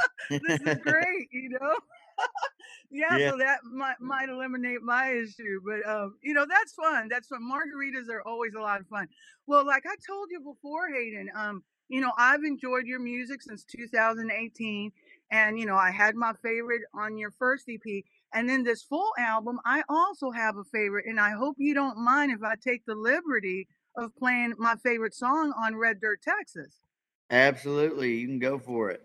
this 0.42 0.62
is 0.62 0.76
great, 0.82 1.30
you 1.32 1.50
know? 1.50 1.76
yeah, 2.92 3.18
Yeah. 3.18 3.32
so 3.32 3.38
that 3.38 3.60
might 3.64 4.00
might 4.00 4.30
eliminate 4.30 4.82
my 4.82 5.12
issue, 5.12 5.60
but 5.66 5.88
um, 5.90 6.16
you 6.22 6.34
know 6.34 6.46
that's 6.50 6.74
fun. 6.74 7.08
That's 7.10 7.28
fun. 7.28 7.42
Margaritas 7.42 8.10
are 8.10 8.22
always 8.26 8.54
a 8.56 8.62
lot 8.62 8.80
of 8.82 8.88
fun. 8.88 9.08
Well, 9.48 9.66
like 9.66 9.84
I 9.86 9.96
told 10.08 10.30
you 10.32 10.40
before, 10.40 10.90
Hayden, 10.90 11.30
um, 11.36 11.64
you 11.90 12.02
know 12.02 12.12
I've 12.18 12.44
enjoyed 12.44 12.86
your 12.86 13.00
music 13.00 13.42
since 13.42 13.64
2018, 13.66 14.92
and 15.32 15.60
you 15.60 15.66
know 15.66 15.76
I 15.76 15.92
had 15.92 16.16
my 16.16 16.34
favorite 16.42 16.82
on 16.94 17.18
your 17.18 17.32
first 17.32 17.66
EP, 17.70 18.04
and 18.34 18.50
then 18.50 18.64
this 18.64 18.84
full 18.84 19.12
album. 19.18 19.60
I 19.66 19.84
also 19.90 20.32
have 20.32 20.58
a 20.58 20.64
favorite, 20.64 21.06
and 21.08 21.20
I 21.20 21.32
hope 21.32 21.56
you 21.60 21.74
don't 21.74 21.98
mind 21.98 22.32
if 22.32 22.44
I 22.44 22.56
take 22.56 22.86
the 22.86 22.96
liberty 22.96 23.68
of 23.98 24.16
playing 24.18 24.54
my 24.58 24.76
favorite 24.76 25.14
song 25.14 25.54
on 25.62 25.76
Red 25.76 26.02
Dirt, 26.02 26.22
Texas. 26.22 26.82
Absolutely, 27.30 28.16
you 28.16 28.28
can 28.28 28.40
go 28.40 28.60
for 28.60 28.92
it. 28.92 29.05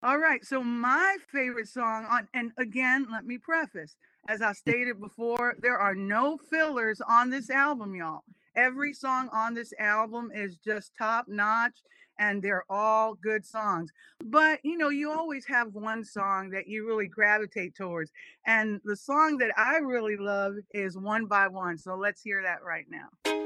All 0.00 0.18
right. 0.18 0.44
So 0.44 0.62
my 0.62 1.16
favorite 1.32 1.66
song 1.66 2.06
on 2.08 2.28
and 2.32 2.52
again, 2.56 3.08
let 3.10 3.26
me 3.26 3.36
preface, 3.36 3.96
as 4.28 4.42
I 4.42 4.52
stated 4.64 5.00
before, 5.00 5.56
there 5.60 5.78
are 5.78 5.94
no 5.94 6.38
fillers 6.38 7.00
on 7.00 7.30
this 7.30 7.50
album, 7.50 7.96
y'all. 7.96 8.22
Every 8.54 8.92
song 8.92 9.28
on 9.32 9.54
this 9.54 9.72
album 9.78 10.30
is 10.34 10.56
just 10.56 10.92
top 10.96 11.26
notch 11.28 11.82
and 12.18 12.42
they're 12.42 12.64
all 12.68 13.14
good 13.14 13.44
songs. 13.44 13.92
But, 14.24 14.60
you 14.64 14.76
know, 14.76 14.88
you 14.88 15.10
always 15.10 15.46
have 15.46 15.74
one 15.74 16.04
song 16.04 16.50
that 16.50 16.66
you 16.66 16.86
really 16.86 17.06
gravitate 17.06 17.76
towards. 17.76 18.10
And 18.46 18.80
the 18.84 18.96
song 18.96 19.38
that 19.38 19.52
I 19.56 19.76
really 19.76 20.16
love 20.16 20.54
is 20.72 20.96
One 20.96 21.26
by 21.26 21.46
One. 21.46 21.78
So 21.78 21.94
let's 21.94 22.20
hear 22.20 22.42
that 22.42 22.64
right 22.64 22.86
now. 22.90 23.37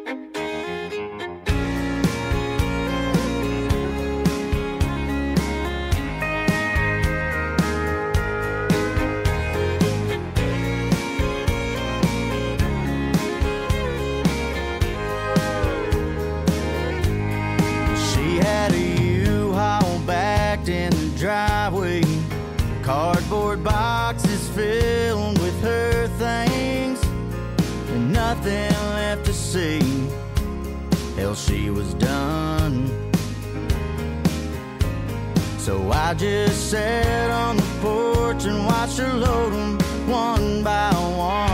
So 35.73 35.91
I 35.91 36.13
just 36.13 36.71
sat 36.71 37.31
on 37.31 37.57
the 37.57 37.63
porch 37.81 38.45
and 38.45 38.67
watched 38.67 38.99
her 38.99 39.15
load 39.15 39.55
'em 39.55 39.79
one 40.07 40.63
by 40.63 40.91
one, 40.91 41.53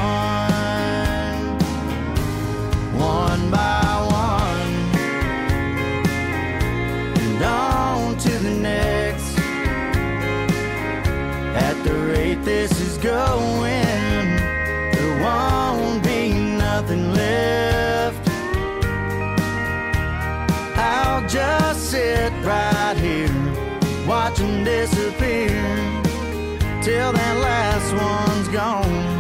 one 2.99 3.49
by 3.49 3.85
one 4.27 4.73
and 7.23 7.43
on 7.45 8.17
to 8.25 8.33
the 8.47 8.55
next. 8.71 9.39
At 11.69 11.77
the 11.85 11.95
rate 12.13 12.43
this 12.45 12.73
is 12.81 12.99
going, 12.99 14.27
there 14.95 15.15
won't 15.23 16.03
be 16.03 16.33
nothing 16.67 17.13
left. 17.13 18.29
I'll 20.77 21.25
just 21.29 21.91
sit 21.93 22.33
right 22.43 22.78
them 24.37 24.65
disappear 24.65 25.49
till 26.83 27.13
that 27.13 27.37
last 27.39 27.93
one's 27.95 28.49
gone. 28.49 29.19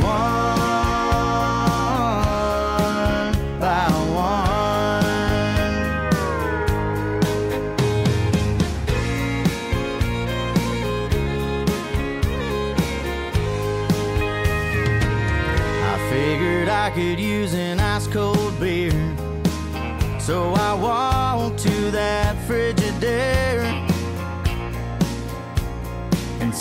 One 0.00 0.91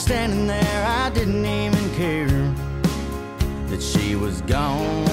standing 0.01 0.47
there, 0.47 0.85
I 0.87 1.11
didn't 1.11 1.45
even 1.45 1.95
care 1.95 2.27
that 3.67 3.81
she 3.81 4.15
was 4.15 4.41
gone. 4.41 5.05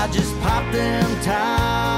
I 0.00 0.08
just 0.10 0.34
popped 0.40 0.72
them 0.72 1.20
tops 1.20 1.91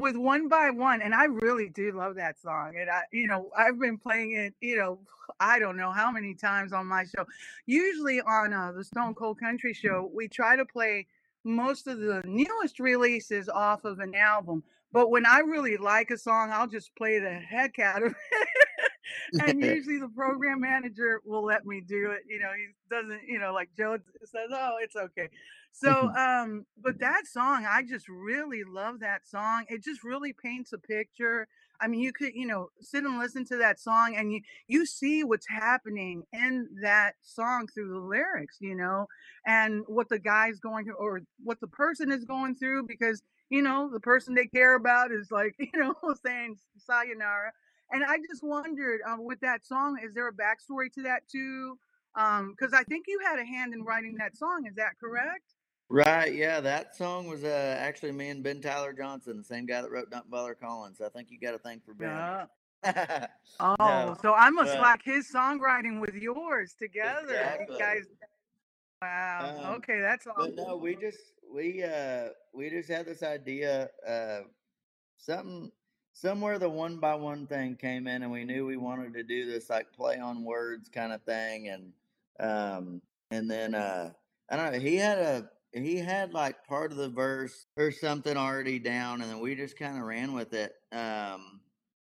with 0.00 0.16
one 0.16 0.48
by 0.48 0.70
one, 0.70 1.02
and 1.02 1.14
I 1.14 1.24
really 1.24 1.68
do 1.68 1.92
love 1.92 2.16
that 2.16 2.40
song. 2.40 2.74
And 2.78 2.90
I, 2.90 3.02
you 3.12 3.26
know, 3.26 3.50
I've 3.56 3.78
been 3.78 3.98
playing 3.98 4.32
it, 4.32 4.54
you 4.60 4.76
know, 4.76 5.00
I 5.40 5.58
don't 5.58 5.76
know 5.76 5.92
how 5.92 6.10
many 6.10 6.34
times 6.34 6.72
on 6.72 6.86
my 6.86 7.04
show. 7.04 7.24
Usually 7.66 8.20
on 8.20 8.52
uh, 8.52 8.72
the 8.72 8.84
Stone 8.84 9.14
Cold 9.14 9.38
Country 9.38 9.72
Show, 9.74 10.10
we 10.12 10.28
try 10.28 10.56
to 10.56 10.64
play 10.64 11.06
most 11.44 11.86
of 11.86 11.98
the 12.00 12.22
newest 12.24 12.80
releases 12.80 13.48
off 13.48 13.84
of 13.84 14.00
an 14.00 14.14
album. 14.14 14.62
But 14.92 15.10
when 15.10 15.26
I 15.26 15.40
really 15.40 15.76
like 15.76 16.10
a 16.10 16.18
song, 16.18 16.50
I'll 16.52 16.66
just 16.66 16.94
play 16.96 17.18
the 17.18 17.34
heck 17.34 17.78
out 17.78 18.02
of 18.02 18.12
it. 18.12 18.48
and 19.46 19.60
usually 19.62 19.98
the 19.98 20.08
program 20.08 20.60
manager 20.60 21.20
will 21.24 21.44
let 21.44 21.66
me 21.66 21.80
do 21.80 22.10
it. 22.12 22.22
You 22.28 22.40
know, 22.40 22.50
he 22.56 22.68
doesn't, 22.90 23.28
you 23.28 23.38
know, 23.38 23.52
like 23.52 23.70
Joe 23.76 23.98
says, 24.24 24.50
oh, 24.50 24.76
it's 24.82 24.96
okay. 24.96 25.28
So, 25.72 26.10
um, 26.16 26.66
but 26.82 26.98
that 27.00 27.26
song, 27.26 27.66
I 27.68 27.82
just 27.82 28.08
really 28.08 28.62
love 28.64 29.00
that 29.00 29.26
song. 29.28 29.64
It 29.68 29.84
just 29.84 30.02
really 30.02 30.32
paints 30.32 30.72
a 30.72 30.78
picture. 30.78 31.46
I 31.80 31.86
mean, 31.86 32.00
you 32.00 32.12
could, 32.12 32.32
you 32.34 32.46
know, 32.46 32.70
sit 32.80 33.04
and 33.04 33.18
listen 33.18 33.44
to 33.46 33.56
that 33.58 33.78
song 33.78 34.14
and 34.16 34.32
you 34.32 34.40
you 34.66 34.84
see 34.84 35.22
what's 35.22 35.46
happening 35.48 36.24
in 36.32 36.68
that 36.82 37.14
song 37.22 37.68
through 37.72 37.90
the 37.90 38.00
lyrics, 38.00 38.56
you 38.60 38.74
know, 38.74 39.06
and 39.46 39.84
what 39.86 40.08
the 40.08 40.18
guy's 40.18 40.58
going 40.58 40.84
through 40.84 40.96
or 40.96 41.20
what 41.44 41.60
the 41.60 41.68
person 41.68 42.10
is 42.10 42.24
going 42.24 42.56
through 42.56 42.84
because, 42.88 43.22
you 43.48 43.62
know, 43.62 43.88
the 43.92 44.00
person 44.00 44.34
they 44.34 44.46
care 44.46 44.74
about 44.74 45.12
is 45.12 45.30
like, 45.30 45.54
you 45.60 45.70
know, 45.78 45.94
saying 46.26 46.56
sayonara. 46.78 47.52
And 47.92 48.04
I 48.04 48.18
just 48.28 48.42
wondered, 48.42 49.00
um, 49.06 49.24
with 49.24 49.40
that 49.40 49.64
song, 49.64 49.98
is 50.04 50.12
there 50.14 50.28
a 50.28 50.32
backstory 50.32 50.92
to 50.94 51.02
that 51.04 51.22
too? 51.30 51.78
Um, 52.16 52.50
because 52.58 52.74
I 52.74 52.82
think 52.84 53.04
you 53.06 53.20
had 53.24 53.38
a 53.38 53.44
hand 53.44 53.72
in 53.72 53.82
writing 53.84 54.16
that 54.18 54.36
song. 54.36 54.66
Is 54.68 54.74
that 54.74 54.98
correct? 55.00 55.44
Right, 55.90 56.34
yeah, 56.34 56.60
that 56.60 56.94
song 56.94 57.28
was 57.28 57.44
uh, 57.44 57.76
actually 57.78 58.12
me 58.12 58.28
and 58.28 58.42
Ben 58.42 58.60
Tyler 58.60 58.92
Johnson, 58.92 59.38
the 59.38 59.44
same 59.44 59.64
guy 59.64 59.80
that 59.80 59.90
wrote 59.90 60.10
Don't 60.10 60.30
Bother 60.30 60.54
Calling. 60.54 60.94
I 61.02 61.08
think 61.08 61.28
you 61.30 61.40
got 61.40 61.52
to 61.52 61.58
thank 61.58 61.84
for 61.84 61.94
Ben. 61.94 62.08
Yeah. 62.84 63.26
Oh, 63.60 63.74
No, 63.80 64.16
so 64.22 64.34
I 64.34 64.50
must 64.50 64.72
but 64.74 64.80
like 64.80 65.02
his 65.02 65.26
songwriting 65.34 66.00
with 66.00 66.14
yours 66.14 66.76
together. 66.78 67.66
You 67.68 67.76
guys, 67.76 68.04
wow. 69.02 69.56
Um, 69.58 69.74
Okay, 69.76 70.00
that's 70.00 70.26
but 70.36 70.54
no, 70.54 70.76
we 70.76 70.94
just 70.94 71.18
we 71.52 71.82
uh 71.82 72.28
we 72.54 72.70
just 72.70 72.88
had 72.88 73.06
this 73.06 73.24
idea. 73.24 73.88
Uh, 74.06 74.42
something 75.16 75.72
somewhere 76.12 76.60
the 76.60 76.68
one 76.68 76.98
by 76.98 77.16
one 77.16 77.48
thing 77.48 77.74
came 77.74 78.06
in, 78.06 78.22
and 78.22 78.30
we 78.30 78.44
knew 78.44 78.64
we 78.64 78.76
wanted 78.76 79.12
to 79.14 79.24
do 79.24 79.44
this 79.44 79.70
like 79.70 79.92
play 79.92 80.18
on 80.18 80.44
words 80.44 80.88
kind 80.88 81.12
of 81.12 81.20
thing, 81.22 81.68
and 81.68 81.92
um 82.38 83.02
and 83.32 83.50
then 83.50 83.74
uh 83.74 84.12
I 84.50 84.56
don't 84.56 84.72
know. 84.72 84.78
He 84.78 84.94
had 84.94 85.18
a 85.18 85.50
he 85.72 85.96
had 85.96 86.32
like 86.32 86.66
part 86.66 86.92
of 86.92 86.98
the 86.98 87.08
verse 87.08 87.66
or 87.76 87.90
something 87.90 88.36
already 88.36 88.78
down, 88.78 89.20
and 89.20 89.30
then 89.30 89.40
we 89.40 89.54
just 89.54 89.78
kind 89.78 89.98
of 89.98 90.04
ran 90.04 90.32
with 90.32 90.54
it. 90.54 90.72
Um, 90.92 91.60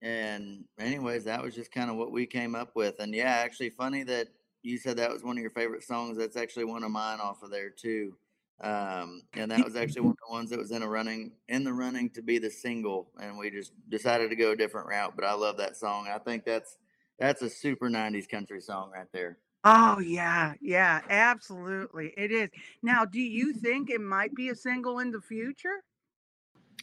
and 0.03 0.65
anyways, 0.79 1.25
that 1.25 1.43
was 1.43 1.55
just 1.55 1.73
kind 1.73 1.91
of 1.91 1.97
what 1.97 2.13
we 2.13 2.27
came 2.27 2.55
up 2.55 2.77
with. 2.77 2.97
And 3.01 3.15
yeah, 3.15 3.31
actually, 3.31 3.71
funny 3.71 4.05
that 4.05 4.29
you 4.63 4.79
said 4.79 4.99
that 4.99 5.11
was 5.11 5.25
one 5.25 5.37
of 5.37 5.41
your 5.41 5.51
favorite 5.51 5.83
songs. 5.83 6.19
That's 6.19 6.37
actually 6.37 6.65
one 6.65 6.85
of 6.85 6.91
mine 6.91 7.21
off 7.21 7.43
of 7.43 7.51
there 7.51 7.71
too. 7.71 8.15
Um, 8.61 9.23
and 9.35 9.51
that 9.53 9.65
was 9.65 9.77
actually 9.77 10.03
one 10.03 10.13
of 10.13 10.29
the 10.29 10.33
ones 10.33 10.51
that 10.51 10.59
was 10.59 10.73
in 10.73 10.83
a 10.83 10.89
running 10.89 11.33
in 11.49 11.63
the 11.63 11.73
running 11.73 12.11
to 12.11 12.23
be 12.23 12.39
the 12.39 12.51
single, 12.51 13.11
and 13.21 13.39
we 13.39 13.51
just 13.51 13.73
decided 13.89 14.31
to 14.31 14.37
go 14.37 14.51
a 14.53 14.57
different 14.57 14.89
route. 14.89 15.15
But 15.15 15.25
I 15.25 15.35
love 15.35 15.59
that 15.59 15.77
song. 15.77 16.09
I 16.13 16.19
think 16.19 16.45
that's 16.45 16.77
that's 17.19 17.43
a 17.43 17.51
super 17.51 17.89
'90s 17.89 18.29
country 18.29 18.61
song 18.61 18.91
right 18.93 19.07
there. 19.13 19.39
Oh 19.71 19.99
yeah, 19.99 20.55
yeah, 20.63 21.01
mm. 21.01 21.11
absolutely. 21.11 22.15
It 22.17 22.33
is. 22.33 22.49
Now, 22.83 23.05
do 23.05 23.21
you 23.21 23.53
think 23.53 23.91
it 23.91 24.01
might 24.01 24.35
be 24.35 24.49
a 24.49 24.55
single 24.55 25.01
in 25.01 25.11
the 25.11 25.21
future? 25.21 25.85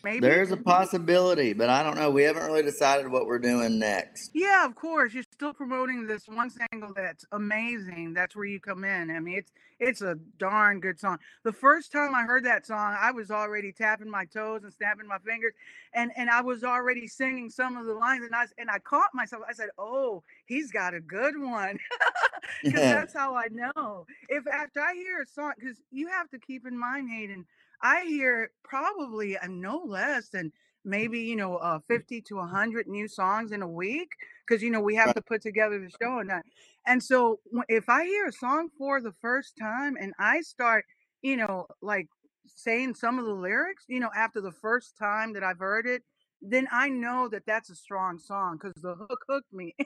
Maybe. 0.04 0.20
There's 0.20 0.52
a 0.52 0.58
possibility, 0.74 1.54
but 1.54 1.68
I 1.68 1.82
don't 1.82 1.96
know. 1.96 2.12
We 2.12 2.22
haven't 2.22 2.46
really 2.46 2.62
decided 2.62 3.10
what 3.10 3.26
we're 3.26 3.40
doing 3.40 3.80
next. 3.80 4.32
Yeah, 4.36 4.66
of 4.66 4.76
course. 4.76 5.16
You're 5.16 5.24
still 5.36 5.54
promoting 5.54 6.08
this 6.08 6.28
one 6.28 6.50
single 6.50 6.94
that's 6.96 7.26
amazing. 7.32 8.14
That's 8.14 8.36
where 8.36 8.46
you 8.46 8.60
come 8.60 8.84
in. 8.86 9.12
I 9.12 9.20
mean, 9.20 9.38
it's 9.38 9.52
it's 9.80 10.02
a 10.02 10.16
darn 10.38 10.80
good 10.80 11.00
song. 11.00 11.20
The 11.44 11.52
first 11.54 11.92
time 11.92 12.16
I 12.16 12.24
heard 12.24 12.46
that 12.46 12.66
song, 12.66 12.96
I 13.00 13.12
was 13.12 13.32
already 13.32 13.72
tapping 13.74 14.10
my 14.10 14.26
toes 14.26 14.64
and 14.64 14.74
snapping 14.74 15.08
my 15.08 15.20
fingers, 15.20 15.54
and 15.94 16.12
and 16.16 16.30
I 16.30 16.42
was 16.42 16.64
already 16.64 17.08
singing 17.08 17.50
some 17.50 17.78
of 17.78 17.86
the 17.86 17.94
lines, 17.94 18.24
and 18.26 18.36
I 18.36 18.46
and 18.58 18.70
I 18.70 18.80
caught 18.80 19.10
myself. 19.14 19.44
I 19.48 19.54
said, 19.54 19.70
"Oh, 19.78 20.24
he's 20.46 20.72
got 20.72 20.94
a 20.94 21.02
good 21.02 21.38
one," 21.38 21.80
because 22.66 22.88
Yeah, 22.88 22.90
that's 22.90 23.14
how 23.14 23.36
I 23.36 23.48
know. 23.52 24.06
If 24.30 24.48
after 24.48 24.82
I 24.82 24.94
hear 24.96 25.22
a 25.22 25.26
song, 25.26 25.54
because 25.60 25.82
you 25.92 26.08
have 26.08 26.30
to 26.32 26.40
keep 26.40 26.66
in 26.66 26.78
mind, 26.78 27.10
Hayden, 27.10 27.46
I 27.82 28.04
hear 28.06 28.52
probably 28.64 29.38
uh, 29.38 29.48
no 29.50 29.78
less 29.86 30.30
than 30.30 30.52
maybe 30.86 31.20
you 31.20 31.36
know 31.36 31.58
uh, 31.58 31.80
50 31.88 32.22
to 32.22 32.36
100 32.36 32.88
new 32.88 33.08
songs 33.08 33.52
in 33.52 33.62
a 33.62 33.68
week 33.68 34.12
because 34.48 34.62
you 34.64 34.70
know 34.70 34.80
we 34.82 34.96
have 34.96 35.14
to 35.16 35.22
put 35.22 35.42
together 35.42 35.80
the 35.80 35.92
show 36.02 36.20
and 36.20 36.30
that 36.30 36.46
and 36.86 37.02
so 37.02 37.40
if 37.68 37.90
i 37.90 38.06
hear 38.06 38.28
a 38.28 38.32
song 38.32 38.70
for 38.78 39.02
the 39.02 39.14
first 39.22 39.54
time 39.60 39.98
and 40.00 40.14
i 40.20 40.42
start 40.42 40.86
you 41.22 41.36
know 41.38 41.66
like 41.82 42.08
saying 42.48 42.94
some 42.94 43.18
of 43.20 43.26
the 43.26 43.34
lyrics 43.34 43.86
you 43.88 44.00
know 44.00 44.10
after 44.16 44.40
the 44.42 44.52
first 44.52 44.96
time 44.98 45.34
that 45.34 45.44
i've 45.44 45.60
heard 45.60 45.88
it 45.88 46.04
then 46.42 46.68
i 46.72 46.88
know 46.88 47.28
that 47.28 47.44
that's 47.48 47.70
a 47.70 47.76
strong 47.76 48.20
song 48.20 48.58
because 48.62 48.82
the 48.82 48.96
hook 48.96 49.20
hooked 49.28 49.52
me 49.54 49.76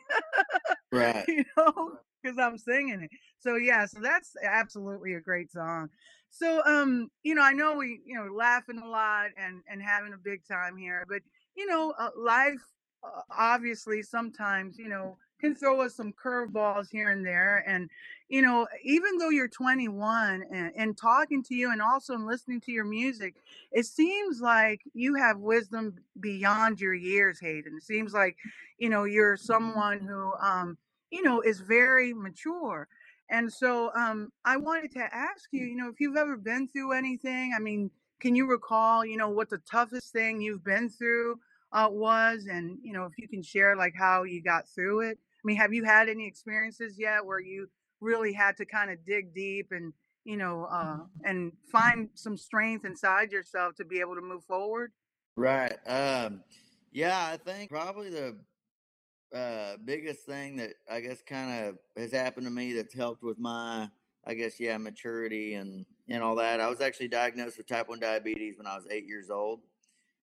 Right. 0.92 1.26
you 1.28 1.44
know, 1.58 1.98
because 2.22 2.38
I'm 2.38 2.58
singing 2.58 3.02
it. 3.02 3.12
So 3.40 3.56
yeah, 3.56 3.86
so 3.86 4.00
that's 4.02 4.36
absolutely 4.44 5.14
a 5.14 5.22
great 5.22 5.52
song. 5.52 5.90
So 6.30 6.62
um, 6.66 7.10
you 7.24 7.36
know, 7.36 7.42
I 7.44 7.54
know 7.54 7.76
we, 7.76 8.02
you 8.06 8.16
know, 8.16 8.34
laughing 8.34 8.80
a 8.80 8.88
lot 8.88 9.30
and 9.38 9.62
and 9.68 9.82
having 9.82 10.14
a 10.14 10.18
big 10.18 10.46
time 10.48 10.78
here, 10.78 11.06
but 11.10 11.22
you 11.56 11.66
know, 11.66 11.94
uh, 12.00 12.10
life 12.18 12.62
uh, 13.04 13.22
obviously 13.38 14.02
sometimes, 14.04 14.78
you 14.78 14.88
know, 14.90 15.18
can 15.40 15.56
throw 15.56 15.82
us 15.82 15.96
some 15.96 16.14
curveballs 16.14 16.88
here 16.92 17.10
and 17.12 17.26
there 17.26 17.64
and 17.68 17.90
you 18.30 18.42
know, 18.44 18.68
even 18.84 19.18
though 19.18 19.30
you're 19.30 19.48
21 19.48 20.44
and, 20.52 20.72
and 20.76 20.98
talking 20.98 21.42
to 21.44 21.56
you 21.56 21.72
and 21.72 21.82
also 21.82 22.14
in 22.14 22.28
listening 22.28 22.62
to 22.62 22.72
your 22.72 22.86
music, 22.86 23.36
it 23.72 23.86
seems 23.86 24.40
like 24.40 24.82
you 24.94 25.16
have 25.16 25.40
wisdom 25.40 25.96
beyond 26.20 26.80
your 26.80 26.94
years, 26.94 27.40
Hayden. 27.40 27.76
It 27.78 27.84
seems 27.84 28.14
like, 28.14 28.38
you 28.78 28.90
know, 28.90 29.06
you're 29.06 29.36
someone 29.38 30.00
who 30.02 30.34
um 30.42 30.78
you 31.12 31.24
know, 31.24 31.42
is 31.42 31.60
very 31.60 32.14
mature. 32.14 32.88
And 33.30 33.52
so 33.52 33.92
um, 33.96 34.32
I 34.46 34.58
wanted 34.58 34.92
to 34.94 35.08
ask 35.14 35.50
you, 35.52 35.66
you 35.66 35.76
know, 35.76 35.90
if 35.90 36.00
you've 36.00 36.18
ever 36.18 36.36
been 36.36 36.68
through 36.68 36.94
anything. 36.94 37.54
I 37.56 37.60
mean, 37.60 37.92
can 38.20 38.36
you 38.36 38.48
recall, 38.48 39.06
you 39.06 39.18
know, 39.18 39.30
what 39.30 39.50
the 39.50 39.60
toughest 39.70 40.12
thing 40.12 40.42
you've 40.42 40.64
been 40.64 40.90
through 40.90 41.40
uh, 41.72 41.88
was, 41.90 42.48
and 42.50 42.78
you 42.82 42.94
know, 42.94 43.06
if 43.06 43.14
you 43.18 43.28
can 43.28 43.44
share 43.44 43.76
like 43.76 43.94
how 43.98 44.24
you 44.24 44.42
got 44.42 44.68
through 44.68 45.02
it. 45.02 45.18
I 45.18 45.44
mean, 45.46 45.58
have 45.58 45.74
you 45.74 45.84
had 45.84 46.10
any 46.10 46.28
experiences 46.28 46.98
yet 46.98 47.26
where 47.26 47.40
you 47.40 47.70
really 48.02 48.34
had 48.34 48.58
to 48.58 48.66
kind 48.66 48.92
of 48.92 49.06
dig 49.06 49.34
deep 49.34 49.68
and 49.72 49.94
you 50.26 50.38
know 50.38 50.68
uh, 50.72 50.98
and 51.24 51.52
find 51.72 52.10
some 52.16 52.38
strength 52.38 52.86
inside 52.86 53.32
yourself 53.32 53.76
to 53.76 53.86
be 53.86 54.00
able 54.00 54.16
to 54.16 54.22
move 54.22 54.44
forward? 54.46 54.92
Right. 55.36 55.78
Um, 55.88 56.44
yeah, 56.92 57.30
I 57.32 57.38
think 57.38 57.70
probably 57.70 58.10
the 58.10 58.38
uh, 59.34 59.78
biggest 59.84 60.26
thing 60.26 60.58
that 60.58 60.76
I 60.90 61.02
guess 61.02 61.22
kind 61.22 61.66
of 61.66 61.78
has 61.96 62.12
happened 62.12 62.46
to 62.48 62.52
me 62.52 62.74
that's 62.74 62.94
helped 62.94 63.24
with 63.24 63.38
my, 63.40 63.90
I 64.26 64.34
guess, 64.34 64.60
yeah, 64.60 64.78
maturity 64.78 65.56
and 65.56 65.86
and 66.08 66.24
all 66.24 66.36
that. 66.38 66.60
I 66.60 66.70
was 66.70 66.82
actually 66.82 67.10
diagnosed 67.10 67.58
with 67.58 67.68
type 67.68 67.90
one 67.90 68.00
diabetes 68.00 68.58
when 68.58 68.68
I 68.68 68.76
was 68.76 68.88
eight 68.90 69.06
years 69.06 69.30
old. 69.30 69.62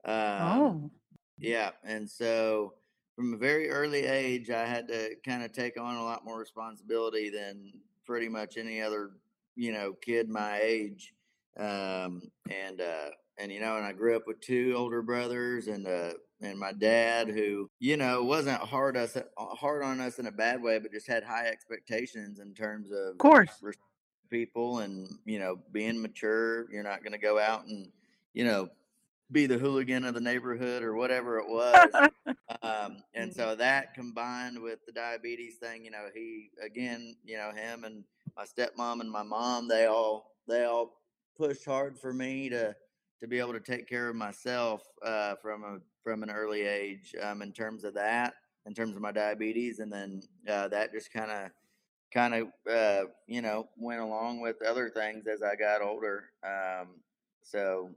Um, 0.06 0.80
Oh, 0.84 0.92
yeah, 1.38 1.72
and 1.84 2.10
so 2.10 2.76
from 3.16 3.34
a 3.34 3.38
very 3.38 3.70
early 3.70 4.06
age, 4.06 4.50
I 4.50 4.66
had 4.66 4.88
to 4.90 5.16
kind 5.26 5.44
of 5.44 5.52
take 5.52 5.80
on 5.80 5.96
a 5.96 6.04
lot 6.04 6.26
more 6.26 6.40
responsibility 6.40 7.30
than 7.30 7.82
pretty 8.06 8.30
much 8.30 8.58
any 8.58 8.82
other, 8.82 9.12
you 9.56 9.72
know, 9.72 9.94
kid 9.94 10.30
my 10.30 10.60
age. 10.62 11.14
Um, 11.58 12.32
and 12.50 12.82
uh, 12.82 13.12
and 13.38 13.52
you 13.52 13.60
know, 13.60 13.78
and 13.78 13.86
I 13.86 13.94
grew 13.94 14.16
up 14.16 14.28
with 14.28 14.40
two 14.42 14.74
older 14.76 15.02
brothers 15.02 15.68
and 15.68 15.88
uh, 15.88 16.14
and 16.42 16.60
my 16.60 16.72
dad, 16.74 17.30
who 17.30 17.70
you 17.80 17.98
know 17.98 18.24
wasn't 18.24 18.62
hard 18.62 18.98
us 18.98 19.18
hard 19.38 19.84
on 19.84 20.00
us 20.00 20.20
in 20.20 20.28
a 20.28 20.32
bad 20.32 20.62
way, 20.62 20.80
but 20.80 20.92
just 20.92 21.08
had 21.08 21.24
high 21.24 21.48
expectations 21.48 22.40
in 22.40 22.54
terms 22.54 22.92
of 22.92 23.14
of 23.14 23.18
course. 23.18 23.62
people 24.30 24.80
and 24.80 25.10
you 25.26 25.40
know 25.40 25.60
being 25.72 26.02
mature. 26.02 26.72
You're 26.72 26.84
not 26.84 27.04
going 27.04 27.14
to 27.14 27.18
go 27.18 27.40
out 27.40 27.66
and 27.66 27.90
you 28.34 28.44
know 28.44 28.70
be 29.32 29.46
the 29.46 29.58
hooligan 29.58 30.04
of 30.04 30.14
the 30.14 30.22
neighborhood 30.22 30.84
or 30.84 30.96
whatever 30.96 31.40
it 31.40 31.48
was. 31.48 32.10
Um, 32.62 32.98
and 33.14 33.34
so 33.34 33.56
that 33.56 33.94
combined 33.94 34.60
with 34.60 34.80
the 34.86 34.92
diabetes 34.92 35.56
thing, 35.56 35.86
you 35.86 35.92
know, 35.92 36.08
he 36.14 36.50
again, 36.62 37.16
you 37.24 37.38
know, 37.38 37.52
him 37.52 37.84
and 37.86 38.04
my 38.36 38.46
stepmom 38.46 39.00
and 39.00 39.12
my 39.12 39.24
mom, 39.24 39.68
they 39.68 39.86
all 39.86 40.36
they 40.48 40.66
all 40.66 40.98
pushed 41.38 41.66
hard 41.66 41.98
for 41.98 42.14
me 42.14 42.50
to 42.50 42.76
to 43.22 43.28
be 43.28 43.40
able 43.40 43.54
to 43.54 43.60
take 43.60 43.88
care 43.88 44.10
of 44.10 44.16
myself 44.16 44.84
uh, 45.06 45.36
from 45.36 45.64
a 45.64 45.80
from 46.04 46.24
an 46.24 46.30
early 46.30 46.62
age 46.62 47.16
um, 47.22 47.42
in 47.42 47.52
terms 47.52 47.84
of 47.84 47.94
that, 47.96 48.34
in 48.66 48.74
terms 48.74 48.96
of 48.96 49.02
my 49.02 49.12
diabetes, 49.12 49.80
and 49.80 49.92
then 49.92 50.22
uh, 50.48 50.68
that 50.68 50.92
just 50.92 51.12
kind 51.12 51.32
of 51.32 51.52
kind 52.14 52.34
of 52.34 52.48
uh, 52.72 53.08
you 53.28 53.42
know 53.42 53.68
went 53.78 54.02
along 54.02 54.42
with 54.42 54.62
other 54.62 54.90
things 54.90 55.28
as 55.28 55.42
I 55.42 55.56
got 55.56 55.82
older. 55.82 56.26
Um, 56.44 57.02
so 57.44 57.92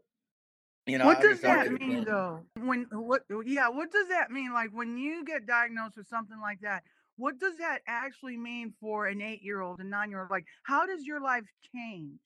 you 0.87 0.99
know, 0.99 1.07
What 1.07 1.23
does 1.23 1.41
that 1.41 1.73
mean 1.73 1.79
been 1.79 2.05
though? 2.05 2.41
When 2.61 2.87
what 2.93 3.23
yeah, 3.47 3.69
what 3.69 3.91
does 3.91 4.09
that 4.09 4.31
mean? 4.31 4.53
Like 4.53 4.71
when 4.71 4.99
you 4.99 5.25
get 5.25 5.47
diagnosed 5.47 5.97
with 5.97 6.09
something 6.09 6.39
like 6.41 6.61
that, 6.61 6.83
what 7.17 7.39
does 7.39 7.57
that 7.59 7.81
actually 7.87 8.37
mean 8.37 8.75
for 8.81 9.07
an 9.07 9.23
eight 9.23 9.43
year 9.43 9.63
old, 9.63 9.81
a 9.81 9.85
nine 9.85 10.11
year 10.11 10.21
old? 10.21 10.31
Like 10.31 10.45
how 10.65 10.85
does 10.85 11.05
your 11.05 11.21
life 11.21 11.45
change? 11.75 12.21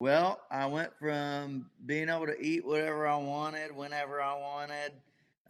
Well, 0.00 0.40
I 0.50 0.66
went 0.66 0.92
from 0.98 1.70
being 1.86 2.08
able 2.08 2.26
to 2.26 2.38
eat 2.40 2.66
whatever 2.66 3.06
I 3.06 3.16
wanted, 3.16 3.74
whenever 3.74 4.20
I 4.20 4.34
wanted, 4.34 4.92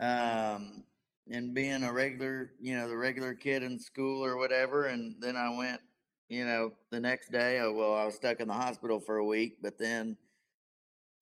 um, 0.01 0.85
and 1.31 1.55
being 1.55 1.83
a 1.83 1.93
regular, 1.93 2.53
you 2.61 2.77
know, 2.77 2.89
the 2.89 2.97
regular 2.97 3.35
kid 3.35 3.63
in 3.63 3.79
school 3.79 4.25
or 4.25 4.37
whatever. 4.37 4.87
And 4.87 5.17
then 5.19 5.37
I 5.37 5.57
went, 5.57 5.81
you 6.29 6.45
know, 6.45 6.73
the 6.91 7.01
next 7.01 7.33
day, 7.33 7.61
oh, 7.61 7.73
well, 7.73 7.95
I 7.95 8.05
was 8.05 8.17
stuck 8.17 8.41
in 8.41 8.49
the 8.49 8.55
hospital 8.55 9.01
for 9.01 9.17
a 9.17 9.25
week, 9.25 9.57
but 9.63 9.79
then, 9.79 10.17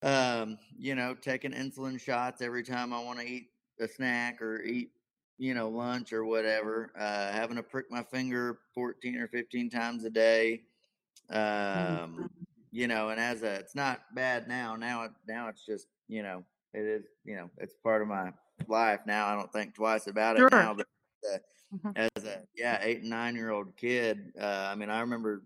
um, 0.02 0.58
you 0.76 0.96
know, 0.96 1.14
taking 1.14 1.52
insulin 1.52 2.00
shots 2.00 2.42
every 2.42 2.64
time 2.64 2.92
I 2.92 3.02
want 3.02 3.20
to 3.20 3.26
eat 3.26 3.50
a 3.80 3.86
snack 3.86 4.42
or 4.42 4.60
eat, 4.62 4.90
you 5.38 5.54
know, 5.54 5.68
lunch 5.68 6.12
or 6.12 6.24
whatever, 6.24 6.90
uh, 6.98 7.30
having 7.30 7.56
to 7.56 7.62
prick 7.62 7.88
my 7.88 8.02
finger 8.02 8.58
14 8.74 9.16
or 9.16 9.28
15 9.28 9.70
times 9.70 10.04
a 10.04 10.10
day. 10.10 10.62
Mm. 11.32 12.02
Um, 12.02 12.30
you 12.72 12.88
know, 12.88 13.10
and 13.10 13.20
as 13.20 13.42
a, 13.42 13.54
it's 13.54 13.74
not 13.74 14.00
bad 14.14 14.48
now. 14.48 14.74
Now, 14.74 15.04
it, 15.04 15.12
now 15.28 15.48
it's 15.48 15.64
just, 15.64 15.86
you 16.08 16.22
know, 16.22 16.42
it 16.72 16.80
is, 16.80 17.04
you 17.24 17.36
know, 17.36 17.50
it's 17.58 17.74
part 17.74 18.02
of 18.02 18.08
my 18.08 18.32
life 18.66 19.00
now. 19.06 19.26
I 19.26 19.36
don't 19.36 19.52
think 19.52 19.74
twice 19.74 20.06
about 20.06 20.36
it 20.36 20.40
Sure. 20.40 20.48
now. 20.50 20.74
But 20.74 20.86
uh, 21.32 21.92
as 21.96 22.24
a 22.24 22.42
yeah 22.56 22.78
eight 22.82 23.00
and 23.02 23.10
nine 23.10 23.36
year 23.36 23.50
old 23.50 23.76
kid, 23.76 24.32
uh, 24.40 24.68
I 24.72 24.74
mean, 24.74 24.88
I 24.88 25.00
remember 25.00 25.44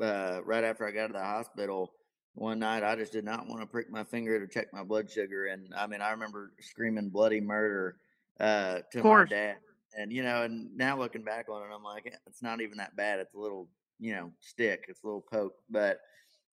uh, 0.00 0.40
right 0.44 0.64
after 0.64 0.86
I 0.86 0.90
got 0.90 1.06
to 1.08 1.14
the 1.14 1.18
hospital 1.18 1.92
one 2.34 2.58
night, 2.58 2.84
I 2.84 2.94
just 2.94 3.12
did 3.12 3.24
not 3.24 3.46
want 3.48 3.62
to 3.62 3.66
prick 3.66 3.90
my 3.90 4.04
finger 4.04 4.38
to 4.38 4.46
check 4.46 4.70
my 4.72 4.84
blood 4.84 5.10
sugar, 5.10 5.46
and 5.46 5.72
I 5.74 5.86
mean, 5.86 6.02
I 6.02 6.10
remember 6.10 6.52
screaming 6.60 7.08
bloody 7.08 7.40
murder 7.40 7.96
uh, 8.38 8.80
to 8.92 9.02
my 9.02 9.24
dad. 9.30 9.56
And 9.98 10.12
you 10.12 10.22
know, 10.22 10.42
and 10.42 10.76
now 10.76 10.98
looking 10.98 11.22
back 11.22 11.48
on 11.48 11.62
it, 11.62 11.74
I'm 11.74 11.82
like, 11.82 12.06
"Eh, 12.06 12.16
it's 12.26 12.42
not 12.42 12.60
even 12.60 12.76
that 12.76 12.94
bad. 12.96 13.18
It's 13.20 13.32
a 13.32 13.38
little, 13.38 13.70
you 13.98 14.12
know, 14.12 14.30
stick. 14.40 14.84
It's 14.88 15.02
a 15.02 15.06
little 15.06 15.22
poke, 15.22 15.54
but 15.70 16.00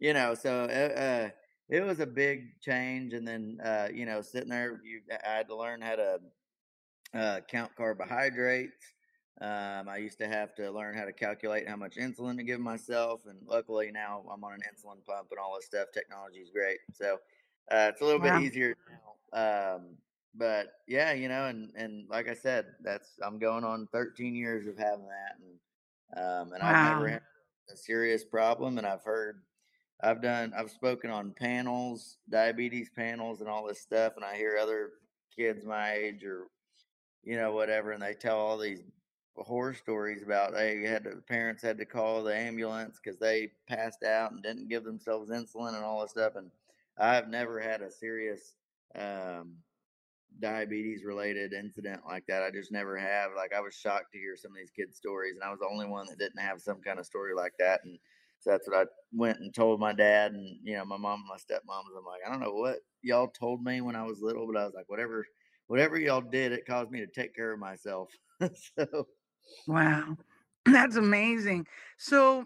you 0.02 0.14
know, 0.14 0.34
so 0.34 0.64
uh, 0.64 1.00
uh, 1.00 1.30
it 1.70 1.82
was 1.82 2.02
a 2.02 2.06
big 2.06 2.60
change. 2.60 3.14
And 3.14 3.26
then, 3.26 3.60
uh, 3.64 3.88
you 3.94 4.06
know, 4.06 4.22
sitting 4.22 4.50
there, 4.50 4.82
you 4.84 5.02
I 5.26 5.38
had 5.38 5.48
to 5.48 5.56
learn 5.56 5.80
how 5.80 5.96
to 5.96 6.20
uh, 7.14 7.40
count 7.48 7.72
carbohydrates. 7.78 8.84
Um, 9.40 9.88
I 9.88 9.98
used 9.98 10.18
to 10.20 10.28
have 10.28 10.54
to 10.56 10.70
learn 10.70 10.96
how 10.96 11.06
to 11.06 11.14
calculate 11.14 11.68
how 11.68 11.76
much 11.76 11.96
insulin 11.96 12.38
to 12.38 12.44
give 12.44 12.60
myself, 12.60 13.22
and 13.28 13.40
luckily 13.48 13.92
now 13.92 14.24
I'm 14.32 14.44
on 14.44 14.54
an 14.54 14.60
insulin 14.62 15.04
pump 15.06 15.30
and 15.32 15.40
all 15.40 15.56
this 15.56 15.66
stuff. 15.66 15.88
Technology 15.94 16.40
is 16.40 16.52
great, 16.52 16.78
so 16.94 17.16
uh, 17.72 17.90
it's 17.92 18.02
a 18.02 18.06
little 18.06 18.20
bit 18.20 18.36
easier 18.36 18.76
now. 19.34 19.76
Um, 19.76 19.98
but 20.36 20.74
yeah, 20.88 21.14
you 21.14 21.28
know, 21.28 21.46
and 21.46 21.72
and 21.76 22.08
like 22.08 22.28
I 22.28 22.36
said, 22.36 22.68
that's 22.84 23.10
I'm 23.24 23.40
going 23.40 23.64
on 23.64 23.88
13 23.92 24.36
years 24.36 24.68
of 24.68 24.78
having 24.78 25.08
that, 25.08 25.38
and 25.42 26.24
um, 26.24 26.54
and 26.54 26.62
I've 26.62 26.76
never 26.94 27.08
had 27.08 27.22
a 27.72 27.78
serious 27.78 28.24
problem, 28.24 28.78
and 28.78 28.86
I've 28.86 29.04
heard. 29.04 29.42
I've 30.04 30.22
done. 30.22 30.54
I've 30.58 30.72
spoken 30.72 31.10
on 31.12 31.32
panels, 31.32 32.18
diabetes 32.30 32.90
panels, 32.96 33.42
and 33.42 33.50
all 33.50 33.68
this 33.68 33.82
stuff, 33.82 34.14
and 34.16 34.26
I 34.26 34.36
hear 34.36 34.58
other 34.60 34.92
kids 35.36 35.66
my 35.66 35.94
age 35.94 36.24
or 36.24 36.48
you 37.24 37.36
know, 37.36 37.52
whatever, 37.52 37.92
and 37.92 38.02
they 38.02 38.14
tell 38.14 38.38
all 38.38 38.58
these 38.58 38.82
horror 39.36 39.74
stories 39.74 40.24
about 40.24 40.54
they 40.54 40.82
had 40.82 41.04
to, 41.04 41.16
parents 41.28 41.64
had 41.64 41.78
to 41.78 41.86
call 41.86 42.24
the 42.24 42.36
ambulance 42.36 43.00
because 43.04 43.20
they 43.20 43.52
passed 43.68 44.04
out 44.04 44.32
and 44.32 44.44
didn't 44.44 44.70
give 44.70 44.84
themselves 44.84 45.30
insulin 45.30 45.76
and 45.76 45.84
all 45.84 46.02
this 46.02 46.12
stuff. 46.12 46.34
And 46.36 46.52
I've 46.98 47.30
never 47.30 47.60
had 47.60 47.82
a 47.82 47.92
serious 47.92 48.56
um, 48.96 49.54
diabetes 50.40 51.04
related 51.06 51.54
incident 51.54 52.02
like 52.08 52.26
that. 52.28 52.44
I 52.44 52.52
just 52.52 52.72
never 52.72 52.98
have. 52.98 53.32
Like 53.36 53.54
I 53.56 53.62
was 53.62 53.76
shocked 53.76 54.12
to 54.14 54.20
hear 54.20 54.36
some 54.36 54.52
of 54.52 54.58
these 54.58 54.72
kids' 54.72 54.98
stories, 54.98 55.36
and 55.36 55.44
I 55.44 55.52
was 55.52 55.60
the 55.60 55.70
only 55.72 55.88
one 55.88 56.08
that 56.08 56.20
didn't 56.20 56.42
have 56.42 56.62
some 56.62 56.82
kind 56.82 57.00
of 57.00 57.06
story 57.06 57.34
like 57.36 57.54
that. 57.60 57.82
And 57.86 58.00
so 58.42 58.52
that's 58.52 58.68
what 58.68 58.78
I 58.78 58.86
went 59.14 59.40
and 59.40 59.54
told 59.54 59.80
my 59.80 59.94
dad 59.94 60.34
and 60.34 60.58
you 60.64 60.76
know 60.76 60.86
my 60.86 60.98
mom 60.98 61.22
and 61.22 61.30
my 61.30 61.38
stepmoms. 61.38 61.98
I'm 61.98 62.06
like, 62.06 62.22
I 62.28 62.32
don't 62.32 62.42
know 62.42 62.54
what 62.54 62.80
y'all 63.02 63.28
told 63.28 63.64
me 63.64 63.82
when 63.82 63.96
I 63.96 64.04
was 64.04 64.20
little, 64.22 64.48
but 64.52 64.60
I 64.60 64.66
was 64.66 64.74
like, 64.76 64.90
whatever, 64.90 65.26
whatever 65.68 66.00
y'all 66.00 66.22
did, 66.22 66.52
it 66.52 66.66
caused 66.66 66.92
me 66.92 67.00
to 67.00 67.08
take 67.08 67.36
care 67.36 67.54
of 67.54 67.60
myself. 67.60 68.10
so 68.78 69.06
Wow. 69.68 70.18
That's 70.66 70.96
amazing. 70.96 71.68
So, 71.98 72.46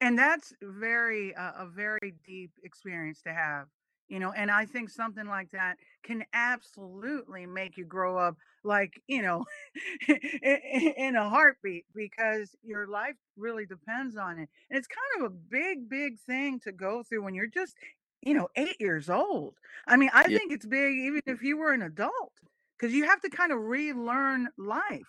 and 0.00 0.18
that's 0.18 0.52
very 0.62 1.34
uh, 1.36 1.52
a 1.58 1.66
very 1.66 2.14
deep 2.26 2.50
experience 2.64 3.22
to 3.22 3.32
have, 3.32 3.68
you 4.12 4.20
know, 4.20 4.30
and 4.30 4.50
I 4.50 4.66
think 4.66 4.90
something 4.90 5.26
like 5.26 5.52
that 5.52 5.78
can 6.04 6.26
absolutely 6.34 7.46
make 7.46 7.78
you 7.78 7.86
grow 7.86 8.18
up 8.18 8.36
like, 8.62 9.02
you 9.08 9.22
know, 9.22 9.46
in 10.08 11.16
a 11.16 11.30
heartbeat 11.30 11.86
because 11.94 12.54
your 12.62 12.86
life 12.86 13.16
really 13.38 13.64
depends 13.64 14.18
on 14.18 14.38
it. 14.38 14.50
And 14.68 14.78
it's 14.78 14.86
kind 14.86 15.24
of 15.24 15.32
a 15.32 15.34
big, 15.34 15.88
big 15.88 16.20
thing 16.20 16.60
to 16.60 16.72
go 16.72 17.02
through 17.02 17.22
when 17.22 17.34
you're 17.34 17.46
just, 17.46 17.74
you 18.20 18.34
know, 18.34 18.48
eight 18.54 18.78
years 18.80 19.08
old. 19.08 19.54
I 19.86 19.96
mean, 19.96 20.10
I 20.12 20.24
yeah, 20.26 20.38
think 20.38 20.52
it's 20.52 20.66
big 20.66 20.92
even 20.94 21.22
if 21.26 21.42
you 21.42 21.56
were 21.56 21.72
an 21.72 21.82
adult 21.82 22.34
because 22.78 22.94
you 22.94 23.04
have 23.06 23.22
to 23.22 23.30
kind 23.30 23.50
of 23.50 23.60
relearn 23.60 24.48
life. 24.58 25.08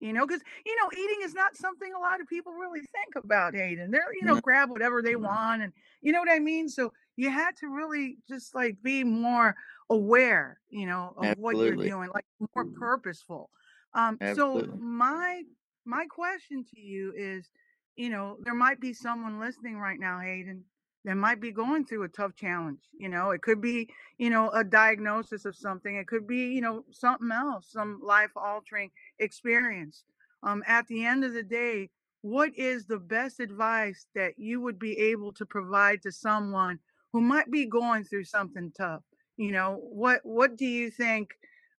You 0.00 0.12
know, 0.12 0.26
because 0.26 0.42
you 0.66 0.76
know, 0.76 0.90
eating 0.92 1.20
is 1.22 1.32
not 1.32 1.56
something 1.56 1.92
a 1.94 1.98
lot 2.00 2.20
of 2.20 2.26
people 2.26 2.52
really 2.52 2.80
think 2.80 3.14
about, 3.24 3.54
Hayden. 3.54 3.92
They're, 3.92 4.12
you 4.12 4.24
know, 4.24 4.34
no, 4.34 4.40
grab 4.40 4.68
whatever 4.68 5.00
they 5.00 5.14
want 5.14 5.62
and 5.62 5.72
you 6.00 6.12
know 6.12 6.18
what 6.20 6.30
I 6.30 6.40
mean? 6.40 6.68
So 6.68 6.92
you 7.16 7.30
had 7.30 7.56
to 7.58 7.68
really 7.68 8.16
just 8.28 8.54
like 8.54 8.76
be 8.82 9.04
more 9.04 9.54
aware, 9.90 10.58
you 10.70 10.86
know, 10.86 11.14
of 11.16 11.36
what 11.38 11.56
you're 11.56 11.76
doing, 11.76 12.10
like 12.14 12.24
more 12.54 12.66
purposeful. 12.78 13.50
Um, 13.94 14.18
so 14.34 14.66
my 14.78 15.42
my 15.84 16.06
question 16.06 16.64
to 16.74 16.80
you 16.80 17.12
is, 17.16 17.50
you 17.96 18.08
know, 18.08 18.38
there 18.42 18.54
might 18.54 18.80
be 18.80 18.92
someone 18.92 19.40
listening 19.40 19.78
right 19.78 19.98
now, 19.98 20.20
Hayden, 20.20 20.64
that 21.04 21.16
might 21.16 21.40
be 21.40 21.50
going 21.50 21.84
through 21.84 22.04
a 22.04 22.08
tough 22.08 22.34
challenge. 22.34 22.80
You 22.96 23.08
know, 23.08 23.32
it 23.32 23.42
could 23.42 23.60
be, 23.60 23.88
you 24.18 24.30
know, 24.30 24.50
a 24.50 24.64
diagnosis 24.64 25.44
of 25.44 25.56
something. 25.56 25.96
It 25.96 26.06
could 26.06 26.26
be, 26.26 26.54
you 26.54 26.60
know, 26.60 26.84
something 26.90 27.30
else, 27.30 27.68
some 27.70 28.00
life 28.02 28.30
altering 28.36 28.90
experience. 29.18 30.04
Um, 30.42 30.62
at 30.66 30.86
the 30.86 31.04
end 31.04 31.24
of 31.24 31.34
the 31.34 31.42
day, 31.42 31.90
what 32.22 32.56
is 32.56 32.86
the 32.86 32.98
best 32.98 33.40
advice 33.40 34.06
that 34.14 34.38
you 34.38 34.60
would 34.60 34.78
be 34.78 34.96
able 34.96 35.32
to 35.32 35.44
provide 35.44 36.02
to 36.02 36.12
someone 36.12 36.78
who 37.12 37.20
might 37.20 37.50
be 37.50 37.66
going 37.66 38.04
through 38.04 38.24
something 38.24 38.72
tough? 38.76 39.02
You 39.36 39.52
know, 39.52 39.76
what 39.76 40.20
what 40.24 40.56
do 40.56 40.66
you 40.66 40.90
think 40.90 41.30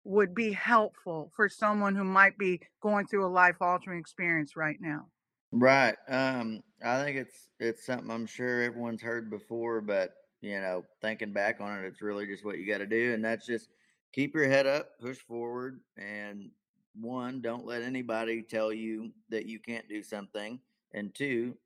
would 0.04 0.34
be 0.34 0.52
helpful 0.52 1.30
for 1.36 1.48
someone 1.48 1.94
who 1.94 2.04
might 2.04 2.36
be 2.38 2.60
going 2.80 3.06
through 3.06 3.26
a 3.26 3.28
life 3.28 3.56
altering 3.60 4.00
experience 4.00 4.56
right 4.56 4.78
now? 4.80 5.10
Right. 5.50 5.96
Um, 6.08 6.62
I 6.82 7.02
think 7.04 7.18
it's 7.18 7.50
it's 7.60 7.84
something 7.84 8.10
I'm 8.10 8.26
sure 8.26 8.62
everyone's 8.62 9.02
heard 9.02 9.30
before, 9.30 9.80
but 9.82 10.14
you 10.40 10.58
know, 10.60 10.84
thinking 11.02 11.32
back 11.32 11.60
on 11.60 11.78
it, 11.78 11.86
it's 11.86 12.00
really 12.02 12.26
just 12.26 12.44
what 12.44 12.58
you 12.58 12.66
got 12.66 12.78
to 12.78 12.86
do, 12.86 13.12
and 13.12 13.24
that's 13.24 13.46
just 13.46 13.68
keep 14.12 14.34
your 14.34 14.48
head 14.48 14.66
up, 14.66 14.98
push 14.98 15.18
forward, 15.18 15.80
and 15.96 16.50
one, 16.94 17.42
don't 17.42 17.66
let 17.66 17.82
anybody 17.82 18.42
tell 18.42 18.72
you 18.72 19.12
that 19.28 19.46
you 19.46 19.60
can't 19.60 19.88
do 19.88 20.02
something, 20.02 20.60
and 20.92 21.14
two, 21.14 21.58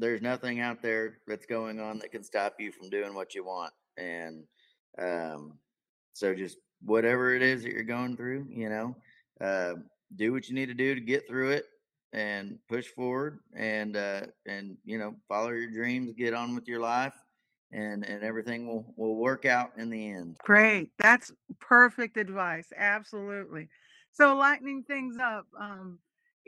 there's 0.00 0.22
nothing 0.22 0.60
out 0.60 0.82
there 0.82 1.18
that's 1.26 1.46
going 1.46 1.78
on 1.78 1.98
that 1.98 2.12
can 2.12 2.24
stop 2.24 2.54
you 2.58 2.72
from 2.72 2.90
doing 2.90 3.14
what 3.14 3.34
you 3.34 3.44
want, 3.44 3.72
and 3.96 4.44
um, 4.98 5.54
so 6.12 6.34
just 6.34 6.58
whatever 6.82 7.34
it 7.34 7.42
is 7.42 7.62
that 7.62 7.72
you're 7.72 7.82
going 7.82 8.16
through, 8.16 8.46
you 8.50 8.68
know, 8.68 8.96
uh, 9.40 9.74
do 10.16 10.32
what 10.32 10.48
you 10.48 10.54
need 10.54 10.66
to 10.66 10.74
do 10.74 10.94
to 10.94 11.00
get 11.00 11.28
through 11.28 11.50
it 11.50 11.66
and 12.12 12.58
push 12.68 12.86
forward 12.88 13.38
and 13.54 13.96
uh, 13.96 14.22
and 14.46 14.76
you 14.84 14.98
know 14.98 15.14
follow 15.28 15.50
your 15.50 15.70
dreams, 15.70 16.12
get 16.16 16.34
on 16.34 16.54
with 16.54 16.66
your 16.66 16.80
life, 16.80 17.14
and 17.72 18.04
and 18.04 18.22
everything 18.22 18.66
will 18.66 18.92
will 18.96 19.16
work 19.16 19.44
out 19.44 19.70
in 19.76 19.90
the 19.90 20.10
end. 20.10 20.36
Great, 20.42 20.90
that's 20.98 21.32
perfect 21.60 22.16
advice. 22.16 22.72
Absolutely. 22.76 23.68
So 24.12 24.34
lightening 24.34 24.82
things 24.82 25.16
up, 25.22 25.46
um, 25.58 25.98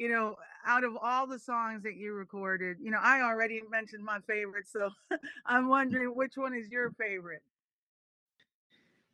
you 0.03 0.09
know, 0.09 0.37
out 0.67 0.85
of 0.85 0.97
all 0.97 1.27
the 1.29 1.39
songs 1.39 1.83
that 1.85 1.97
you 1.97 2.13
recorded, 2.15 2.79
you 2.81 2.91
know, 2.91 2.99
I 3.01 3.23
already 3.23 3.63
mentioned 3.71 4.05
my 4.05 4.21
favorite, 4.21 4.69
so 4.69 4.91
I'm 5.47 5.69
wondering 5.69 6.17
which 6.17 6.37
one 6.37 6.55
is 6.55 6.71
your 6.71 6.91
favorite. 6.93 7.43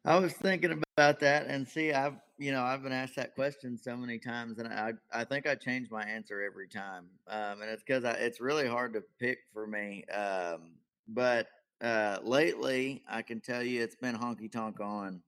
I 0.04 0.18
was 0.18 0.32
thinking 0.34 0.82
about 0.96 1.20
that, 1.20 1.46
and 1.46 1.66
see, 1.68 1.92
I've 1.92 2.20
you 2.38 2.52
know 2.52 2.62
I've 2.62 2.82
been 2.82 2.92
asked 2.92 3.16
that 3.16 3.34
question 3.34 3.76
so 3.76 3.96
many 3.96 4.18
times, 4.18 4.58
and 4.58 4.68
I 4.68 4.94
I 5.12 5.24
think 5.24 5.46
I 5.46 5.54
change 5.54 5.90
my 5.90 6.02
answer 6.04 6.40
every 6.40 6.68
time, 6.68 7.10
um, 7.26 7.60
and 7.62 7.70
it's 7.70 7.82
because 7.82 8.04
it's 8.04 8.40
really 8.40 8.66
hard 8.66 8.94
to 8.94 9.02
pick 9.18 9.40
for 9.52 9.66
me. 9.66 10.04
Um, 10.06 10.78
but 11.08 11.48
uh, 11.80 12.20
lately, 12.22 13.04
I 13.08 13.22
can 13.22 13.40
tell 13.40 13.62
you 13.62 13.82
it's 13.82 13.96
been 13.96 14.16
honky 14.16 14.50
tonk 14.50 14.80
on 14.80 15.22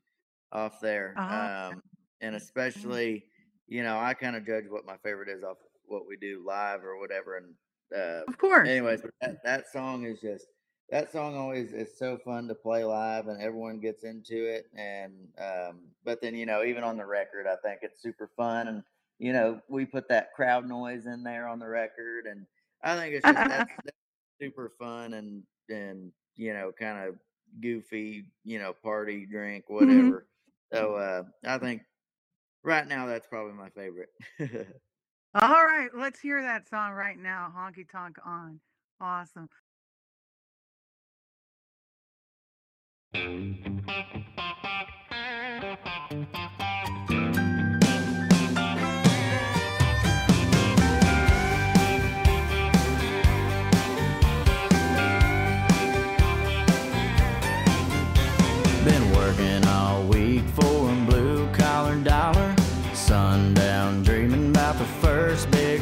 off 0.52 0.80
there, 0.80 1.22
Uh-huh. 1.22 1.50
um, 1.68 1.82
and 2.20 2.36
Mm. 2.76 3.00
especially 3.00 3.29
you 3.70 3.82
know 3.84 3.98
I 3.98 4.14
kind 4.14 4.36
of 4.36 4.46
judge 4.46 4.66
what 4.68 4.86
my 4.86 4.98
favorite 4.98 5.30
is 5.30 5.44
off 5.44 5.58
what 5.86 6.06
we 6.06 6.16
do 6.18 6.44
live 6.46 6.84
or 6.84 6.98
whatever, 6.98 7.38
and 7.38 7.54
uh, 7.96 8.26
Of 8.28 8.38
course. 8.38 8.68
anyways, 8.68 9.02
but 9.02 9.12
that 9.22 9.44
that 9.44 9.68
song 9.68 10.04
is 10.04 10.20
just 10.20 10.46
that 10.90 11.10
song 11.12 11.36
always 11.36 11.72
is 11.72 11.96
so 11.96 12.18
fun 12.18 12.48
to 12.48 12.54
play 12.54 12.84
live 12.84 13.28
and 13.28 13.40
everyone 13.40 13.80
gets 13.80 14.04
into 14.04 14.44
it 14.46 14.66
and 14.76 15.28
um, 15.38 15.82
but 16.04 16.20
then 16.20 16.34
you 16.34 16.46
know 16.46 16.64
even 16.64 16.82
on 16.82 16.96
the 16.96 17.06
record 17.06 17.46
i 17.46 17.56
think 17.64 17.80
it's 17.82 18.02
super 18.02 18.28
fun 18.36 18.68
and 18.68 18.82
you 19.18 19.32
know 19.32 19.60
we 19.68 19.86
put 19.86 20.08
that 20.08 20.34
crowd 20.34 20.66
noise 20.68 21.06
in 21.06 21.22
there 21.22 21.46
on 21.46 21.60
the 21.60 21.68
record 21.68 22.26
and 22.26 22.46
i 22.82 22.96
think 22.96 23.14
it's 23.14 23.28
just 23.28 23.46
that's, 23.46 23.70
that's 23.84 23.96
super 24.40 24.72
fun 24.78 25.14
and 25.14 25.44
and 25.68 26.12
you 26.36 26.52
know 26.52 26.72
kind 26.72 27.08
of 27.08 27.18
goofy 27.60 28.24
you 28.44 28.58
know 28.58 28.72
party 28.72 29.26
drink 29.26 29.64
Mhm. 29.68 29.68
whatever 29.68 30.26
so 30.72 30.96
uh 30.96 31.22
i 31.46 31.58
think 31.58 31.82
right 32.62 32.88
now 32.88 33.06
that's 33.06 33.26
probably 33.26 33.52
my 33.52 33.70
favorite 33.70 34.10
All 35.32 35.64
right, 35.64 35.90
let's 35.94 36.18
hear 36.18 36.42
that 36.42 36.68
song 36.68 36.90
right 36.90 37.16
now. 37.16 37.52
Honky 37.56 37.88
Tonk 37.88 38.16
on. 38.26 38.58
Awesome. 39.00 39.48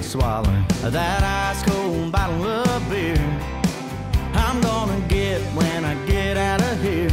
First 0.09 0.17
big 0.17 0.23
swallow 0.23 0.65
of 0.85 0.93
that 0.93 1.23
ice 1.23 1.63
cold 1.65 2.13
bottle 2.13 2.47
of 2.47 2.91
beer. 2.91 3.17
I'm 4.35 4.61
gonna 4.61 5.01
get 5.09 5.41
when 5.55 5.85
I 5.85 5.95
get 6.07 6.37
out 6.37 6.63
of 6.63 6.83
here. 6.83 7.11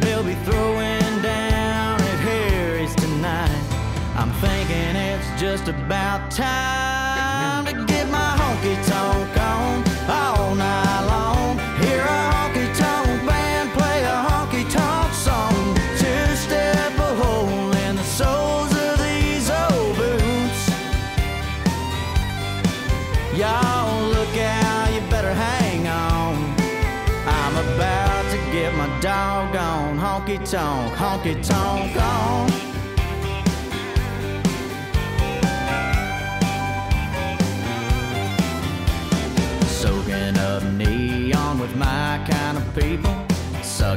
They'll 0.00 0.24
be 0.24 0.34
throwing 0.44 1.22
down 1.22 2.00
at 2.00 2.18
Harry's 2.20 2.94
tonight. 2.96 3.62
I'm 4.16 4.32
thinking 4.40 4.96
it's 4.96 5.40
just 5.40 5.68
about 5.68 6.30
time 6.30 6.83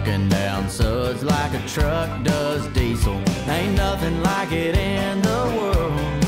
Sucking 0.08 0.30
down 0.30 0.70
suds 0.70 1.22
like 1.22 1.53
a 1.53 1.68
truck 1.68 2.24
does 2.24 2.66
diesel. 2.68 3.22
Ain't 3.49 3.76
nothing 3.76 4.22
like 4.24 4.53
it 4.53 4.78
in 4.78 5.22
the 5.22 5.53
world. 5.58 6.26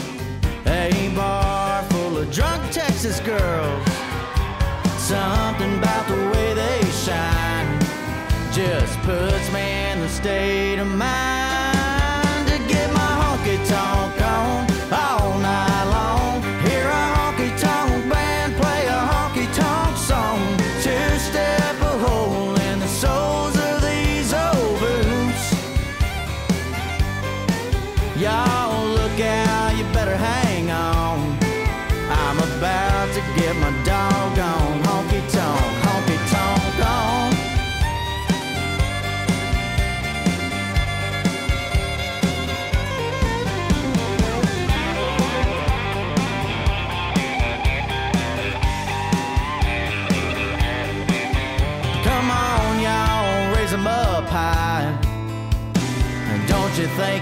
A 0.67 1.13
bar 1.15 1.83
full 1.83 2.17
of 2.17 2.29
drunk 2.29 2.61
Texas 2.73 3.21
girls. 3.21 3.87
Something 4.97 5.77
about 5.77 6.05
the 6.09 6.29
way 6.33 6.53
they 6.55 6.81
shine 7.05 7.79
just 8.51 8.99
puts 9.03 9.49
me 9.53 9.91
in 9.91 10.01
the 10.01 10.09
state 10.09 10.79
of 10.79 10.87
mind 10.87 11.28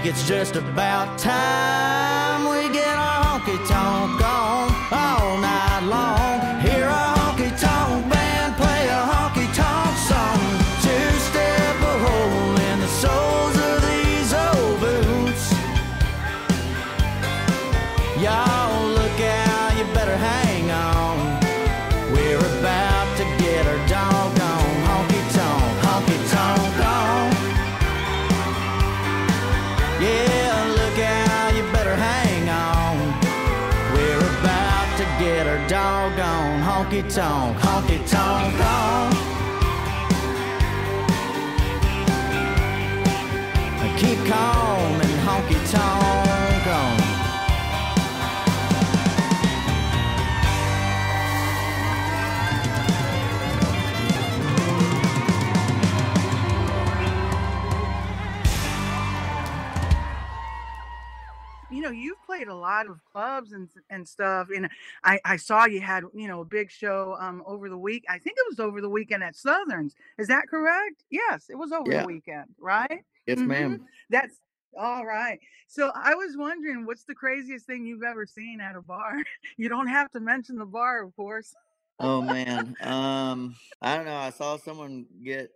it's 0.08 0.26
just 0.26 0.56
about 0.56 1.18
time 1.18 2.37
honky 37.08 37.67
lot 62.68 62.86
of 62.86 63.00
clubs 63.10 63.52
and 63.52 63.68
and 63.90 64.06
stuff 64.06 64.48
and 64.54 64.68
i 65.04 65.18
i 65.24 65.36
saw 65.36 65.64
you 65.64 65.80
had 65.80 66.04
you 66.14 66.28
know 66.28 66.40
a 66.40 66.44
big 66.44 66.70
show 66.70 67.16
um 67.20 67.42
over 67.46 67.68
the 67.68 67.78
week 67.78 68.04
i 68.08 68.18
think 68.18 68.36
it 68.38 68.44
was 68.48 68.60
over 68.60 68.80
the 68.80 68.88
weekend 68.98 69.22
at 69.22 69.34
southerns 69.34 69.94
is 70.18 70.28
that 70.28 70.44
correct 70.48 71.04
yes 71.10 71.46
it 71.48 71.56
was 71.56 71.72
over 71.72 71.90
Yeah. 71.90 72.00
the 72.02 72.06
weekend 72.06 72.48
right 72.58 73.00
Yes, 73.26 73.38
Mhm. 73.38 73.46
ma'am. 73.46 73.86
that's 74.10 74.36
all 74.78 75.04
right 75.06 75.38
so 75.66 75.90
i 75.94 76.14
was 76.14 76.36
wondering 76.36 76.84
what's 76.86 77.04
the 77.04 77.14
craziest 77.14 77.64
thing 77.66 77.86
you've 77.86 78.02
ever 78.02 78.26
seen 78.26 78.60
at 78.60 78.76
a 78.76 78.82
bar 78.82 79.14
you 79.56 79.68
don't 79.68 79.88
have 79.88 80.10
to 80.10 80.20
mention 80.20 80.56
the 80.56 80.66
bar 80.66 81.02
of 81.04 81.14
course 81.16 81.54
Oh 82.00 82.20
man. 82.34 82.76
Um, 82.80 83.56
I 83.82 83.96
don't 83.96 84.04
know. 84.06 84.14
I 84.28 84.30
saw 84.30 84.56
someone 84.56 85.06
get 85.24 85.50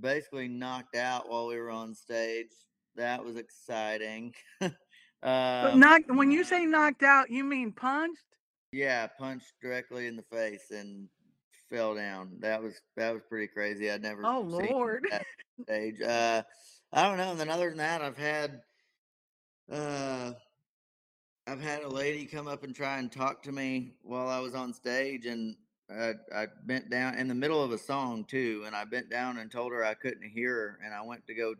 basically 0.00 0.48
knocked 0.48 0.96
out 0.96 1.28
while 1.30 1.46
we 1.46 1.56
were 1.58 1.70
on 1.70 1.94
stage. 1.94 2.50
That 2.96 3.24
was 3.24 3.36
exciting. 3.36 4.34
but 5.26 5.72
um, 5.72 5.80
knocked 5.80 6.10
when 6.10 6.30
you 6.30 6.44
say 6.44 6.64
knocked 6.64 7.02
out 7.02 7.30
you 7.30 7.44
mean 7.44 7.72
punched 7.72 8.22
yeah, 8.72 9.06
punched 9.06 9.54
directly 9.62 10.06
in 10.06 10.16
the 10.16 10.22
face 10.22 10.70
and 10.70 11.08
fell 11.70 11.94
down. 11.94 12.36
That 12.40 12.62
was 12.62 12.80
that 12.96 13.12
was 13.12 13.22
pretty 13.28 13.46
crazy. 13.46 13.90
I'd 13.90 14.02
never 14.02 14.22
oh 14.24 14.42
seen 14.42 14.68
lord 14.70 15.06
that 15.10 15.24
stage. 15.62 16.00
Uh, 16.00 16.42
I 16.92 17.08
don't 17.08 17.16
know. 17.16 17.30
And 17.30 17.40
then 17.40 17.48
other 17.48 17.68
than 17.68 17.78
that, 17.78 18.02
I've 18.02 18.18
had 18.18 18.60
uh, 19.70 20.32
I've 21.46 21.60
had 21.60 21.82
a 21.82 21.88
lady 21.88 22.26
come 22.26 22.48
up 22.48 22.64
and 22.64 22.74
try 22.74 22.98
and 22.98 23.10
talk 23.10 23.42
to 23.44 23.52
me 23.52 23.94
while 24.02 24.28
I 24.28 24.40
was 24.40 24.54
on 24.54 24.74
stage, 24.74 25.26
and 25.26 25.56
I, 25.90 26.14
I 26.34 26.46
bent 26.66 26.90
down 26.90 27.14
in 27.14 27.28
the 27.28 27.34
middle 27.34 27.62
of 27.62 27.72
a 27.72 27.78
song 27.78 28.24
too, 28.24 28.64
and 28.66 28.76
I 28.76 28.84
bent 28.84 29.10
down 29.10 29.38
and 29.38 29.50
told 29.50 29.72
her 29.72 29.84
I 29.84 29.94
couldn't 29.94 30.28
hear 30.28 30.52
her, 30.52 30.78
and 30.84 30.92
I 30.92 31.02
went 31.02 31.26
to 31.28 31.34
go 31.34 31.54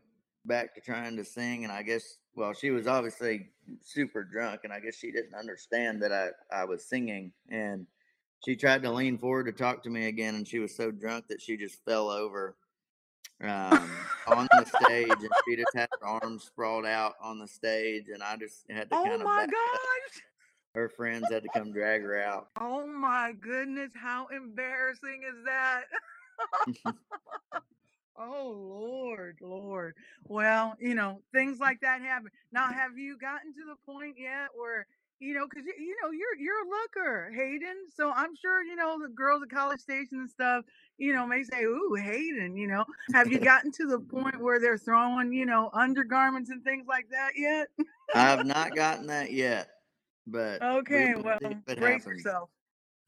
back 0.45 0.75
to 0.75 0.81
trying 0.81 1.17
to 1.17 1.25
sing, 1.25 1.64
and 1.64 1.73
I 1.73 1.83
guess 1.83 2.19
well, 2.37 2.53
she 2.53 2.70
was 2.70 2.87
obviously 2.87 3.49
super 3.82 4.22
drunk, 4.22 4.61
and 4.64 4.72
I 4.72 4.78
guess 4.78 4.95
she 4.95 5.11
didn't 5.11 5.34
understand 5.34 6.03
that 6.03 6.12
I 6.12 6.28
I 6.55 6.64
was 6.64 6.84
singing, 6.84 7.32
and 7.49 7.87
she 8.45 8.55
tried 8.55 8.82
to 8.82 8.93
lean 8.93 9.18
forward 9.18 9.47
to 9.47 9.53
talk 9.53 9.82
to 9.82 9.91
me 9.91 10.07
again, 10.07 10.34
and 10.34 10.47
she 10.47 10.59
was 10.59 10.76
so 10.76 10.91
drunk 10.91 11.24
that 11.28 11.41
she 11.41 11.57
just 11.57 11.82
fell 11.84 12.11
over 12.11 12.57
um, 13.43 13.91
on 14.28 14.47
the 14.53 14.66
stage, 14.84 15.09
and 15.09 15.30
she 15.49 15.57
just 15.57 15.74
had 15.74 15.89
her 16.01 16.07
arms 16.07 16.45
sprawled 16.45 16.87
out 16.87 17.14
on 17.22 17.39
the 17.39 17.49
stage, 17.49 18.05
and 18.12 18.22
I 18.22 18.37
just 18.37 18.70
had 18.70 18.91
to 18.91 18.97
oh 18.97 19.05
kind 19.05 19.14
of 19.14 19.22
my 19.22 19.45
up. 19.45 19.51
gosh 19.51 20.22
Her 20.74 20.91
friends 20.91 21.26
had 21.30 21.43
to 21.43 21.49
come 21.55 21.72
drag 21.72 22.03
her 22.03 22.22
out. 22.22 22.49
Oh 22.61 22.87
my 22.87 23.32
goodness, 23.41 23.93
how 23.95 24.26
embarrassing 24.26 25.22
is 25.26 25.45
that? 25.47 25.84
oh 28.19 28.51
Lord, 28.57 29.39
Lord. 29.41 29.95
Well, 30.25 30.75
you 30.81 30.95
know, 30.95 31.23
things 31.33 31.59
like 31.59 31.81
that 31.81 32.01
happen. 32.03 32.31
Now, 32.53 32.73
have 32.73 32.99
you 32.99 33.17
gotten 33.19 33.53
to 33.55 33.64
the 33.67 33.77
point 33.91 34.17
yet 34.19 34.49
where 34.55 34.87
you 35.19 35.33
know, 35.33 35.47
because 35.49 35.64
you 35.67 35.97
know 36.03 36.11
you're 36.11 36.37
you're 36.39 36.67
a 36.67 36.69
looker, 36.69 37.33
Hayden. 37.35 37.77
So 37.95 38.12
I'm 38.14 38.37
sure 38.37 38.62
you 38.62 38.77
know 38.77 38.99
the 39.01 39.09
girls 39.09 39.43
at 39.43 39.51
College 39.51 39.81
Station 39.81 40.19
and 40.21 40.29
stuff. 40.31 40.64
You 40.99 41.14
know, 41.14 41.27
may 41.27 41.43
say, 41.43 41.62
"Ooh, 41.64 41.95
Hayden." 41.99 42.57
You 42.57 42.69
know, 42.69 42.85
have 43.14 43.29
you 43.33 43.41
gotten 43.41 43.73
to 43.73 43.87
the 43.87 43.99
point 43.99 44.41
where 44.41 44.61
they're 44.61 44.77
throwing 44.79 45.33
you 45.33 45.47
know 45.47 45.71
undergarments 45.73 46.51
and 46.51 46.62
things 46.64 46.87
like 46.87 47.09
that 47.11 47.31
yet? 47.37 47.69
I 48.14 48.25
have 48.25 48.45
not 48.45 48.75
gotten 48.75 49.07
that 49.07 49.33
yet, 49.33 49.69
but 50.27 50.61
we 50.61 50.67
Okay, 50.79 51.14
will 51.14 51.23
well, 51.23 51.39
see 51.41 51.49
if 51.49 51.69
it 51.69 51.79
brace 51.79 52.03
happens. 52.03 52.25
yourself. 52.25 52.51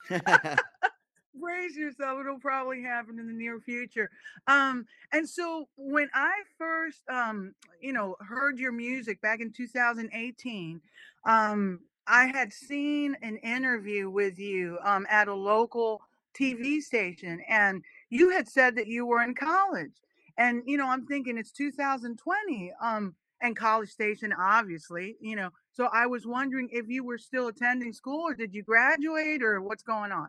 brace 1.38 1.76
yourself 1.76 2.20
it'll 2.20 2.38
probably 2.38 2.82
happen 2.82 3.18
in 3.18 3.26
the 3.26 3.32
near 3.32 3.60
future. 3.60 4.10
Um 4.46 4.86
and 5.12 5.28
so 5.28 5.68
when 5.76 6.08
i 6.14 6.32
first 6.58 7.02
um 7.10 7.54
you 7.80 7.92
know 7.92 8.16
heard 8.20 8.58
your 8.58 8.72
music 8.72 9.20
back 9.20 9.40
in 9.40 9.52
2018 9.52 10.80
um 11.24 11.80
i 12.06 12.26
had 12.26 12.52
seen 12.52 13.16
an 13.22 13.36
interview 13.38 14.10
with 14.10 14.38
you 14.38 14.78
um 14.84 15.06
at 15.10 15.28
a 15.28 15.34
local 15.34 16.00
tv 16.38 16.80
station 16.80 17.40
and 17.48 17.82
you 18.10 18.30
had 18.30 18.48
said 18.48 18.76
that 18.76 18.86
you 18.86 19.04
were 19.06 19.22
in 19.22 19.34
college. 19.34 19.92
And 20.36 20.62
you 20.66 20.76
know 20.76 20.86
i'm 20.88 21.06
thinking 21.06 21.38
it's 21.38 21.52
2020 21.52 22.72
um 22.80 23.14
and 23.40 23.56
college 23.56 23.90
station 23.90 24.32
obviously 24.32 25.16
you 25.20 25.36
know 25.36 25.50
so 25.72 25.88
i 25.92 26.06
was 26.06 26.26
wondering 26.26 26.68
if 26.72 26.88
you 26.88 27.04
were 27.04 27.18
still 27.18 27.48
attending 27.48 27.92
school 27.92 28.20
or 28.28 28.34
did 28.34 28.54
you 28.54 28.62
graduate 28.62 29.42
or 29.42 29.60
what's 29.60 29.82
going 29.82 30.12
on 30.12 30.28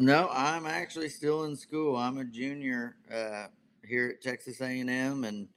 no, 0.00 0.28
I'm 0.32 0.66
actually 0.66 1.10
still 1.10 1.44
in 1.44 1.56
school. 1.56 1.96
I'm 1.96 2.18
a 2.18 2.24
junior 2.24 2.96
uh, 3.12 3.48
here 3.84 4.08
at 4.08 4.22
Texas 4.22 4.60
A&M, 4.60 5.24
and 5.24 5.48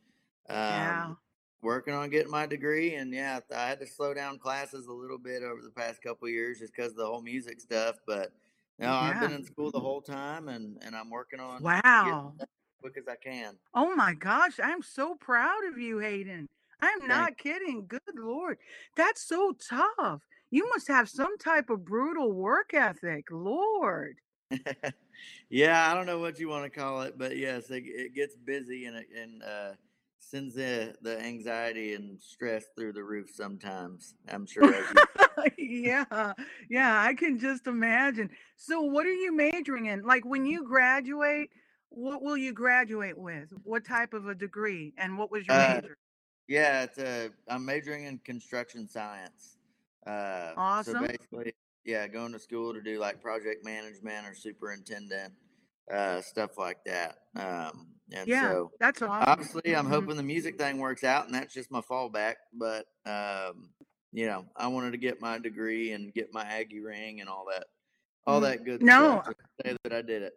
um, 0.50 0.60
Yeah. 0.76 1.16
working 1.62 1.94
on 1.94 2.10
getting 2.10 2.32
my 2.32 2.46
degree. 2.46 2.96
And 2.96 3.14
yeah, 3.14 3.40
I 3.56 3.68
had 3.70 3.80
to 3.82 3.88
slow 3.88 4.14
down 4.14 4.40
classes 4.40 4.88
a 4.88 4.94
little 4.94 5.18
bit 5.20 5.44
over 5.44 5.62
the 5.62 5.72
past 5.72 6.04
couple 6.04 6.28
of 6.28 6.34
years 6.34 6.60
just 6.60 6.76
because 6.76 6.92
of 6.92 6.98
the 6.98 7.08
whole 7.08 7.22
music 7.24 7.62
stuff. 7.62 7.98
But 8.08 8.34
no, 8.80 8.92
I've 8.94 9.20
been 9.20 9.34
in 9.34 9.46
school 9.46 9.72
the 9.72 9.80
whole 9.80 10.02
time, 10.02 10.50
and 10.50 10.78
and 10.84 10.96
I'm 10.96 11.10
working 11.10 11.40
on 11.42 11.74
Wow. 11.84 12.36
as 12.40 12.48
quick 12.82 12.98
as 12.98 13.08
I 13.08 13.16
can. 13.16 13.58
Oh 13.74 13.96
my 13.96 14.14
gosh, 14.14 14.60
I'm 14.62 14.82
so 14.84 15.16
proud 15.16 15.66
of 15.66 15.78
you, 15.80 16.00
Hayden. 16.00 16.50
I'm 16.82 17.08
Thank 17.08 17.08
not 17.08 17.38
kidding. 17.38 17.88
Good 17.88 18.02
Lord. 18.16 18.58
That's 18.98 19.24
so 19.28 19.54
tough. 19.54 20.24
You 20.52 20.70
must 20.70 20.90
have 20.90 21.10
some 21.10 21.38
type 21.40 21.70
of 21.72 21.86
brutal 21.86 22.34
work 22.34 22.74
ethic. 22.74 23.28
Lord. 23.32 24.18
yeah, 25.50 25.90
I 25.92 25.94
don't 25.94 26.06
know 26.06 26.20
what 26.20 26.40
you 26.40 26.50
want 26.50 26.64
to 26.66 26.80
call 26.80 27.02
it, 27.02 27.18
but 27.18 27.38
yes, 27.38 27.70
it, 27.70 27.84
it 27.86 28.14
gets 28.14 28.36
busy 28.36 28.86
and 28.86 28.98
it 28.98 29.08
and 29.16 29.44
uh, 29.44 29.72
sends 30.20 30.56
the 30.56 30.96
the 31.02 31.20
anxiety 31.20 31.94
and 31.94 32.20
stress 32.22 32.66
through 32.76 32.94
the 32.94 33.04
roof 33.04 33.30
sometimes. 33.34 34.16
I'm 34.30 34.46
sure 34.46 34.64
yeah. 35.58 36.34
Yeah, 36.70 37.02
I 37.02 37.14
can 37.14 37.40
just 37.40 37.68
imagine. 37.68 38.30
So 38.58 38.82
what 38.82 39.06
are 39.06 39.14
you 39.14 39.36
majoring 39.36 39.88
in? 39.88 40.04
Like 40.04 40.26
when 40.26 40.46
you 40.46 40.64
graduate, 40.64 41.50
what 41.90 42.22
will 42.22 42.38
you 42.38 42.54
graduate 42.54 43.18
with? 43.18 43.50
What 43.64 43.86
type 43.86 44.14
of 44.14 44.28
a 44.28 44.36
degree? 44.36 44.94
And 44.98 45.18
what 45.18 45.32
was 45.32 45.46
your 45.46 45.56
Uh, 45.56 45.82
major? 45.82 45.98
Yeah, 46.48 46.84
it's 46.84 46.98
a. 46.98 47.30
I'm 47.48 47.66
majoring 47.66 48.06
in 48.06 48.18
construction 48.20 48.88
science. 48.88 49.58
Uh, 50.06 50.54
so 50.54 50.58
Awesome. 50.58 51.06
basically, 51.06 51.54
yeah, 51.86 52.08
going 52.08 52.32
to 52.34 52.40
school 52.40 52.74
to 52.74 52.82
do 52.82 53.00
like 53.00 53.22
project 53.22 53.66
management 53.66 54.28
or 54.28 54.34
superintendent, 54.36 55.34
uh, 55.92 56.22
stuff 56.22 56.58
like 56.58 56.84
that. 56.86 57.18
Um, 57.36 57.88
and 58.12 58.30
Yeah, 58.30 58.52
so 58.54 58.72
that's 58.80 59.02
awesome. 59.02 59.24
obviously, 59.28 59.76
I'm 59.76 59.86
Mhm. 59.86 59.90
hoping 59.90 60.18
the 60.18 60.24
music 60.24 60.58
thing 60.58 60.78
works 60.78 61.04
out, 61.04 61.26
and 61.26 61.34
that's 61.36 61.54
just 61.54 61.72
my 61.72 61.82
fallback. 61.82 62.36
But 62.54 62.88
um, 63.06 63.74
you 64.12 64.28
know, 64.28 64.46
I 64.56 64.68
wanted 64.68 64.92
to 64.92 64.98
get 64.98 65.22
my 65.22 65.40
degree 65.40 65.92
and 65.92 66.14
get 66.14 66.34
my 66.34 66.44
Aggie 66.44 66.80
ring 66.80 67.20
and 67.20 67.30
all 67.30 67.46
that, 67.52 67.66
all 68.26 68.40
Mm, 68.40 68.44
that 68.44 68.64
good 68.66 68.82
No, 68.82 69.22
stuff 69.24 69.36
say 69.66 69.76
that 69.84 69.94
I 69.94 70.02
did 70.02 70.22
it. 70.24 70.34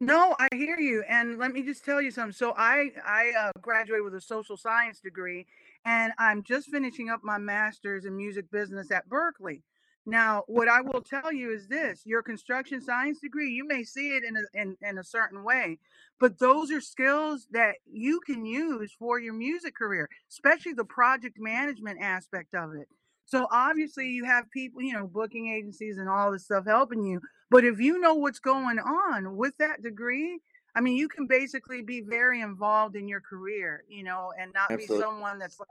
No, 0.00 0.36
I 0.38 0.48
hear 0.52 0.78
you. 0.78 1.02
And 1.08 1.38
let 1.38 1.52
me 1.52 1.62
just 1.62 1.84
tell 1.84 2.00
you 2.00 2.10
something. 2.12 2.32
So 2.32 2.54
I 2.56 2.92
I 3.04 3.32
uh, 3.36 3.52
graduated 3.60 4.04
with 4.04 4.14
a 4.14 4.20
social 4.20 4.56
science 4.56 5.00
degree, 5.00 5.46
and 5.84 6.12
I'm 6.18 6.42
just 6.44 6.68
finishing 6.70 7.08
up 7.10 7.24
my 7.24 7.38
master's 7.38 8.04
in 8.04 8.16
music 8.16 8.50
business 8.50 8.90
at 8.92 9.08
Berklee. 9.08 9.62
Now, 10.08 10.44
what 10.46 10.68
I 10.68 10.80
will 10.80 11.02
tell 11.02 11.30
you 11.30 11.52
is 11.52 11.68
this: 11.68 12.00
your 12.06 12.22
construction 12.22 12.80
science 12.80 13.20
degree, 13.20 13.50
you 13.50 13.66
may 13.66 13.84
see 13.84 14.16
it 14.16 14.24
in 14.24 14.38
a 14.38 14.60
in, 14.60 14.76
in 14.80 14.96
a 14.96 15.04
certain 15.04 15.44
way, 15.44 15.78
but 16.18 16.38
those 16.38 16.72
are 16.72 16.80
skills 16.80 17.46
that 17.50 17.74
you 17.84 18.18
can 18.20 18.46
use 18.46 18.90
for 18.98 19.20
your 19.20 19.34
music 19.34 19.76
career, 19.76 20.08
especially 20.30 20.72
the 20.72 20.86
project 20.86 21.36
management 21.38 22.00
aspect 22.00 22.54
of 22.54 22.74
it. 22.74 22.88
So 23.26 23.46
obviously, 23.52 24.08
you 24.08 24.24
have 24.24 24.50
people, 24.50 24.80
you 24.80 24.94
know, 24.94 25.06
booking 25.06 25.48
agencies 25.54 25.98
and 25.98 26.08
all 26.08 26.32
this 26.32 26.46
stuff 26.46 26.64
helping 26.66 27.04
you. 27.04 27.20
But 27.50 27.64
if 27.64 27.78
you 27.78 27.98
know 27.98 28.14
what's 28.14 28.40
going 28.40 28.78
on 28.78 29.36
with 29.36 29.58
that 29.58 29.82
degree, 29.82 30.40
I 30.74 30.80
mean, 30.80 30.96
you 30.96 31.08
can 31.08 31.26
basically 31.26 31.82
be 31.82 32.00
very 32.00 32.40
involved 32.40 32.96
in 32.96 33.08
your 33.08 33.20
career, 33.20 33.84
you 33.88 34.04
know, 34.04 34.32
and 34.40 34.54
not 34.54 34.70
be 34.70 34.86
someone 34.86 35.38
that's 35.38 35.60
like, 35.60 35.68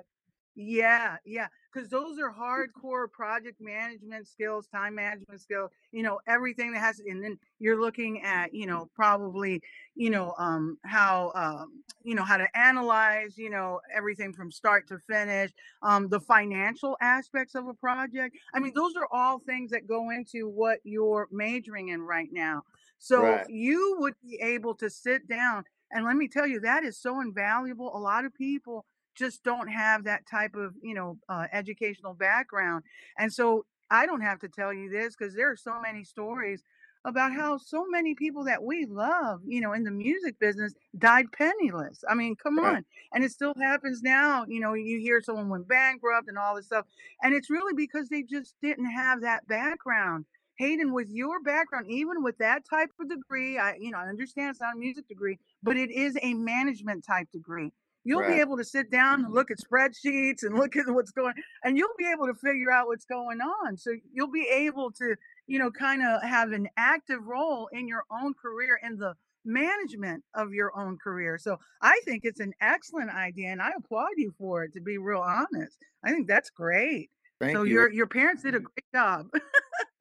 Yeah, 0.60 1.18
yeah, 1.24 1.50
because 1.72 1.88
those 1.88 2.18
are 2.18 2.34
hardcore 2.34 3.12
project 3.12 3.62
management 3.62 4.28
skills, 4.28 4.66
time 4.68 4.96
management 4.96 5.40
skills, 5.40 5.70
you 5.92 6.02
know, 6.02 6.20
everything 6.28 6.72
that 6.74 6.80
has, 6.80 7.00
and 7.00 7.24
then 7.24 7.38
you're 7.60 7.80
looking 7.80 8.24
at, 8.24 8.56
you 8.56 8.66
know, 8.66 8.90
probably, 8.96 9.62
you 9.94 10.10
know, 10.10 10.34
um, 10.40 10.80
how, 10.84 11.32
um, 11.36 11.84
you 12.04 12.16
know, 12.16 12.24
how 12.24 12.38
to 12.38 12.58
analyze, 12.58 13.38
you 13.38 13.52
know, 13.52 13.80
everything 13.94 14.34
from 14.34 14.52
start 14.52 14.88
to 14.88 14.98
finish, 14.98 15.52
um, 15.84 16.10
the 16.10 16.20
financial 16.20 16.98
aspects 17.02 17.54
of 17.54 17.68
a 17.68 17.76
project. 17.76 18.36
I 18.52 18.60
mean, 18.60 18.74
those 18.74 18.96
are 18.96 19.08
all 19.12 19.38
things 19.38 19.70
that 19.70 19.86
go 19.88 20.10
into 20.10 20.50
what 20.50 20.80
you're 20.84 21.28
majoring 21.32 21.90
in 21.90 22.02
right 22.02 22.30
now. 22.32 22.64
So 22.98 23.22
Right. 23.22 23.46
you 23.48 23.98
would 24.00 24.16
be 24.24 24.40
able 24.42 24.74
to 24.78 24.90
sit 24.90 25.28
down, 25.28 25.66
and 25.92 26.04
let 26.04 26.16
me 26.16 26.28
tell 26.28 26.48
you, 26.48 26.60
that 26.62 26.84
is 26.84 26.98
so 27.00 27.22
invaluable. 27.22 27.96
A 27.96 28.00
lot 28.00 28.26
of 28.26 28.34
people 28.34 28.86
just 29.18 29.44
don't 29.44 29.68
have 29.70 30.04
that 30.06 30.26
type 30.30 30.56
of 30.56 30.74
you 30.82 30.94
know 30.96 31.18
uh, 31.30 31.48
educational 31.52 32.14
background. 32.14 32.84
And 33.18 33.32
so 33.34 33.66
i 33.90 34.06
don't 34.06 34.22
have 34.22 34.40
to 34.40 34.50
tell 34.50 34.74
you 34.74 34.90
this 34.90 35.16
because 35.16 35.34
there 35.36 35.50
are 35.52 35.56
so 35.56 35.80
many 35.82 36.04
stories 36.04 36.62
about 37.06 37.32
how 37.34 37.58
so 37.58 37.86
many 37.90 38.14
people 38.16 38.44
that 38.44 38.62
we 38.64 38.86
love 38.86 39.40
you 39.46 39.62
know 39.62 39.74
in 39.74 39.84
the 39.84 39.92
music 39.92 40.38
business 40.40 40.74
died 40.98 41.26
penniless. 41.32 42.04
I 42.10 42.16
mean 42.16 42.36
come 42.36 42.60
Right. 42.60 42.78
on. 42.78 42.86
And 43.14 43.24
it 43.24 43.32
still 43.32 43.54
happens 43.58 44.02
now 44.02 44.46
you 44.48 44.60
know 44.60 44.74
you 44.74 45.00
hear 45.00 45.22
someone 45.22 45.50
went 45.50 45.68
bankrupt 45.68 46.28
and 46.28 46.38
all 46.38 46.56
this 46.56 46.66
stuff 46.66 46.86
and 47.24 47.34
it's 47.34 47.50
really 47.50 47.74
because 47.74 48.10
they 48.10 48.24
just 48.24 48.56
didn't 48.62 48.92
have 48.92 49.22
that 49.22 49.48
background. 49.48 50.26
Hayden 50.58 50.92
with 50.94 51.10
your 51.10 51.42
background 51.42 51.86
even 51.90 52.24
with 52.24 52.38
that 52.40 52.64
type 52.70 52.90
of 53.00 53.10
degree 53.10 53.58
i 53.60 53.76
you 53.80 53.92
know 53.92 54.00
i 54.00 54.08
understand 54.08 54.50
it's 54.52 54.60
not 54.62 54.76
a 54.76 54.80
music 54.80 55.08
degree 55.08 55.38
but 55.64 55.78
it 55.78 55.92
is 55.92 56.18
a 56.22 56.34
management 56.34 57.06
type 57.06 57.28
degree 57.32 57.72
you'll 58.08 58.26
be 58.26 58.40
able 58.40 58.56
to 58.56 58.64
sit 58.64 58.90
down 58.90 59.26
and 59.26 59.34
look 59.34 59.52
at 59.52 59.58
spreadsheets 59.58 60.44
and 60.44 60.58
look 60.58 60.78
at 60.78 60.86
what's 60.88 61.12
going 61.12 61.34
and 61.64 61.78
you'll 61.78 61.90
be 61.98 62.10
able 62.10 62.26
to 62.26 62.34
figure 62.34 62.72
out 62.72 62.88
what's 62.88 63.06
going 63.06 63.42
on. 63.42 63.78
So 63.78 63.92
you'll 64.14 64.32
be 64.32 64.48
able 64.50 64.92
to 64.92 65.16
you 65.48 65.60
know 65.60 65.70
kind 65.70 66.02
of 66.02 66.24
have 66.24 66.52
an 66.52 66.68
active 66.78 67.26
role 67.26 67.70
in 67.74 67.88
your 67.88 68.04
own 68.12 68.34
career 68.34 68.80
in 68.82 68.98
the 68.98 69.14
management 69.44 70.24
of 70.36 70.54
your 70.54 70.72
own 70.78 70.98
career. 71.04 71.38
So 71.38 71.58
i 71.82 72.00
think 72.06 72.22
it's 72.24 72.40
an 72.40 72.54
excellent 72.62 73.12
idea 73.12 73.50
and 73.50 73.62
i 73.62 73.72
applaud 73.78 74.10
you 74.18 74.34
for 74.38 74.64
it 74.64 74.74
to 74.74 74.82
be 74.82 74.98
real 74.98 75.22
honest. 75.22 75.78
I 76.04 76.12
think 76.12 76.28
that's 76.28 76.50
great. 76.50 77.10
Thank 77.40 77.58
so 77.58 77.64
you. 77.64 77.74
your 77.74 77.92
your 77.92 78.08
parents 78.08 78.44
did 78.44 78.56
a 78.56 78.60
great 78.60 78.92
job. 78.94 79.28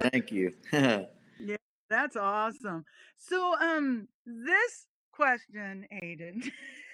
Thank 0.01 0.31
you. 0.31 0.53
yeah 0.73 1.57
that's 1.91 2.17
awesome. 2.17 2.85
So 3.17 3.55
um 3.61 4.09
this 4.27 4.87
question 5.13 5.87
hayden 5.91 6.43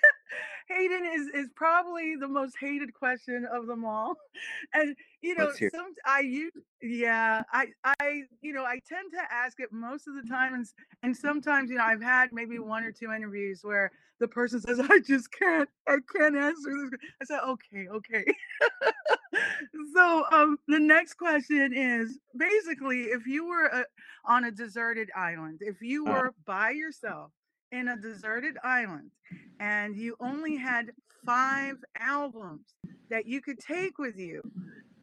Hayden 0.68 1.04
is 1.04 1.28
is 1.34 1.48
probably 1.54 2.16
the 2.16 2.28
most 2.28 2.56
hated 2.58 2.94
question 2.94 3.46
of 3.52 3.66
them 3.66 3.84
all. 3.84 4.14
And 4.74 4.96
you 5.22 5.34
know, 5.36 5.50
some 5.74 5.94
I 6.06 6.20
use 6.20 6.52
yeah, 6.80 7.42
I 7.52 7.68
I 7.84 8.22
you 8.40 8.52
know, 8.52 8.64
I 8.64 8.78
tend 8.88 9.12
to 9.12 9.20
ask 9.32 9.60
it 9.60 9.72
most 9.72 10.08
of 10.08 10.14
the 10.14 10.28
time 10.28 10.54
and 10.54 10.66
and 11.02 11.16
sometimes 11.16 11.70
you 11.70 11.76
know, 11.76 11.84
I've 11.84 12.02
had 12.02 12.32
maybe 12.32 12.58
one 12.58 12.84
or 12.84 12.92
two 12.92 13.12
interviews 13.12 13.60
where 13.62 13.90
the 14.20 14.28
person 14.28 14.60
says 14.60 14.80
I 14.90 15.00
just 15.00 15.30
can't 15.32 15.68
I 15.88 15.98
can't 16.14 16.36
answer 16.36 16.70
this. 16.90 17.00
I 17.20 17.24
said 17.24 17.40
okay, 17.48 17.88
okay. 17.88 18.24
so 19.94 20.24
um 20.32 20.58
the 20.68 20.78
next 20.78 21.14
question 21.14 21.72
is 21.74 22.18
basically 22.36 23.02
if 23.04 23.26
you 23.26 23.46
were 23.46 23.72
uh 23.74 23.82
on 24.24 24.44
a 24.44 24.50
deserted 24.50 25.10
island, 25.16 25.58
if 25.60 25.82
you 25.82 26.06
Uh, 26.06 26.12
were 26.12 26.34
by 26.46 26.70
yourself 26.70 27.32
in 27.72 27.88
a 27.88 27.98
deserted 27.98 28.58
island 28.64 29.12
and 29.60 29.96
you 29.96 30.16
only 30.20 30.56
had 30.56 30.92
five 31.26 31.76
albums 31.98 32.76
that 33.10 33.26
you 33.26 33.42
could 33.42 33.60
take 33.60 33.98
with 33.98 34.16
you, 34.18 34.44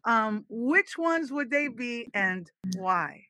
um, 0.04 0.46
which 0.50 0.98
ones 0.98 1.32
would 1.32 1.50
they 1.50 1.68
be 1.68 2.10
and 2.14 2.50
why? 2.62 3.26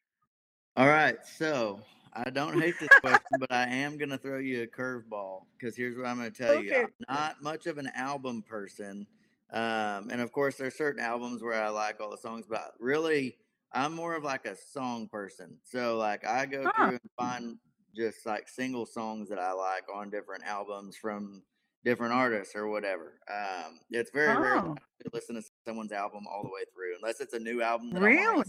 all 0.76 0.86
right. 0.88 1.24
So 1.24 1.82
I 2.12 2.30
don't 2.30 2.56
hate 2.56 2.78
this 2.78 2.96
question, 3.00 3.38
but 3.38 3.52
I 3.52 3.66
am 3.66 3.98
going 3.98 4.10
to 4.10 4.18
throw 4.18 4.38
you 4.38 4.62
a 4.62 4.66
curveball 4.66 5.46
because 5.58 5.76
here's 5.76 5.96
what 5.96 6.06
I'm 6.06 6.18
going 6.18 6.30
to 6.32 6.36
tell 6.36 6.54
you. 6.54 6.74
I'm 6.74 6.92
not 7.08 7.42
much 7.42 7.66
of 7.66 7.78
an 7.78 7.88
album 7.94 8.42
person. 8.42 9.06
Um, 9.52 10.10
and 10.10 10.20
of 10.20 10.30
course, 10.32 10.56
there's 10.56 10.76
certain 10.76 11.02
albums 11.02 11.42
where 11.42 11.60
I 11.62 11.68
like 11.70 12.00
all 12.00 12.10
the 12.10 12.16
songs, 12.18 12.46
but 12.48 12.74
really, 12.78 13.38
I'm 13.72 13.94
more 13.94 14.14
of 14.14 14.22
like 14.24 14.46
a 14.46 14.56
song 14.56 15.08
person. 15.08 15.58
So, 15.64 15.96
like, 15.98 16.24
I 16.26 16.46
go 16.46 16.66
Huh. 16.66 16.72
through 16.74 16.98
and 17.02 17.10
find 17.16 17.58
just 17.94 18.24
like 18.26 18.48
single 18.48 18.86
songs 18.86 19.28
that 19.28 19.38
I 19.38 19.52
like 19.52 19.84
on 19.94 20.10
different 20.10 20.44
albums 20.44 20.96
from 20.96 21.42
different 21.84 22.12
artists 22.12 22.54
or 22.54 22.68
whatever. 22.68 23.18
Um, 23.32 23.80
it's 23.90 24.10
very 24.10 24.36
rare 24.38 24.56
that 24.62 24.66
Oh, 25.06 25.10
listen 25.14 25.34
to 25.36 25.42
someone's 25.66 25.92
album 25.92 26.24
all 26.30 26.42
the 26.42 26.50
way 26.50 26.62
through, 26.74 26.96
unless 27.00 27.20
it's 27.20 27.32
a 27.34 27.38
new 27.38 27.62
album 27.62 27.90
that 27.92 28.02
I 28.02 28.14
want 28.14 28.36
really? 28.36 28.44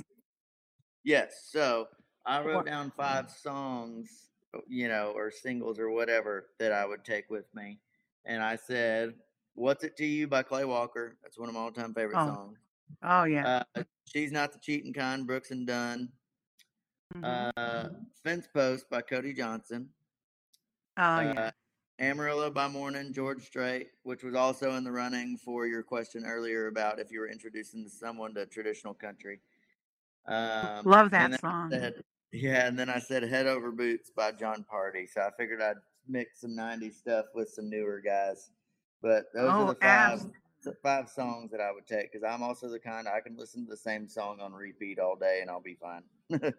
Yes. 1.03 1.47
So 1.49 1.87
I 2.25 2.43
wrote 2.43 2.65
down 2.65 2.91
five 2.91 3.31
songs, 3.31 4.29
you 4.67 4.87
know, 4.87 5.13
or 5.15 5.31
singles 5.31 5.79
or 5.79 5.89
whatever 5.89 6.47
that 6.59 6.71
I 6.71 6.85
would 6.85 7.03
take 7.05 7.29
with 7.29 7.45
me. 7.55 7.79
And 8.25 8.43
I 8.43 8.55
said, 8.55 9.13
What's 9.55 9.83
It 9.83 9.97
to 9.97 10.05
You 10.05 10.27
by 10.27 10.43
Clay 10.43 10.65
Walker. 10.65 11.17
That's 11.23 11.39
one 11.39 11.49
of 11.49 11.55
my 11.55 11.61
all 11.61 11.71
time 11.71 11.93
favorite 11.93 12.17
Oh, 12.21 12.25
songs. 12.35 12.57
oh 13.03 13.23
yeah. 13.23 13.63
Uh, 13.75 13.83
She's 14.13 14.31
Not 14.31 14.51
the 14.51 14.59
Cheating 14.59 14.93
Kind, 14.93 15.25
Brooks 15.25 15.51
and 15.51 15.65
Dunn. 15.65 16.09
Mhm. 17.13 17.51
Uh, 17.57 17.89
Fence 18.23 18.47
Post 18.53 18.89
by 18.89 19.01
Cody 19.01 19.33
Johnson. 19.33 19.89
Oh 20.97 21.21
yeah. 21.21 21.31
Uh, 21.37 21.51
Amarillo 21.99 22.49
by 22.49 22.67
Morning, 22.67 23.13
George 23.13 23.43
Strait, 23.45 23.89
which 24.03 24.23
was 24.23 24.33
also 24.33 24.71
in 24.75 24.83
the 24.83 24.91
running 24.91 25.37
for 25.37 25.67
your 25.67 25.83
question 25.83 26.25
earlier 26.25 26.67
about 26.67 26.99
if 26.99 27.11
you 27.11 27.19
were 27.19 27.27
introducing 27.29 27.87
someone 27.87 28.33
to 28.33 28.45
traditional 28.47 28.93
country. 28.93 29.39
Um, 30.27 30.85
Love 30.85 31.11
that 31.11 31.39
song. 31.39 31.69
said, 31.71 32.03
yeah, 32.31 32.65
and 32.67 32.77
then 32.79 32.89
I 32.89 32.97
said 32.99 33.23
Head 33.23 33.45
Over 33.45 33.71
Boots 33.71 34.09
by 34.09 34.31
Jon 34.31 34.65
Pardi. 34.71 35.07
So 35.07 35.21
I 35.21 35.29
figured 35.37 35.61
I'd 35.61 35.77
mix 36.07 36.41
some 36.41 36.55
90s 36.55 36.97
stuff 36.97 37.25
with 37.35 37.49
some 37.49 37.69
newer 37.69 38.01
guys. 38.01 38.49
But 39.03 39.25
those 39.33 39.49
are 39.49 39.57
Oh, 39.57 39.67
the 39.67 39.75
five 39.75 40.13
abs. 40.13 40.27
five 40.81 41.09
songs 41.09 41.51
that 41.51 41.59
I 41.61 41.71
would 41.71 41.87
take 41.87 42.11
because 42.11 42.23
I'm 42.27 42.41
also 42.43 42.67
the 42.69 42.79
kind 42.79 43.07
I 43.07 43.19
can 43.19 43.35
listen 43.37 43.65
to 43.65 43.69
the 43.69 43.77
same 43.77 44.07
song 44.07 44.39
on 44.39 44.53
repeat 44.53 44.99
all 44.99 45.15
day 45.15 45.39
and 45.41 45.49
I'll 45.49 45.61
be 45.61 45.75
fine. 45.75 46.03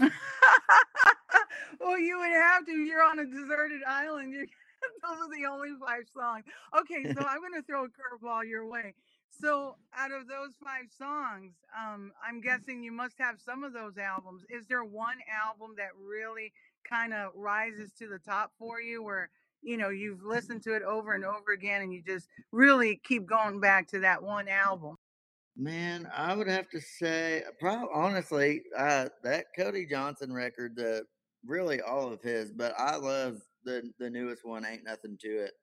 well, 1.80 1.98
you 1.98 2.18
would 2.18 2.30
have 2.30 2.66
to. 2.66 2.72
You're 2.72 3.02
on 3.02 3.18
a 3.18 3.26
deserted 3.26 3.82
island. 3.86 4.32
You 4.32 4.46
those 5.02 5.18
are 5.18 5.36
the 5.36 5.46
only 5.46 5.70
five 5.80 6.04
songs. 6.14 6.44
Okay, 6.78 7.04
so 7.12 7.20
I'm 7.28 7.40
going 7.40 7.54
to 7.54 7.62
throw 7.62 7.84
a 7.84 7.88
curveball 7.88 8.48
your 8.48 8.66
way. 8.68 8.94
So, 9.30 9.76
out 9.94 10.12
of 10.12 10.28
those 10.28 10.54
five 10.62 10.86
songs, 10.96 11.52
um, 11.76 12.12
I'm 12.26 12.40
guessing 12.40 12.82
you 12.82 12.92
must 12.92 13.16
have 13.18 13.36
some 13.40 13.64
of 13.64 13.72
those 13.72 13.98
albums. 13.98 14.44
Is 14.48 14.66
there 14.66 14.84
one 14.84 15.18
album 15.44 15.74
that 15.76 15.90
really 16.00 16.52
kind 16.88 17.12
of 17.12 17.32
rises 17.34 17.92
to 17.98 18.08
the 18.08 18.18
top 18.18 18.52
for 18.58 18.80
you, 18.80 19.02
where 19.02 19.28
you 19.62 19.76
know 19.76 19.90
you've 19.90 20.24
listened 20.24 20.62
to 20.64 20.74
it 20.74 20.82
over 20.82 21.12
and 21.12 21.24
over 21.24 21.52
again, 21.52 21.82
and 21.82 21.92
you 21.92 22.02
just 22.02 22.28
really 22.52 23.00
keep 23.04 23.26
going 23.26 23.60
back 23.60 23.88
to 23.88 24.00
that 24.00 24.22
one 24.22 24.48
album? 24.48 24.96
Man, 25.56 26.10
I 26.14 26.34
would 26.34 26.48
have 26.48 26.68
to 26.70 26.80
say, 26.80 27.42
probably 27.58 27.88
honestly, 27.92 28.62
uh, 28.76 29.08
that 29.22 29.46
Cody 29.56 29.86
Johnson 29.86 30.32
record, 30.32 30.76
the 30.76 31.06
really 31.44 31.80
all 31.80 32.12
of 32.12 32.20
his, 32.20 32.52
but 32.52 32.74
I 32.78 32.96
love 32.96 33.40
the 33.64 33.90
the 33.98 34.10
newest 34.10 34.44
one, 34.44 34.66
Ain't 34.66 34.84
Nothing 34.84 35.16
to 35.18 35.44
It. 35.44 35.54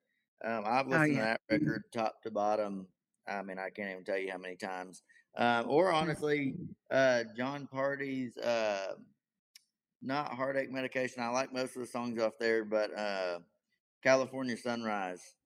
Um, 0.44 0.64
I've 0.66 0.86
Oh 0.86 0.90
listened 0.90 1.16
to 1.16 1.22
that 1.22 1.40
record 1.48 1.84
top 1.92 2.22
to 2.22 2.30
bottom. 2.30 2.88
I 3.28 3.42
mean, 3.42 3.58
I 3.58 3.70
can't 3.70 3.90
even 3.90 4.04
tell 4.04 4.18
you 4.18 4.32
how 4.32 4.38
many 4.38 4.56
times. 4.56 5.02
Um, 5.36 5.70
or 5.70 5.92
honestly, 5.92 6.54
uh, 6.90 7.24
Jon 7.36 7.66
Pardi's 7.66 8.36
uh, 8.36 8.94
not 10.02 10.34
heartache 10.34 10.70
medication. 10.70 11.22
I 11.22 11.28
like 11.28 11.52
most 11.52 11.76
of 11.76 11.80
the 11.82 11.86
songs 11.86 12.20
off 12.20 12.34
there, 12.38 12.64
but 12.64 12.92
uh, 12.98 13.40
California 14.02 14.56
Sunrise. 14.56 15.36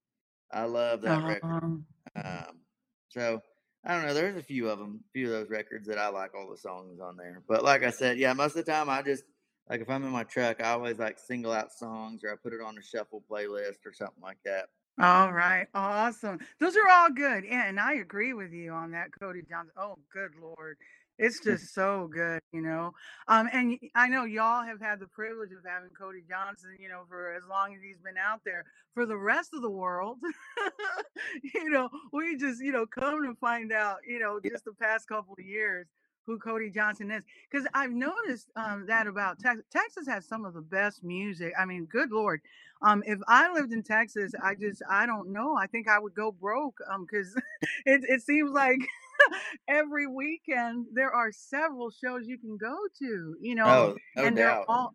I 0.51 0.65
love 0.65 1.03
that 1.03 1.25
record. 1.25 1.45
Um, 1.45 1.87
Um, 2.17 2.61
so 3.09 3.43
I 3.85 3.95
don't 3.95 4.07
know. 4.07 4.15
There's 4.15 4.37
a 4.37 4.43
few 4.43 4.69
of 4.69 4.79
them, 4.79 5.01
a 5.09 5.13
few 5.13 5.27
of 5.27 5.33
those 5.33 5.51
records 5.51 5.87
that 5.87 5.99
I 5.99 6.09
like 6.09 6.35
all 6.35 6.51
the 6.51 6.57
songs 6.57 7.01
on 7.01 7.17
there. 7.17 7.43
But 7.49 7.65
like 7.65 7.85
I 7.85 7.91
said, 7.91 8.19
yeah, 8.19 8.33
most 8.33 8.57
of 8.57 8.65
the 8.65 8.73
time 8.73 8.91
I 8.91 9.03
just 9.03 9.25
like 9.69 9.81
if 9.81 9.89
I'm 9.89 10.05
in 10.05 10.11
my 10.11 10.25
truck, 10.25 10.63
I 10.63 10.71
always 10.71 10.99
like 10.99 11.19
single 11.19 11.53
out 11.53 11.73
songs 11.73 12.25
or 12.25 12.33
I 12.33 12.37
put 12.37 12.53
it 12.53 12.61
on 12.61 12.77
a 12.79 12.83
shuffle 12.83 13.23
playlist 13.31 13.87
or 13.87 13.93
something 13.93 14.23
like 14.23 14.39
that. 14.45 14.69
All 15.01 15.33
right, 15.33 15.69
awesome. 15.75 16.41
Those 16.59 16.77
are 16.77 16.89
all 16.91 17.11
good. 17.11 17.45
Yeah, 17.45 17.69
and 17.69 17.79
I 17.79 17.95
agree 17.95 18.33
with 18.33 18.53
you 18.53 18.73
on 18.73 18.91
that, 18.93 19.11
Cody 19.19 19.43
Johnson. 19.49 19.73
Oh, 19.77 19.97
good 20.13 20.33
Lord. 20.43 20.77
It's 21.19 21.41
just 21.41 21.75
so 21.75 22.09
good, 22.13 22.41
you 22.53 22.63
know. 22.63 22.95
Um, 23.27 23.49
and 23.53 23.79
I 23.95 24.09
know 24.09 24.25
y'all 24.25 24.65
have 24.65 24.81
had 24.81 25.01
the 25.01 25.09
privilege 25.09 25.51
of 25.51 25.65
having 25.65 25.91
Cody 25.91 26.23
Johnson, 26.29 26.77
you 26.81 26.89
know, 26.89 27.03
for 27.09 27.35
as 27.35 27.43
long 27.49 27.75
as 27.75 27.83
he's 27.83 27.99
been 28.05 28.17
out 28.17 28.41
there. 28.45 28.65
For 28.95 29.05
the 29.07 29.17
rest 29.17 29.51
of 29.55 29.63
the 29.63 29.71
world, 29.71 30.19
you 31.55 31.71
know, 31.71 31.89
we 32.13 32.37
just, 32.37 32.63
you 32.63 32.73
know, 32.73 32.87
come 32.87 33.23
to 33.25 33.35
find 33.41 33.73
out, 33.73 33.99
you 34.07 34.19
know, 34.19 34.41
just 34.41 34.65
the 34.65 34.73
past 34.73 35.09
couple 35.09 35.35
of 35.39 35.45
years 35.45 35.87
who 36.27 36.39
Cody 36.39 36.71
Johnson 36.71 37.11
is 37.11 37.23
because 37.51 37.67
I've 37.75 37.91
noticed 37.91 38.49
um, 38.55 38.85
that 38.87 39.07
about 39.07 39.39
Texas. 39.41 39.65
Texas 39.73 40.07
has 40.07 40.27
some 40.27 40.45
of 40.45 40.55
the 40.55 40.61
best 40.61 41.03
music. 41.03 41.53
I 41.59 41.65
mean, 41.65 41.87
good 41.87 42.11
lord. 42.13 42.41
Um, 42.83 43.03
if 43.07 43.19
I 43.27 43.53
lived 43.53 43.73
in 43.73 43.83
Texas, 43.83 44.33
I 44.43 44.55
just 44.55 44.83
I 44.89 45.07
don't 45.07 45.33
know. 45.33 45.57
I 45.57 45.67
think 45.67 45.89
I 45.89 45.99
would 45.99 46.15
go 46.15 46.31
broke 46.31 46.79
because 47.01 47.35
um, 47.35 47.43
it 47.87 48.03
it 48.09 48.23
seems 48.23 48.51
like 48.53 48.79
every 49.69 50.07
weekend 50.07 50.87
there 50.93 51.11
are 51.13 51.33
several 51.33 51.91
shows 51.91 52.27
you 52.27 52.39
can 52.39 52.57
go 52.57 52.77
to. 52.99 53.37
You 53.41 53.55
know, 53.55 53.65
Oh, 53.67 53.97
no 54.17 54.25
and 54.27 54.37
doubt. 54.37 54.67
they're 54.67 54.71
all 54.71 54.95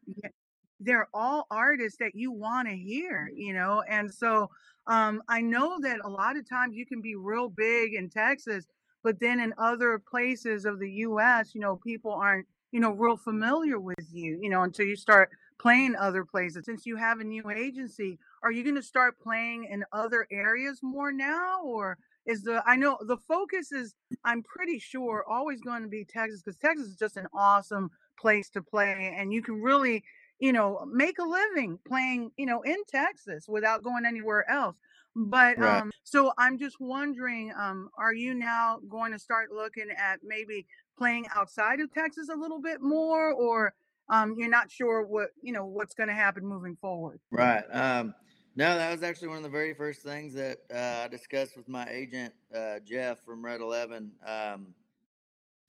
they're 0.79 1.07
all 1.13 1.47
artists 1.49 1.97
that 1.99 2.15
you 2.15 2.31
want 2.31 2.67
to 2.67 2.75
hear. 2.75 3.29
You 3.35 3.53
know, 3.53 3.83
and 3.89 4.13
so 4.13 4.49
um, 4.87 5.21
I 5.27 5.41
know 5.41 5.77
that 5.81 5.99
a 6.03 6.09
lot 6.09 6.37
of 6.37 6.47
times 6.47 6.75
you 6.75 6.85
can 6.85 7.01
be 7.01 7.15
real 7.15 7.49
big 7.49 7.93
in 7.93 8.09
Texas 8.09 8.65
but 9.03 9.19
then 9.19 9.39
in 9.39 9.53
other 9.57 9.99
places 9.99 10.65
of 10.65 10.79
the 10.79 10.89
US, 10.91 11.53
you 11.53 11.61
know, 11.61 11.75
people 11.75 12.11
aren't, 12.11 12.47
you 12.71 12.79
know, 12.79 12.91
real 12.91 13.17
familiar 13.17 13.79
with 13.79 14.07
you, 14.11 14.39
you 14.41 14.49
know, 14.49 14.63
until 14.63 14.85
you 14.85 14.95
start 14.95 15.29
playing 15.59 15.95
other 15.95 16.25
places. 16.25 16.65
Since 16.65 16.85
you 16.85 16.95
have 16.95 17.19
a 17.19 17.23
new 17.23 17.49
agency, 17.51 18.17
are 18.41 18.51
you 18.51 18.63
going 18.63 18.75
to 18.75 18.81
start 18.81 19.19
playing 19.19 19.65
in 19.65 19.83
other 19.91 20.25
areas 20.31 20.79
more 20.81 21.11
now 21.11 21.61
or 21.63 21.97
is 22.25 22.43
the 22.43 22.63
I 22.65 22.75
know 22.75 22.97
the 23.05 23.17
focus 23.17 23.71
is 23.71 23.95
I'm 24.23 24.43
pretty 24.43 24.79
sure 24.79 25.23
always 25.29 25.61
going 25.61 25.83
to 25.83 25.89
be 25.89 26.05
Texas 26.05 26.41
cuz 26.41 26.57
Texas 26.57 26.87
is 26.87 26.95
just 26.95 27.17
an 27.17 27.27
awesome 27.33 27.91
place 28.19 28.49
to 28.51 28.61
play 28.61 29.13
and 29.17 29.33
you 29.33 29.41
can 29.41 29.61
really, 29.61 30.03
you 30.39 30.53
know, 30.53 30.85
make 30.91 31.19
a 31.19 31.23
living 31.23 31.79
playing, 31.87 32.31
you 32.37 32.45
know, 32.45 32.61
in 32.61 32.77
Texas 32.87 33.45
without 33.47 33.83
going 33.83 34.05
anywhere 34.05 34.49
else. 34.49 34.77
But 35.15 35.57
Right. 35.57 35.83
um, 35.83 35.91
so 36.03 36.33
I'm 36.37 36.57
just 36.57 36.79
wondering, 36.79 37.53
um, 37.57 37.89
are 37.97 38.13
you 38.13 38.33
now 38.33 38.79
going 38.89 39.11
to 39.11 39.19
start 39.19 39.51
looking 39.51 39.89
at 39.95 40.21
maybe 40.23 40.65
playing 40.97 41.27
outside 41.35 41.79
of 41.79 41.93
Texas 41.93 42.29
a 42.29 42.35
little 42.35 42.59
bit 42.61 42.81
more, 42.81 43.31
or 43.31 43.73
um, 44.09 44.35
you're 44.37 44.49
not 44.49 44.71
sure 44.71 45.05
what 45.05 45.29
you 45.41 45.53
know 45.53 45.65
what's 45.65 45.93
going 45.93 46.09
to 46.09 46.15
happen 46.15 46.45
moving 46.45 46.77
forward? 46.77 47.19
Right. 47.31 47.63
Um, 47.71 48.13
no, 48.55 48.77
that 48.77 48.91
was 48.91 49.03
actually 49.03 49.29
one 49.29 49.37
of 49.37 49.43
the 49.43 49.49
very 49.49 49.73
first 49.73 50.01
things 50.01 50.33
that 50.35 50.59
uh, 50.73 51.05
I 51.05 51.07
discussed 51.07 51.57
with 51.57 51.67
my 51.67 51.87
agent, 51.89 52.33
uh, 52.55 52.79
Jeff 52.85 53.23
from 53.25 53.43
Red 53.43 53.61
11. 53.61 54.11
Um, 54.25 54.73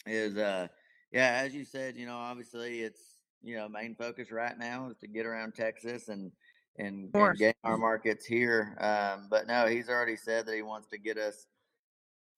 is, 0.06 0.36
uh, 0.36 0.68
yeah, 1.12 1.40
as 1.42 1.54
you 1.54 1.64
said, 1.64 1.96
you 1.96 2.06
know, 2.06 2.16
obviously 2.16 2.80
it's, 2.80 3.00
you 3.42 3.56
know, 3.56 3.68
main 3.68 3.94
focus 3.94 4.30
right 4.30 4.58
now 4.58 4.88
is 4.90 4.98
to 4.98 5.06
get 5.06 5.24
around 5.24 5.54
Texas 5.54 6.08
and, 6.08 6.30
and, 6.78 7.10
and 7.14 7.38
gain 7.38 7.54
our 7.62 7.78
markets 7.78 8.26
here. 8.26 8.76
Um, 8.80 9.28
but 9.30 9.46
no, 9.46 9.66
he's 9.66 9.88
already 9.88 10.16
said 10.16 10.46
that 10.46 10.54
he 10.54 10.62
wants 10.62 10.88
to 10.88 10.98
get 10.98 11.16
us 11.16 11.46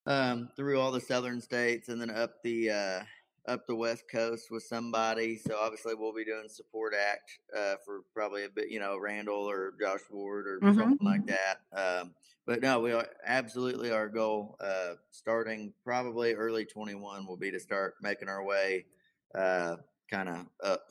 um, 0.06 0.48
through 0.56 0.80
all 0.80 0.92
the 0.92 1.00
southern 1.00 1.40
states 1.40 1.88
and 1.88 2.00
then 2.00 2.10
up 2.10 2.42
the 2.44 2.70
uh, 2.70 3.00
up 3.48 3.66
the 3.66 3.74
west 3.74 4.04
coast 4.10 4.50
with 4.50 4.62
somebody. 4.62 5.36
So 5.38 5.56
obviously 5.58 5.94
we'll 5.94 6.14
be 6.14 6.24
doing 6.24 6.48
support 6.48 6.94
act 6.94 7.38
uh, 7.56 7.76
for 7.84 8.02
probably 8.12 8.44
a 8.44 8.50
bit, 8.50 8.68
you 8.68 8.80
know, 8.80 8.98
Randall 8.98 9.48
or 9.48 9.74
Josh 9.80 10.00
Ward 10.10 10.46
or 10.46 10.62
hmm 10.62 10.72
something 10.72 11.06
like 11.06 11.26
that. 11.26 11.60
Um, 11.76 12.14
but 12.46 12.60
no, 12.62 12.80
we 12.80 12.92
are 12.92 13.06
absolutely 13.24 13.90
our 13.90 14.08
goal 14.08 14.56
uh, 14.60 14.94
starting 15.10 15.72
probably 15.84 16.34
early 16.34 16.64
21 16.64 17.26
will 17.26 17.36
be 17.36 17.50
to 17.50 17.60
start 17.60 17.94
making 18.00 18.28
our 18.28 18.44
way 18.44 18.86
uh, 19.34 19.76
kind 20.10 20.28
of 20.28 20.46
up 20.62 20.82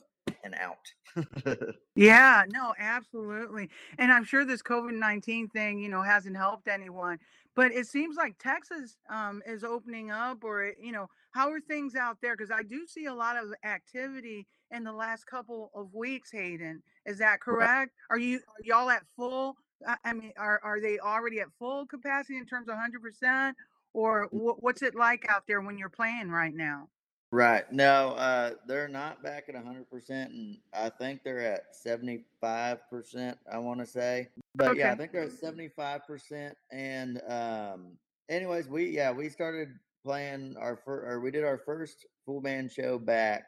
and 0.44 0.54
out. 0.54 0.92
Yeah, 1.94 2.44
no, 2.48 2.74
absolutely. 2.78 3.70
And 3.98 4.12
I'm 4.12 4.24
sure 4.24 4.44
this 4.44 4.62
COVID-19 4.62 5.50
thing, 5.50 5.78
you 5.78 5.88
know, 5.88 6.02
hasn't 6.02 6.36
helped 6.36 6.68
anyone. 6.68 7.18
But 7.56 7.72
it 7.72 7.86
seems 7.86 8.16
like 8.16 8.38
Texas 8.38 8.98
um, 9.10 9.42
is 9.46 9.64
opening 9.64 10.10
up, 10.10 10.44
or, 10.44 10.74
you 10.78 10.92
know, 10.92 11.08
how 11.32 11.50
are 11.50 11.60
things 11.60 11.96
out 11.96 12.18
there? 12.20 12.36
Because 12.36 12.50
I 12.50 12.62
do 12.62 12.86
see 12.86 13.06
a 13.06 13.14
lot 13.14 13.36
of 13.36 13.52
activity 13.64 14.46
in 14.70 14.84
the 14.84 14.92
last 14.92 15.26
couple 15.26 15.70
of 15.74 15.92
weeks, 15.94 16.30
Hayden. 16.30 16.82
Is 17.06 17.18
that 17.18 17.40
correct? 17.40 17.92
Are 18.10 18.18
you 18.18 18.36
are 18.36 18.64
y'all 18.64 18.90
at 18.90 19.04
full? 19.16 19.56
I 19.86 19.96
I 20.04 20.12
mean, 20.12 20.32
are 20.36 20.60
are 20.62 20.80
they 20.80 20.98
already 20.98 21.40
at 21.40 21.48
full 21.58 21.86
capacity 21.86 22.36
in 22.36 22.46
terms 22.46 22.68
of 22.68 22.76
100%? 22.76 23.54
Or 23.94 24.24
wh- 24.26 24.62
what's 24.62 24.82
it 24.82 24.94
like 24.94 25.24
out 25.28 25.44
there 25.46 25.62
when 25.62 25.78
you're 25.78 25.88
playing 25.88 26.30
right 26.30 26.54
now? 26.54 26.88
Right. 27.32 27.70
No, 27.72 28.10
uh, 28.10 28.52
they're 28.66 28.88
not 28.88 29.22
back 29.22 29.48
at 29.48 29.56
100%, 29.56 30.10
and 30.10 30.58
I 30.72 30.88
think 30.90 31.22
they're 31.24 31.40
at 31.40 31.74
75%, 31.74 33.36
I 33.50 33.58
want 33.58 33.80
to 33.80 33.86
say. 33.86 34.28
But 34.56 34.76
yeah, 34.76 34.92
I 34.92 34.94
think 34.94 35.12
they're 35.12 35.24
at 35.24 35.30
75%. 35.30 36.52
And, 36.72 37.20
um, 37.28 37.98
anyways, 38.28 38.68
we, 38.68 38.88
yeah, 38.88 39.10
we 39.12 39.28
started 39.28 39.68
playing 40.04 40.56
our 40.58 40.76
first, 40.76 41.06
or 41.06 41.20
we 41.20 41.30
did 41.30 41.44
our 41.44 41.58
first 41.58 42.06
full 42.24 42.40
band 42.40 42.72
show 42.72 42.98
back 42.98 43.44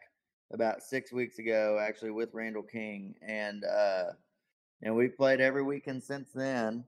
about 0.53 0.83
six 0.83 1.13
weeks 1.13 1.39
ago, 1.39 1.79
actually, 1.81 2.11
with 2.11 2.31
Randall 2.35 2.63
King. 2.63 3.15
And, 3.23 3.65
uh, 3.65 4.13
and 4.83 4.95
we've 4.95 5.17
played 5.17 5.41
every 5.41 5.63
weekend 5.63 6.03
since 6.03 6.31
then. 6.35 6.85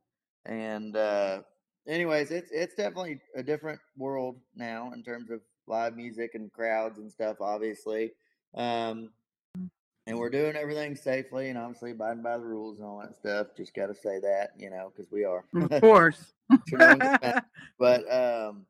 And 0.46 0.96
uh, 0.96 1.42
anyways, 1.86 2.30
it's 2.30 2.50
it's 2.50 2.74
definitely 2.74 3.20
a 3.36 3.42
different 3.42 3.80
world 3.96 4.36
now 4.54 4.92
in 4.94 5.02
terms 5.02 5.30
of 5.30 5.40
live 5.66 5.96
music 5.96 6.32
and 6.34 6.52
crowds 6.52 6.98
and 6.98 7.10
stuff. 7.10 7.36
Obviously, 7.40 8.12
um, 8.54 9.10
and 10.06 10.18
we're 10.18 10.30
doing 10.30 10.56
everything 10.56 10.96
safely 10.96 11.48
and 11.48 11.58
obviously 11.58 11.92
abiding 11.92 12.22
by 12.22 12.36
the 12.36 12.44
rules 12.44 12.78
and 12.78 12.86
all 12.86 13.00
that 13.00 13.14
stuff. 13.14 13.48
Just 13.56 13.74
got 13.74 13.86
to 13.86 13.94
say 13.94 14.18
that, 14.20 14.50
you 14.58 14.70
know, 14.70 14.92
because 14.94 15.10
we 15.10 15.24
are. 15.24 15.44
Of 15.54 15.70
course. 15.80 16.32
so 16.68 16.76
no 16.76 16.88
one 16.88 16.98
gets 16.98 17.20
mad. 17.22 17.42
But 17.78 18.12
um, 18.12 18.66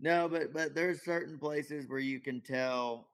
no, 0.00 0.28
but 0.28 0.52
but 0.52 0.74
there's 0.74 1.02
certain 1.04 1.38
places 1.38 1.88
where 1.88 1.98
you 1.98 2.20
can 2.20 2.40
tell. 2.40 3.08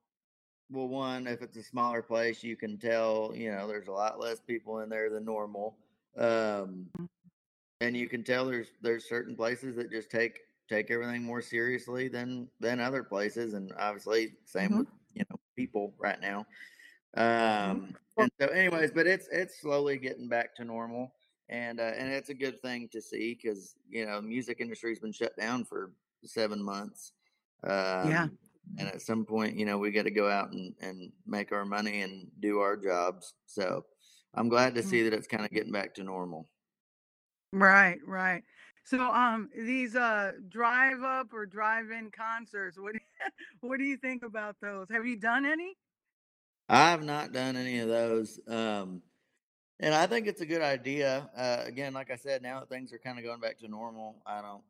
Well, 0.70 0.88
one, 0.88 1.26
if 1.26 1.42
it's 1.42 1.56
a 1.58 1.62
smaller 1.62 2.00
place, 2.02 2.42
you 2.42 2.56
can 2.56 2.78
tell. 2.78 3.32
You 3.34 3.52
know, 3.52 3.66
there's 3.68 3.88
a 3.88 3.92
lot 3.92 4.18
less 4.18 4.40
people 4.40 4.80
in 4.80 4.88
there 4.88 5.10
than 5.10 5.24
normal. 5.24 5.76
Um, 6.16 6.86
and 7.80 7.96
you 7.96 8.08
can 8.08 8.22
tell 8.24 8.46
there's 8.46 8.68
there's 8.80 9.08
certain 9.08 9.36
places 9.36 9.76
that 9.76 9.90
just 9.90 10.10
take 10.10 10.40
take 10.68 10.90
everything 10.90 11.22
more 11.22 11.42
seriously 11.42 12.08
than 12.08 12.48
than 12.60 12.80
other 12.80 13.02
places, 13.02 13.54
and 13.54 13.72
obviously 13.78 14.32
same 14.44 14.70
Mhm. 14.70 14.78
with 14.78 14.88
you 15.14 15.24
know 15.28 15.36
people 15.56 15.92
right 15.98 16.20
now. 16.20 16.46
Mhm. 17.64 17.80
Um, 17.80 17.96
and 18.16 18.30
so, 18.40 18.46
anyways, 18.48 18.92
but 18.92 19.06
it's 19.06 19.28
it's 19.28 19.60
slowly 19.60 19.98
getting 19.98 20.28
back 20.28 20.54
to 20.56 20.64
normal, 20.64 21.14
and 21.48 21.80
uh, 21.80 21.92
and 21.96 22.12
it's 22.12 22.30
a 22.30 22.34
good 22.34 22.60
thing 22.62 22.88
to 22.90 23.02
see 23.02 23.34
because 23.34 23.76
you 23.88 24.06
know 24.06 24.20
music 24.20 24.60
industry's 24.60 25.00
been 25.00 25.12
shut 25.12 25.36
down 25.36 25.64
for 25.64 25.94
seven 26.24 26.62
months, 26.62 27.12
Uh 28.00 28.08
yeah. 28.08 28.28
um, 28.28 28.38
and 28.78 28.88
at 28.88 29.02
some 29.02 29.26
point, 29.26 29.56
you 29.58 29.66
know, 29.66 29.78
we 29.78 29.90
got 29.90 30.04
to 30.04 30.10
go 30.10 30.28
out 30.30 30.52
and 30.52 30.74
and 30.80 31.12
make 31.26 31.52
our 31.52 31.64
money 31.66 32.02
and 32.02 32.30
do 32.40 32.60
our 32.60 32.76
jobs. 32.76 33.34
So 33.46 33.86
I'm 34.34 34.48
glad 34.48 34.74
to 34.76 34.82
Mm. 34.82 34.82
see 34.82 35.02
that 35.02 35.12
it's 35.12 35.28
kind 35.28 35.44
of 35.44 35.50
getting 35.50 35.72
back 35.72 35.94
to 35.94 36.04
normal. 36.04 36.50
Right, 37.52 37.98
right. 38.06 38.44
So, 38.84 39.00
um, 39.12 39.50
these 39.54 39.94
uh 39.94 40.32
drive 40.48 41.02
up 41.02 41.32
or 41.32 41.46
drive 41.46 41.90
in 41.90 42.10
concerts, 42.10 42.78
what 42.78 42.96
what 43.60 43.78
do 43.78 43.84
you 43.84 43.96
think 43.96 44.22
about 44.24 44.56
those? 44.60 44.88
Have 44.90 45.06
you 45.06 45.16
done 45.18 45.44
any? 45.46 45.76
I've 46.68 47.02
not 47.02 47.32
done 47.32 47.56
any 47.56 47.78
of 47.80 47.88
those. 47.88 48.40
Um, 48.48 49.02
and 49.80 49.94
I 49.94 50.06
think 50.06 50.26
it's 50.26 50.40
a 50.40 50.46
good 50.46 50.62
idea. 50.62 51.28
Uh, 51.36 51.62
again, 51.66 51.92
like 51.92 52.10
I 52.10 52.16
said, 52.16 52.42
now 52.42 52.60
that 52.60 52.68
things 52.68 52.92
are 52.92 52.98
kind 52.98 53.18
of 53.18 53.24
going 53.24 53.40
back 53.40 53.58
to 53.58 53.68
normal, 53.68 54.22
I 54.26 54.40
don't 54.40 54.62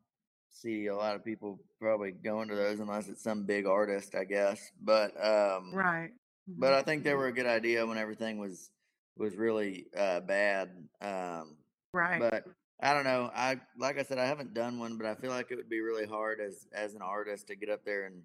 see 0.49 0.87
a 0.87 0.95
lot 0.95 1.15
of 1.15 1.23
people 1.23 1.59
probably 1.79 2.11
going 2.11 2.49
to 2.49 2.55
those 2.55 2.79
unless 2.79 3.07
it's 3.07 3.23
some 3.23 3.45
big 3.45 3.65
artist, 3.65 4.15
I 4.15 4.23
guess. 4.23 4.71
But 4.81 5.11
um, 5.23 5.71
Right. 5.73 6.11
but 6.47 6.73
hmm 6.73 6.79
I 6.79 6.81
think 6.83 7.03
they 7.03 7.13
were 7.13 7.27
a 7.27 7.33
good 7.33 7.45
idea 7.45 7.85
when 7.85 7.97
everything 7.97 8.37
was 8.39 8.71
was 9.17 9.35
really 9.35 9.87
uh, 9.95 10.21
bad. 10.21 10.69
Um, 11.01 11.57
Right. 11.93 12.19
but 12.19 12.43
I 12.81 12.93
don't 12.93 13.03
know. 13.03 13.29
I 13.33 13.59
like 13.77 13.99
I 13.99 14.03
said, 14.03 14.17
I 14.17 14.25
haven't 14.25 14.53
done 14.53 14.79
one, 14.79 14.97
but 14.97 15.05
I 15.05 15.15
feel 15.15 15.29
like 15.29 15.51
it 15.51 15.55
would 15.55 15.69
be 15.69 15.81
really 15.81 16.05
hard 16.05 16.41
as 16.41 16.67
as 16.73 16.95
an 16.95 17.01
artist 17.01 17.47
to 17.47 17.55
get 17.55 17.69
up 17.69 17.85
there 17.85 18.05
and 18.05 18.23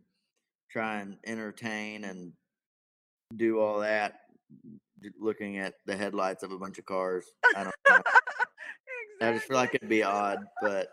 try 0.71 1.01
and 1.01 1.19
entertain 1.27 2.05
and 2.05 2.33
do 3.37 3.61
all 3.61 3.81
that 3.81 4.21
looking 5.21 5.59
at 5.59 5.75
the 5.87 5.97
headlights 5.97 6.43
of 6.43 6.53
a 6.53 6.59
bunch 6.59 6.79
of 6.79 6.87
cars. 6.87 7.25
I 7.57 7.65
don't 7.65 7.75
know. 7.89 8.03
I 9.21 9.33
just 9.33 9.47
feel 9.47 9.57
like 9.57 9.75
it'd 9.75 9.89
be 9.89 10.03
odd, 10.03 10.39
but 10.63 10.89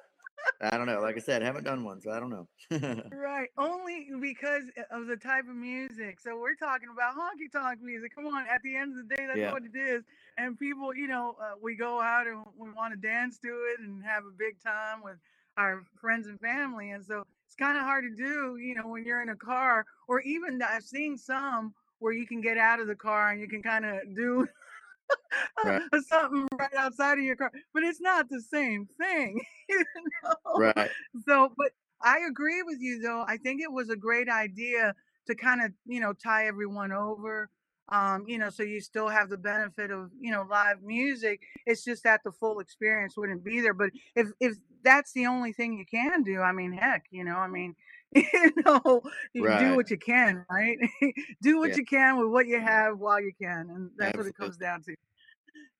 I 0.61 0.77
don't 0.77 0.87
know. 0.87 0.99
Like 1.01 1.15
I 1.15 1.19
said, 1.19 1.41
I 1.41 1.45
haven't 1.45 1.63
done 1.63 1.83
one, 1.83 2.01
so 2.01 2.11
I 2.11 2.19
don't 2.19 2.29
know. 2.29 2.47
Right, 3.11 3.49
only 3.57 4.07
because 4.21 4.63
of 4.91 5.07
the 5.07 5.17
type 5.17 5.47
of 5.49 5.55
music. 5.55 6.19
So 6.19 6.37
we're 6.39 6.55
talking 6.55 6.87
about 6.91 7.15
honky 7.15 7.51
tonk 7.51 7.81
music. 7.81 8.15
Come 8.15 8.27
on, 8.27 8.45
at 8.47 8.61
the 8.63 8.75
end 8.75 8.97
of 8.97 9.07
the 9.07 9.15
day, 9.15 9.25
that's 9.27 9.37
yeah. 9.37 9.51
what 9.51 9.63
it 9.63 9.77
is. 9.77 10.03
And 10.37 10.57
people, 10.57 10.95
you 10.95 11.07
know, 11.07 11.35
uh, 11.41 11.55
we 11.61 11.75
go 11.75 12.01
out 12.01 12.27
and 12.27 12.43
we 12.57 12.69
want 12.71 12.93
to 12.93 12.99
dance 12.99 13.37
to 13.39 13.47
it 13.47 13.81
and 13.81 14.03
have 14.03 14.23
a 14.23 14.31
big 14.37 14.61
time 14.63 15.03
with 15.03 15.17
our 15.57 15.83
friends 15.99 16.27
and 16.27 16.39
family. 16.39 16.91
And 16.91 17.03
so 17.05 17.25
it's 17.45 17.55
kind 17.55 17.77
of 17.77 17.83
hard 17.83 18.05
to 18.05 18.15
do, 18.15 18.57
you 18.57 18.75
know, 18.75 18.87
when 18.87 19.05
you're 19.05 19.21
in 19.21 19.29
a 19.29 19.35
car, 19.35 19.85
or 20.07 20.21
even 20.21 20.61
I've 20.61 20.83
seen 20.83 21.17
some 21.17 21.73
where 21.99 22.13
you 22.13 22.27
can 22.27 22.41
get 22.41 22.57
out 22.57 22.79
of 22.79 22.87
the 22.87 22.95
car 22.95 23.31
and 23.31 23.41
you 23.41 23.47
can 23.47 23.61
kind 23.61 23.85
of 23.85 24.15
do 24.15 24.47
Right. 25.63 25.81
something 26.07 26.47
right 26.59 26.73
outside 26.77 27.17
of 27.17 27.23
your 27.23 27.35
car, 27.35 27.51
but 27.73 27.83
it's 27.83 28.01
not 28.01 28.29
the 28.29 28.41
same 28.41 28.87
thing, 28.97 29.41
you 29.69 29.83
know. 30.23 30.63
Right. 30.75 30.91
So, 31.27 31.53
but 31.57 31.71
I 32.01 32.19
agree 32.29 32.61
with 32.63 32.77
you 32.79 32.99
though. 33.01 33.23
I 33.27 33.37
think 33.37 33.61
it 33.61 33.71
was 33.71 33.89
a 33.89 33.95
great 33.95 34.29
idea 34.29 34.93
to 35.27 35.35
kind 35.35 35.61
of 35.61 35.71
you 35.85 35.99
know 35.99 36.13
tie 36.13 36.47
everyone 36.47 36.91
over 36.91 37.49
um, 37.89 38.25
you 38.27 38.39
know, 38.39 38.49
so 38.49 38.63
you 38.63 38.81
still 38.81 39.09
have 39.09 39.29
the 39.29 39.37
benefit 39.37 39.91
of, 39.91 40.09
you 40.19 40.31
know, 40.31 40.45
live 40.49 40.81
music. 40.81 41.41
It's 41.67 41.83
just 41.83 42.03
that 42.03 42.21
the 42.23 42.31
full 42.31 42.59
experience 42.59 43.15
wouldn't 43.15 43.43
be 43.43 43.61
there. 43.61 43.73
But 43.75 43.91
if 44.15 44.29
if 44.39 44.55
that's 44.83 45.13
the 45.13 45.27
only 45.27 45.53
thing 45.53 45.73
you 45.73 45.85
can 45.85 46.23
do, 46.23 46.41
I 46.41 46.51
mean, 46.51 46.71
heck, 46.71 47.05
you 47.11 47.23
know, 47.23 47.35
I 47.35 47.47
mean, 47.47 47.75
you 48.33 48.51
know, 48.65 49.01
you 49.33 49.49
Right. 49.49 49.57
do 49.57 49.75
what 49.75 49.91
you 49.91 49.97
can, 49.97 50.45
right? 50.49 50.77
do 51.41 51.59
what 51.59 51.71
Yeah. 51.71 51.77
you 51.77 51.85
can 51.85 52.17
with 52.17 52.29
what 52.29 52.47
you 52.47 52.59
have 52.61 52.99
while 52.99 53.21
you 53.21 53.33
can, 53.39 53.69
and 53.69 53.91
that's 53.97 54.17
what 54.17 54.27
it 54.27 54.35
comes 54.37 54.57
down 54.57 54.81
to. 54.83 54.95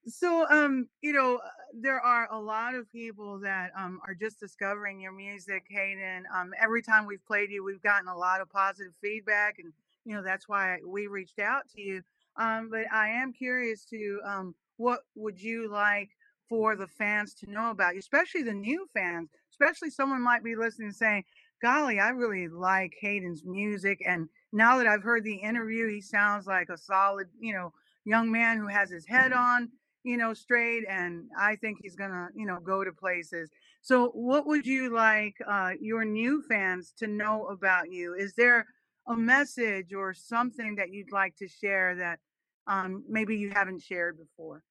So, 0.08 0.48
um, 0.50 0.90
you 1.02 1.14
know, 1.14 1.42
there 1.74 2.00
are 2.00 2.32
a 2.32 2.40
lot 2.40 2.76
of 2.76 2.92
people 2.92 3.40
that 3.40 3.72
um 3.78 4.02
are 4.08 4.16
just 4.16 4.40
discovering 4.40 5.00
your 5.02 5.12
music, 5.14 5.66
Hayden. 5.70 6.26
Um, 6.34 6.54
every 6.62 6.82
time 6.84 7.06
we've 7.06 7.26
played 7.26 7.52
you, 7.52 7.64
we've 7.64 7.82
gotten 7.82 8.08
a 8.08 8.18
lot 8.18 8.42
of 8.42 8.50
positive 8.50 8.94
feedback, 9.02 9.60
and 9.60 9.74
you 10.06 10.16
know 10.16 10.24
that's 10.24 10.48
why 10.48 10.80
we 10.86 11.08
reached 11.08 11.40
out 11.40 11.70
to 11.76 11.82
you. 11.82 12.04
Um, 12.38 12.70
but 12.70 12.92
I 12.92 13.10
am 13.10 13.34
curious 13.34 13.86
to 13.86 14.22
um, 14.26 14.56
what 14.78 15.02
would 15.16 15.42
you 15.42 15.70
like 15.70 16.12
for 16.50 16.76
the 16.76 16.88
fans 16.88 17.34
to 17.36 17.50
know 17.50 17.72
about 17.72 17.94
you, 17.96 18.00
especially 18.00 18.44
the 18.44 18.54
new 18.54 18.88
fans, 18.94 19.30
especially 19.52 19.90
someone 19.90 20.22
might 20.22 20.44
be 20.44 20.56
listening 20.56 20.88
and 20.90 20.96
saying, 20.96 21.24
"Golly, 21.62 22.00
I 22.00 22.10
really 22.10 22.48
like 22.48 22.94
Hayden's 23.00 23.44
music," 23.46 24.02
and 24.06 24.30
now 24.52 24.78
that 24.78 24.88
I've 24.88 25.04
heard 25.04 25.24
the 25.24 25.36
interview, 25.36 25.88
he 25.88 26.02
sounds 26.02 26.48
like 26.48 26.70
a 26.70 26.78
solid, 26.78 27.28
you 27.40 27.54
know, 27.54 27.74
young 28.06 28.32
man 28.32 28.58
who 28.58 28.68
has 28.68 28.90
his 28.90 29.06
head 29.06 29.34
on 29.34 29.72
you 30.06 30.18
know, 30.18 30.36
straight, 30.36 30.86
and 30.88 31.24
I 31.38 31.56
think 31.56 31.80
he's 31.82 31.96
gonna, 31.96 32.30
you 32.36 32.46
know, 32.46 32.60
go 32.60 32.84
to 32.84 32.94
places. 32.94 33.50
So, 33.82 34.10
what 34.10 34.46
would 34.46 34.66
you 34.66 34.94
like 34.94 35.36
uh, 35.46 35.72
your 35.82 36.06
new 36.06 36.44
fans 36.48 36.94
to 37.00 37.08
know 37.08 37.48
about 37.48 37.92
you? 37.92 38.14
Is 38.14 38.36
there 38.36 38.68
a 39.08 39.16
message 39.16 39.94
or 39.96 40.14
something 40.14 40.76
that 40.76 40.92
you'd 40.92 41.12
like 41.12 41.36
to 41.38 41.48
share 41.48 41.96
that 41.96 42.20
um, 42.68 43.04
maybe 43.10 43.36
you 43.36 43.50
haven't 43.50 43.82
shared 43.82 44.20
before? 44.20 44.62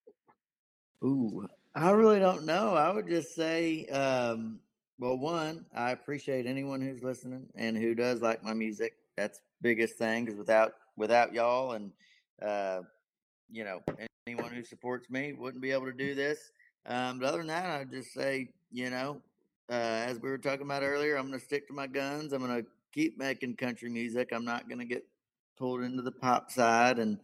Ooh, 1.02 1.48
I 1.74 1.90
really 1.90 2.20
don't 2.20 2.46
know. 2.46 2.74
I 2.76 2.92
would 2.92 3.08
just 3.08 3.34
say, 3.34 3.86
um, 3.86 4.60
well, 4.98 5.16
one, 5.16 5.64
I 5.74 5.90
appreciate 5.90 6.46
anyone 6.46 6.80
who's 6.80 7.02
listening 7.02 7.46
and 7.56 7.76
who 7.76 7.94
does 7.94 8.22
like 8.22 8.44
my 8.44 8.54
music. 8.54 8.94
That's 9.16 9.40
biggest 9.62 9.96
thing 9.96 10.24
because 10.24 10.38
without 10.38 10.74
without 10.96 11.32
y'all 11.32 11.72
and 11.72 11.90
uh, 12.42 12.82
you 13.50 13.64
know 13.64 13.82
anyone 14.26 14.50
who 14.50 14.64
supports 14.64 15.10
me 15.10 15.32
wouldn't 15.32 15.62
be 15.62 15.70
able 15.70 15.86
to 15.86 15.92
do 15.92 16.14
this. 16.14 16.50
Um, 16.86 17.18
but 17.18 17.26
other 17.26 17.38
than 17.38 17.48
that, 17.48 17.64
I'd 17.64 17.90
just 17.90 18.12
say, 18.12 18.48
you 18.70 18.90
know, 18.90 19.20
uh, 19.70 19.72
as 20.06 20.20
we 20.20 20.28
were 20.28 20.38
talking 20.38 20.62
about 20.66 20.82
earlier, 20.82 21.16
I'm 21.16 21.28
going 21.28 21.38
to 21.38 21.44
stick 21.44 21.66
to 21.68 21.74
my 21.74 21.86
guns. 21.86 22.32
I'm 22.32 22.44
going 22.44 22.62
to 22.62 22.68
keep 22.92 23.18
making 23.18 23.56
country 23.56 23.88
music. 23.88 24.30
I'm 24.32 24.44
not 24.44 24.68
going 24.68 24.80
to 24.80 24.84
get 24.84 25.04
pulled 25.56 25.82
into 25.82 26.02
the 26.02 26.12
pop 26.12 26.50
side. 26.50 26.98
And 26.98 27.18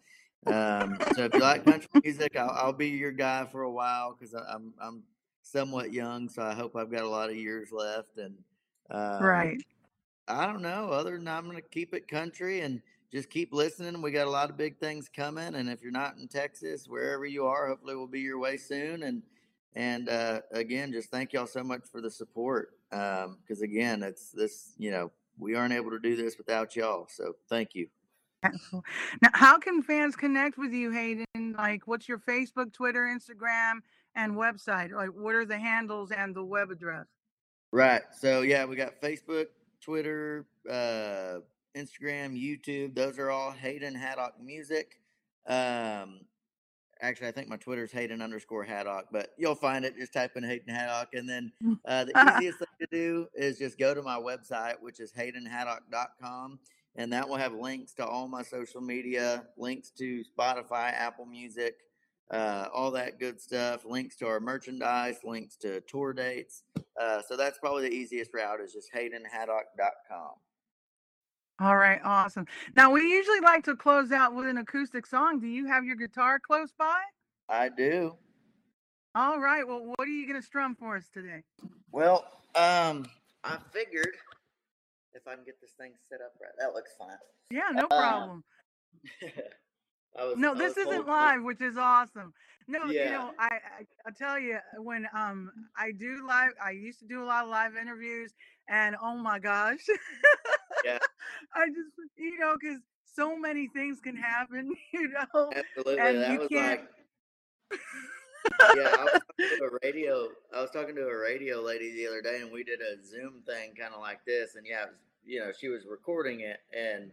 um, 0.47 0.99
so 1.14 1.25
if 1.25 1.35
you 1.35 1.41
like 1.41 1.64
country 1.64 1.89
music, 2.03 2.37
I'll, 2.37 2.51
I'll 2.51 2.73
be 2.73 2.89
your 2.89 3.12
guy 3.12 3.45
for 3.45 3.62
a 3.62 3.71
while 3.71 4.16
because 4.18 4.35
I'm 4.35 4.73
I'm 4.81 5.03
somewhat 5.43 5.93
young, 5.93 6.28
so 6.28 6.43
I 6.43 6.55
hope 6.55 6.76
I've 6.76 6.91
got 6.91 7.03
a 7.03 7.09
lot 7.09 7.30
of 7.30 7.36
years 7.36 7.70
left. 7.72 8.18
And 8.18 8.34
um, 8.91 9.22
Right. 9.22 9.62
I 10.28 10.47
don't 10.47 10.62
know. 10.62 10.88
Other 10.88 11.16
than 11.16 11.28
I'm 11.28 11.45
going 11.45 11.57
to 11.57 11.62
keep 11.62 11.95
it 11.95 12.07
country 12.07 12.61
and 12.61 12.80
just 13.12 13.30
keep 13.30 13.53
listening. 13.53 14.01
We 14.01 14.12
got 14.12 14.26
a 14.26 14.30
lot 14.30 14.51
of 14.51 14.57
big 14.57 14.78
things 14.78 15.09
coming, 15.09 15.55
and 15.57 15.68
if 15.68 15.82
you're 15.82 15.91
not 15.91 16.16
in 16.16 16.28
Texas, 16.28 16.86
wherever 16.86 17.26
you 17.26 17.47
are, 17.47 17.68
hopefully 17.68 17.97
we'll 17.97 18.07
be 18.07 18.20
your 18.20 18.38
way 18.38 18.57
soon. 18.57 19.03
And 19.03 19.22
and 19.74 20.09
uh, 20.09 20.41
again, 20.53 20.93
just 20.93 21.11
thank 21.11 21.32
y'all 21.32 21.47
so 21.47 21.62
much 21.62 21.82
for 21.91 22.01
the 22.01 22.11
support. 22.11 22.76
Because 22.91 23.62
again, 23.62 24.03
it's 24.03 24.30
this. 24.30 24.74
You 24.78 24.93
know, 24.93 25.11
we 25.38 25.55
aren't 25.55 25.72
able 25.72 25.91
to 25.91 25.99
do 25.99 26.14
this 26.16 26.38
without 26.38 26.76
y'all. 26.76 27.07
So 27.09 27.34
thank 27.49 27.74
you. 27.74 27.88
Now, 29.22 29.28
how 29.34 29.59
can 29.59 29.82
fans 29.82 30.16
connect 30.16 30.57
with 30.57 30.72
you, 30.72 30.91
Hayden? 30.91 31.26
Like, 31.59 31.86
what's 31.86 32.09
your 32.09 32.18
Facebook, 32.18 32.72
Twitter, 32.72 33.03
Instagram, 33.03 33.80
and 34.15 34.35
website? 34.35 34.93
Like, 34.93 35.11
what 35.11 35.35
are 35.35 35.45
the 35.45 35.59
handles 35.59 36.11
and 36.11 36.35
the 36.35 36.45
web 36.45 36.71
address? 36.71 37.07
Right. 37.73 38.03
So 38.19 38.43
yeah, 38.43 38.65
we 38.65 38.77
got 38.77 39.01
Facebook, 39.01 39.47
Twitter, 39.81 40.47
uh, 40.69 41.39
Instagram, 41.77 42.37
YouTube. 42.37 42.95
Those 42.95 43.19
are 43.19 43.31
all 43.31 43.53
Hayden 43.53 43.95
Haddock 43.95 44.35
Music. 44.43 45.01
Um, 45.47 46.21
actually, 47.01 47.29
I 47.29 47.33
think 47.33 47.49
my 47.49 47.57
Twitter's 47.57 47.93
Hayden 47.93 48.21
underscore 48.23 48.65
Haddock, 48.65 49.07
but 49.13 49.31
you'll 49.39 49.55
find 49.55 49.85
it. 49.85 49.97
Just 49.97 50.13
type 50.13 50.37
in 50.37 50.43
Hayden 50.43 50.75
Haddock, 50.75 51.15
and 51.15 51.29
then 51.29 51.53
uh, 51.85 52.05
the 52.05 52.13
easiest 52.39 52.59
thing 52.59 52.69
to 52.81 52.87
do 52.91 53.29
is 53.35 53.59
just 53.59 53.79
go 53.79 53.95
to 53.95 54.03
my 54.03 54.17
website, 54.17 54.75
which 54.81 55.01
is 55.01 55.13
haydenhaddock.com, 55.13 56.59
and 56.97 57.13
that 57.13 57.29
will 57.29 57.37
have 57.37 57.53
links 57.55 57.93
to 57.95 58.07
all 58.07 58.29
my 58.29 58.43
social 58.43 58.81
media, 58.81 59.45
links 59.57 59.91
to 59.91 60.25
Spotify, 60.37 60.93
Apple 60.93 61.27
Music, 61.27 61.77
uh, 62.31 62.68
all 62.72 62.91
that 62.93 63.18
good 63.18 63.41
stuff, 63.41 63.85
links 63.85 64.16
to 64.16 64.26
our 64.26 64.41
merchandise, 64.41 65.18
links 65.24 65.57
to 65.57 65.81
tour 65.83 66.12
dates. 66.12 66.62
Uh, 67.01 67.20
so 67.22 67.37
that's 67.37 67.59
probably 67.59 67.89
the 67.89 67.95
easiest 67.95 68.33
route 68.35 68.61
is 68.61 68.72
just 68.72 68.93
haydenhaddock.com. 68.93 70.33
All 71.61 71.76
right, 71.76 72.01
awesome. 72.05 72.47
Now, 72.74 72.91
we 72.91 73.03
usually 73.03 73.41
like 73.41 73.64
to 73.64 73.76
close 73.76 74.12
out 74.12 74.35
with 74.35 74.47
an 74.47 74.57
acoustic 74.59 75.07
song. 75.07 75.41
Do 75.41 75.47
you 75.47 75.66
have 75.66 75.85
your 75.85 75.97
guitar 75.97 76.39
close 76.39 76.72
by? 76.78 77.01
I 77.49 77.68
do. 77.68 78.14
All 79.14 79.41
right. 79.41 79.66
Well, 79.66 79.85
what 79.85 80.07
are 80.07 80.11
you 80.11 80.26
going 80.26 80.41
to 80.41 80.47
strum 80.47 80.74
for 80.74 80.97
us 80.97 81.11
today? 81.12 81.43
Well, 81.93 82.24
um, 82.55 83.07
I 83.45 83.59
figured 83.72 84.14
if 85.12 85.26
I 85.26 85.35
can 85.35 85.45
get 85.45 85.61
this 85.61 85.72
thing 85.72 85.93
set 86.09 86.20
up 86.20 86.33
right, 86.41 86.53
that 86.59 86.72
looks 86.74 86.93
fine. 86.99 87.16
Yeah, 87.51 87.68
no 87.72 87.83
Uh, 87.91 87.99
problem. 88.01 88.45
was, 90.17 90.37
No, 90.37 90.53
I 90.53 90.55
this 90.55 90.77
isn't 90.77 91.07
live, 91.07 91.43
which 91.43 91.61
is 91.61 91.77
awesome. 91.77 92.33
No, 92.69 92.85
you 92.87 93.05
know, 93.07 93.33
I, 93.39 93.49
I 93.49 93.87
I 94.07 94.11
tell 94.17 94.39
you 94.39 94.59
when 94.79 95.07
um 95.15 95.51
I 95.77 95.93
do 95.93 96.25
live, 96.27 96.53
I 96.63 96.71
used 96.71 97.01
to 97.01 97.07
do 97.07 97.23
a 97.23 97.27
lot 97.27 97.45
of 97.45 97.51
live 97.51 97.77
interviews, 97.77 98.33
and 98.69 98.97
oh 99.03 99.17
my 99.17 99.39
gosh, 99.39 99.81
Yeah. 100.85 100.99
I 101.55 101.67
just 101.69 101.91
you 102.17 102.39
know 102.39 102.57
because 102.61 102.81
so 103.15 103.37
many 103.37 103.69
things 103.69 104.01
can 104.01 104.17
happen, 104.17 104.73
you 104.93 105.09
know, 105.09 105.51
Absolutely, 105.55 105.99
and 105.99 106.19
that 106.23 106.33
you 106.33 106.39
was 106.41 106.49
can't. 106.49 106.81
like 106.81 106.89
yeah, 108.77 108.95
I 108.99 109.05
was 109.05 109.13
talking 109.13 109.59
to 109.59 109.65
a 109.73 109.79
radio. 109.83 110.29
I 110.55 110.61
was 110.63 110.71
talking 110.71 110.95
to 110.97 111.03
a 111.07 111.17
radio 111.19 111.61
lady 111.61 111.93
the 111.95 112.07
other 112.07 112.23
day, 112.23 112.41
and 112.41 112.51
we 112.53 112.65
did 112.65 112.81
a 112.81 113.03
Zoom 113.05 113.43
thing, 113.47 113.75
kind 113.79 113.95
of 113.95 114.01
like 114.01 114.25
this. 114.25 114.55
And 114.57 114.67
yeah, 114.67 114.85
it 114.85 114.89
was, 114.91 114.99
you 115.25 115.41
know, 115.41 115.51
she 115.59 115.69
was 115.69 115.87
recording 115.89 116.41
it, 116.41 116.59
and 116.77 117.11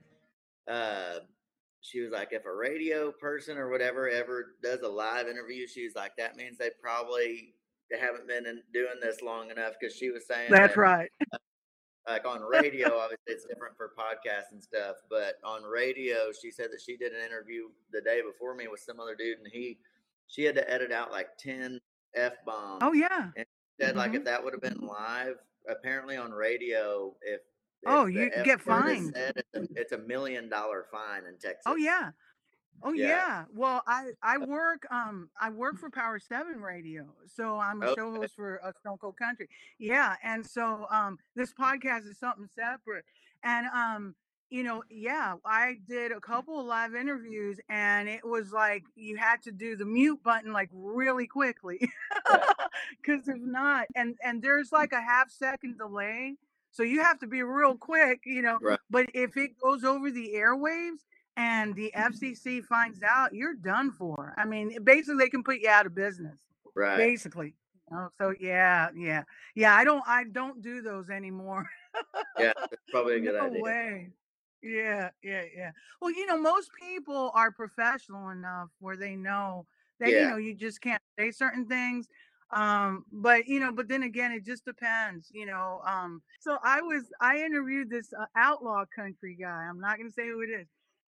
uh, 0.67 1.19
she 1.81 2.01
was 2.01 2.11
like, 2.11 2.29
if 2.31 2.45
a 2.45 2.53
radio 2.53 3.11
person 3.11 3.57
or 3.57 3.69
whatever 3.69 4.09
ever 4.09 4.55
does 4.63 4.81
a 4.81 4.87
live 4.89 5.27
interview, 5.27 5.67
she 5.67 5.83
was 5.85 5.95
like, 5.95 6.11
that 6.17 6.35
means 6.35 6.57
they 6.57 6.71
probably 6.81 7.53
haven't 7.97 8.27
been 8.27 8.45
in, 8.45 8.61
doing 8.73 8.95
this 9.01 9.21
long 9.21 9.49
enough. 9.51 9.73
Because 9.79 9.95
she 9.95 10.09
was 10.09 10.27
saying 10.27 10.49
That's 10.51 10.75
that, 10.75 10.79
right. 10.81 11.09
like 12.07 12.25
on 12.25 12.41
radio, 12.49 12.97
obviously 12.97 13.27
it's 13.33 13.45
different 13.45 13.77
for 13.77 13.91
podcasts 13.97 14.51
and 14.51 14.61
stuff, 14.61 14.97
but 15.09 15.35
on 15.43 15.63
radio, 15.63 16.31
she 16.39 16.51
said 16.51 16.67
that 16.71 16.81
she 16.85 16.97
did 16.97 17.13
an 17.13 17.23
interview 17.25 17.69
the 17.93 18.01
day 18.01 18.21
before 18.21 18.55
me 18.55 18.67
with 18.67 18.79
some 18.81 18.99
other 18.99 19.15
dude, 19.15 19.37
and 19.37 19.47
he, 19.51 19.77
she 20.27 20.43
had 20.43 20.55
to 20.55 20.69
edit 20.69 20.91
out 20.91 21.11
like 21.11 21.37
ten 21.37 21.79
f 22.15 22.33
bombs. 22.45 22.79
Oh 22.83 22.93
yeah. 22.93 23.29
said 23.79 23.95
like 23.95 24.11
Mhm. 24.11 24.15
if 24.17 24.23
that 24.25 24.43
would 24.43 24.53
have 24.53 24.61
been 24.61 24.79
live, 24.85 25.35
apparently 25.69 26.17
on 26.17 26.31
radio, 26.31 27.15
if 27.21 27.41
Oh, 27.85 28.05
you 28.05 28.29
get 28.43 28.61
fined. 28.61 29.13
said, 29.15 29.43
it's, 29.53 29.91
a, 29.91 29.97
million 29.97 30.49
dollar 30.49 30.85
fine 30.91 31.25
in 31.25 31.33
Texas. 31.33 31.63
Oh 31.65 31.75
yeah. 31.75 32.11
Oh 32.83 32.93
Yeah. 32.93 33.07
yeah. 33.07 33.45
Well, 33.53 33.81
I 33.87 34.11
I 34.21 34.37
work 34.37 34.85
um 34.91 35.29
I 35.39 35.49
work 35.49 35.77
for 35.77 35.89
Power 35.89 36.19
7 36.19 36.61
Radio. 36.61 37.05
So 37.25 37.57
I'm 37.59 37.81
a 37.81 37.93
show 37.95 38.11
host 38.13 38.35
for 38.35 38.63
uh, 38.63 38.71
Stone 38.79 38.97
Cold 38.99 39.17
Country. 39.17 39.49
Yeah, 39.79 40.15
and 40.23 40.45
so 40.45 40.85
um 40.89 41.17
this 41.35 41.53
podcast 41.53 42.09
is 42.09 42.19
something 42.19 42.47
separate. 42.53 43.05
And 43.43 43.67
um 43.67 44.15
you 44.49 44.63
know, 44.63 44.81
yeah, 44.89 45.35
I 45.43 45.77
did 45.89 46.13
a 46.13 46.21
couple 46.21 46.57
of 46.59 46.65
live 46.65 46.95
interviews 46.95 47.59
and 47.67 48.07
it 48.07 48.25
was 48.25 48.53
like 48.53 48.83
you 48.95 49.17
had 49.17 49.41
to 49.43 49.51
do 49.51 49.75
the 49.75 49.83
mute 49.83 50.23
button 50.23 50.53
like 50.53 50.69
really 50.71 51.27
quickly. 51.27 51.91
Cuz 53.05 53.27
if 53.27 53.41
not 53.41 53.87
and 53.95 54.17
and 54.23 54.41
there's 54.41 54.71
like 54.71 54.93
a 54.93 55.01
half 55.01 55.31
second 55.31 55.77
delay. 55.77 56.35
So 56.77 56.83
you 56.83 57.01
have 57.01 57.17
to 57.21 57.27
be 57.27 57.41
real 57.41 57.75
quick, 57.75 58.21
you 58.23 58.43
know. 58.43 58.59
Right. 58.61 58.77
But 58.91 59.07
if 59.15 59.35
it 59.35 59.57
goes 59.59 59.83
over 59.83 60.11
the 60.11 60.33
airwaves 60.35 60.99
and 61.35 61.73
the 61.75 61.91
mm-hmm. 61.95 62.13
FCC 62.13 62.63
finds 62.63 63.01
out, 63.01 63.33
you're 63.33 63.55
done 63.55 63.91
for. 63.91 64.35
I 64.37 64.45
mean, 64.45 64.77
basically, 64.83 65.25
they 65.25 65.29
can 65.29 65.43
put 65.43 65.59
you 65.59 65.69
out 65.69 65.87
of 65.87 65.95
business. 65.95 66.39
Right. 66.75 66.97
Basically. 66.97 67.55
You 67.89 67.97
know, 67.97 68.09
so 68.19 68.33
yeah, 68.39 68.89
yeah, 68.95 69.23
yeah. 69.55 69.73
I 69.73 69.85
don't, 69.85 70.03
I 70.05 70.25
don't 70.25 70.61
do 70.61 70.83
those 70.83 71.09
anymore. 71.09 71.67
Yeah, 72.37 72.53
that's 72.55 72.75
probably 72.91 73.15
a 73.15 73.19
good 73.21 73.33
no 73.33 73.47
idea. 73.47 73.61
way. 73.63 74.09
Yeah, 74.61 75.09
yeah, 75.23 75.43
yeah. 75.55 75.71
Well, 75.99 76.11
you 76.11 76.27
know, 76.27 76.37
most 76.37 76.69
people 76.79 77.31
are 77.33 77.49
professional 77.51 78.29
enough 78.29 78.69
where 78.79 78.97
they 78.97 79.15
know 79.15 79.65
that 79.99 80.09
you 80.09 80.29
know 80.29 80.37
you 80.37 80.53
just 80.53 80.79
can't 80.81 81.01
say 81.17 81.31
certain 81.31 81.65
things. 81.65 82.07
Um, 82.51 83.05
but 83.11 83.47
you 83.47 83.59
know, 83.59 83.71
but 83.71 83.87
then 83.87 84.03
again, 84.03 84.31
it 84.31 84.45
just 84.45 84.63
depends, 84.65 85.29
you 85.33 85.45
know. 85.45 85.81
Um, 85.85 86.21
so 86.39 86.57
I 86.63 86.81
was 86.81 87.03
I 87.19 87.37
interviewed 87.37 87.89
this 87.89 88.13
uh, 88.17 88.25
outlaw 88.35 88.85
country 88.95 89.37
guy. 89.39 89.67
I'm 89.69 89.79
not 89.79 89.97
gonna 89.97 90.11
say 90.11 90.27
who 90.27 90.41
it 90.41 90.49
is, 90.49 90.67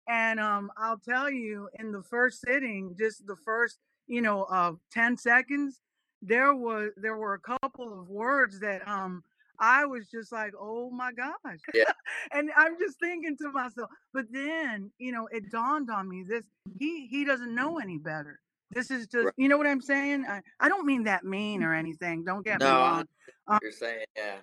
and 0.08 0.40
um, 0.40 0.70
I'll 0.76 0.98
tell 0.98 1.30
you, 1.30 1.68
in 1.78 1.92
the 1.92 2.02
first 2.02 2.40
sitting, 2.40 2.96
just 2.98 3.26
the 3.26 3.36
first, 3.44 3.78
you 4.08 4.20
know, 4.20 4.44
uh, 4.44 4.72
ten 4.92 5.16
seconds, 5.16 5.80
there 6.22 6.54
was 6.54 6.90
there 6.96 7.16
were 7.16 7.34
a 7.34 7.58
couple 7.58 7.98
of 8.00 8.08
words 8.08 8.58
that 8.60 8.86
um 8.88 9.22
I 9.60 9.86
was 9.86 10.08
just 10.08 10.32
like, 10.32 10.52
oh 10.58 10.90
my 10.90 11.12
gosh. 11.12 11.58
Yeah. 11.74 11.84
and 12.32 12.50
I'm 12.56 12.78
just 12.78 12.98
thinking 13.00 13.36
to 13.38 13.50
myself, 13.50 13.90
but 14.12 14.26
then, 14.30 14.90
you 14.98 15.12
know, 15.12 15.28
it 15.32 15.50
dawned 15.50 15.90
on 15.90 16.08
me 16.08 16.24
this 16.28 16.44
he 16.78 17.06
he 17.06 17.24
doesn't 17.24 17.54
know 17.54 17.78
any 17.78 17.98
better. 17.98 18.40
This 18.70 18.90
is 18.90 19.06
just 19.06 19.24
Right. 19.26 19.34
you 19.36 19.48
know 19.48 19.56
what 19.58 19.66
I'm 19.66 19.80
saying? 19.80 20.24
I, 20.26 20.42
I 20.60 20.68
don't 20.68 20.86
mean 20.86 21.04
that 21.04 21.24
mean 21.24 21.62
or 21.62 21.74
anything. 21.74 22.24
Don't 22.24 22.44
get 22.44 22.60
me 22.60 22.66
No, 22.66 22.72
I 22.72 22.90
wrong. 22.90 23.08
what 23.46 23.62
you're 23.62 23.72
saying, 23.72 24.04
yeah. 24.16 24.36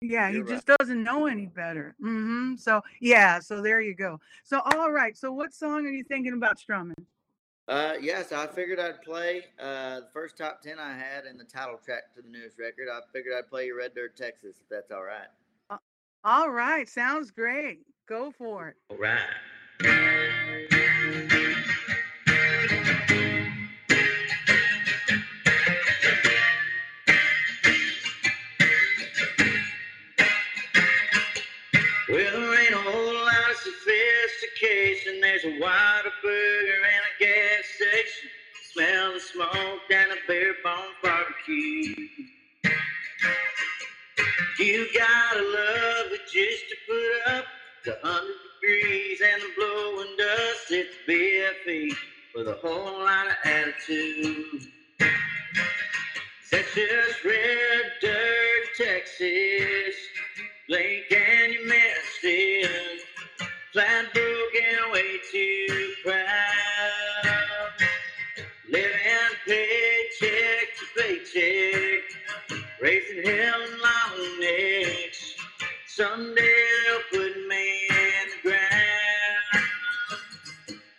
Yeah, 0.00 0.28
he 0.28 0.36
You're 0.36 0.44
right. 0.44 0.54
just 0.54 0.66
doesn't 0.78 1.02
know 1.02 1.26
any 1.26 1.46
better. 1.46 1.94
Mm-hmm. 2.02 2.56
So 2.56 2.82
yeah, 3.00 3.38
so 3.40 3.62
there 3.62 3.80
you 3.80 3.94
go. 3.94 4.20
So 4.42 4.60
all 4.74 4.90
right. 4.92 5.16
So 5.16 5.32
what 5.32 5.54
song 5.54 5.86
are 5.86 5.90
you 5.90 6.04
thinking 6.04 6.34
about 6.34 6.58
strumming? 6.58 6.94
Uh, 7.66 7.94
yeah, 7.98 8.22
so 8.22 8.36
I 8.38 8.46
figured 8.46 8.78
I'd 8.78 9.00
play 9.00 9.46
uh, 9.58 10.00
the 10.00 10.08
first 10.12 10.36
top 10.36 10.60
10 10.60 10.78
I 10.78 10.92
had 10.92 11.24
in 11.24 11.38
the 11.38 11.44
title 11.44 11.80
track 11.82 12.14
to 12.14 12.20
the 12.20 12.28
newest 12.28 12.58
record. 12.58 12.88
I 12.92 13.00
figured 13.10 13.34
I'd 13.38 13.48
play 13.48 13.64
you 13.66 13.78
Red 13.78 13.94
Dirt, 13.94 14.14
Texas, 14.18 14.56
if 14.60 14.68
that's 14.68 14.90
all 14.90 15.02
right. 15.02 15.28
All 16.24 16.50
right, 16.50 16.86
sounds 16.86 17.30
great. 17.30 17.80
Go 18.06 18.30
for 18.30 18.68
it. 18.68 18.76
All 18.90 18.98
right. 18.98 19.18
Sophistication. 34.64 35.20
There's 35.20 35.44
a 35.44 35.60
Whataburger 35.60 36.80
and 36.92 37.04
a 37.10 37.24
gas 37.24 37.64
station. 37.76 38.30
Smell 38.72 39.14
the 39.14 39.20
smoke 39.20 39.80
and 39.90 40.12
a 40.12 40.16
bare 40.26 40.54
bone 40.64 40.94
barbecue. 41.02 41.94
You 44.58 44.86
gotta 44.96 45.42
love 45.42 46.12
it 46.12 46.20
just 46.32 46.64
to 46.70 46.76
put 46.88 47.34
up 47.34 47.44
the 47.84 47.98
hundred 48.02 48.34
degrees 48.60 49.20
and 49.20 49.42
the 49.42 49.48
blowing 49.56 50.16
dust. 50.18 50.70
It's 50.70 50.96
BFE 51.08 51.96
with 52.34 52.48
a 52.48 52.54
whole 52.54 53.00
lot 53.00 53.28
of 53.28 53.34
attitude. 53.44 54.68
That's 56.50 56.74
just 56.74 57.24
red 57.24 57.92
dirt, 58.00 58.66
Texas. 58.78 59.96
Blake 60.68 61.12
and 61.12 61.52
you 61.52 61.68
messed 61.68 62.24
it. 62.24 63.03
Flat 63.74 64.14
broken, 64.14 64.92
way 64.92 65.18
too 65.32 65.94
proud. 66.04 67.72
Living 68.70 68.92
paycheck 69.48 70.68
to 70.78 70.86
paycheck. 70.96 72.02
Raising 72.80 73.24
hell 73.24 73.62
and 73.62 73.80
long 73.82 74.40
necks. 74.40 75.34
Someday 75.88 76.54
they'll 76.86 77.00
put 77.20 77.36
me 77.48 77.88
in 77.90 78.28
the 78.44 78.50
ground. 78.50 79.66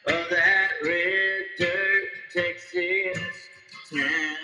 Of 0.08 0.30
that 0.32 0.72
red 0.84 1.44
dirt, 1.58 2.10
Texas 2.34 3.50
town. 3.90 4.38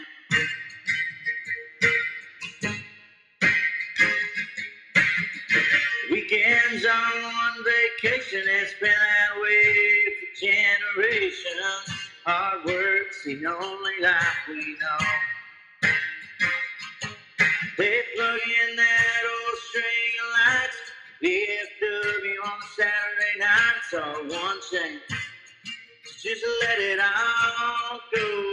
Weekends 6.12 6.86
on 6.86 7.41
vacation, 8.02 8.42
it's 8.46 8.74
been 8.80 8.90
that 8.90 9.42
way 9.42 10.06
for 10.20 10.46
generations. 10.46 12.00
Hard 12.26 12.66
work, 12.66 13.14
seen 13.24 13.46
only 13.46 13.92
life 14.02 14.48
we 14.48 14.56
know. 14.56 15.08
They 17.78 18.02
plug 18.16 18.40
in 18.40 18.76
that 18.76 19.24
old 19.26 19.60
string 19.70 20.14
of 20.22 20.30
lights, 20.38 20.80
VFW 21.24 22.46
on 22.46 22.60
Saturday 22.78 23.40
night. 23.40 23.76
It's 23.78 23.94
all 23.94 24.44
one 24.44 24.62
thing, 24.72 25.00
just 26.22 26.46
let 26.64 26.80
it 26.80 27.00
all 27.00 28.00
go. 28.16 28.51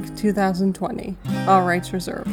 Brink 0.00 0.16
2020. 0.18 1.16
All 1.46 1.62
rights 1.62 1.92
reserved. 1.92 2.28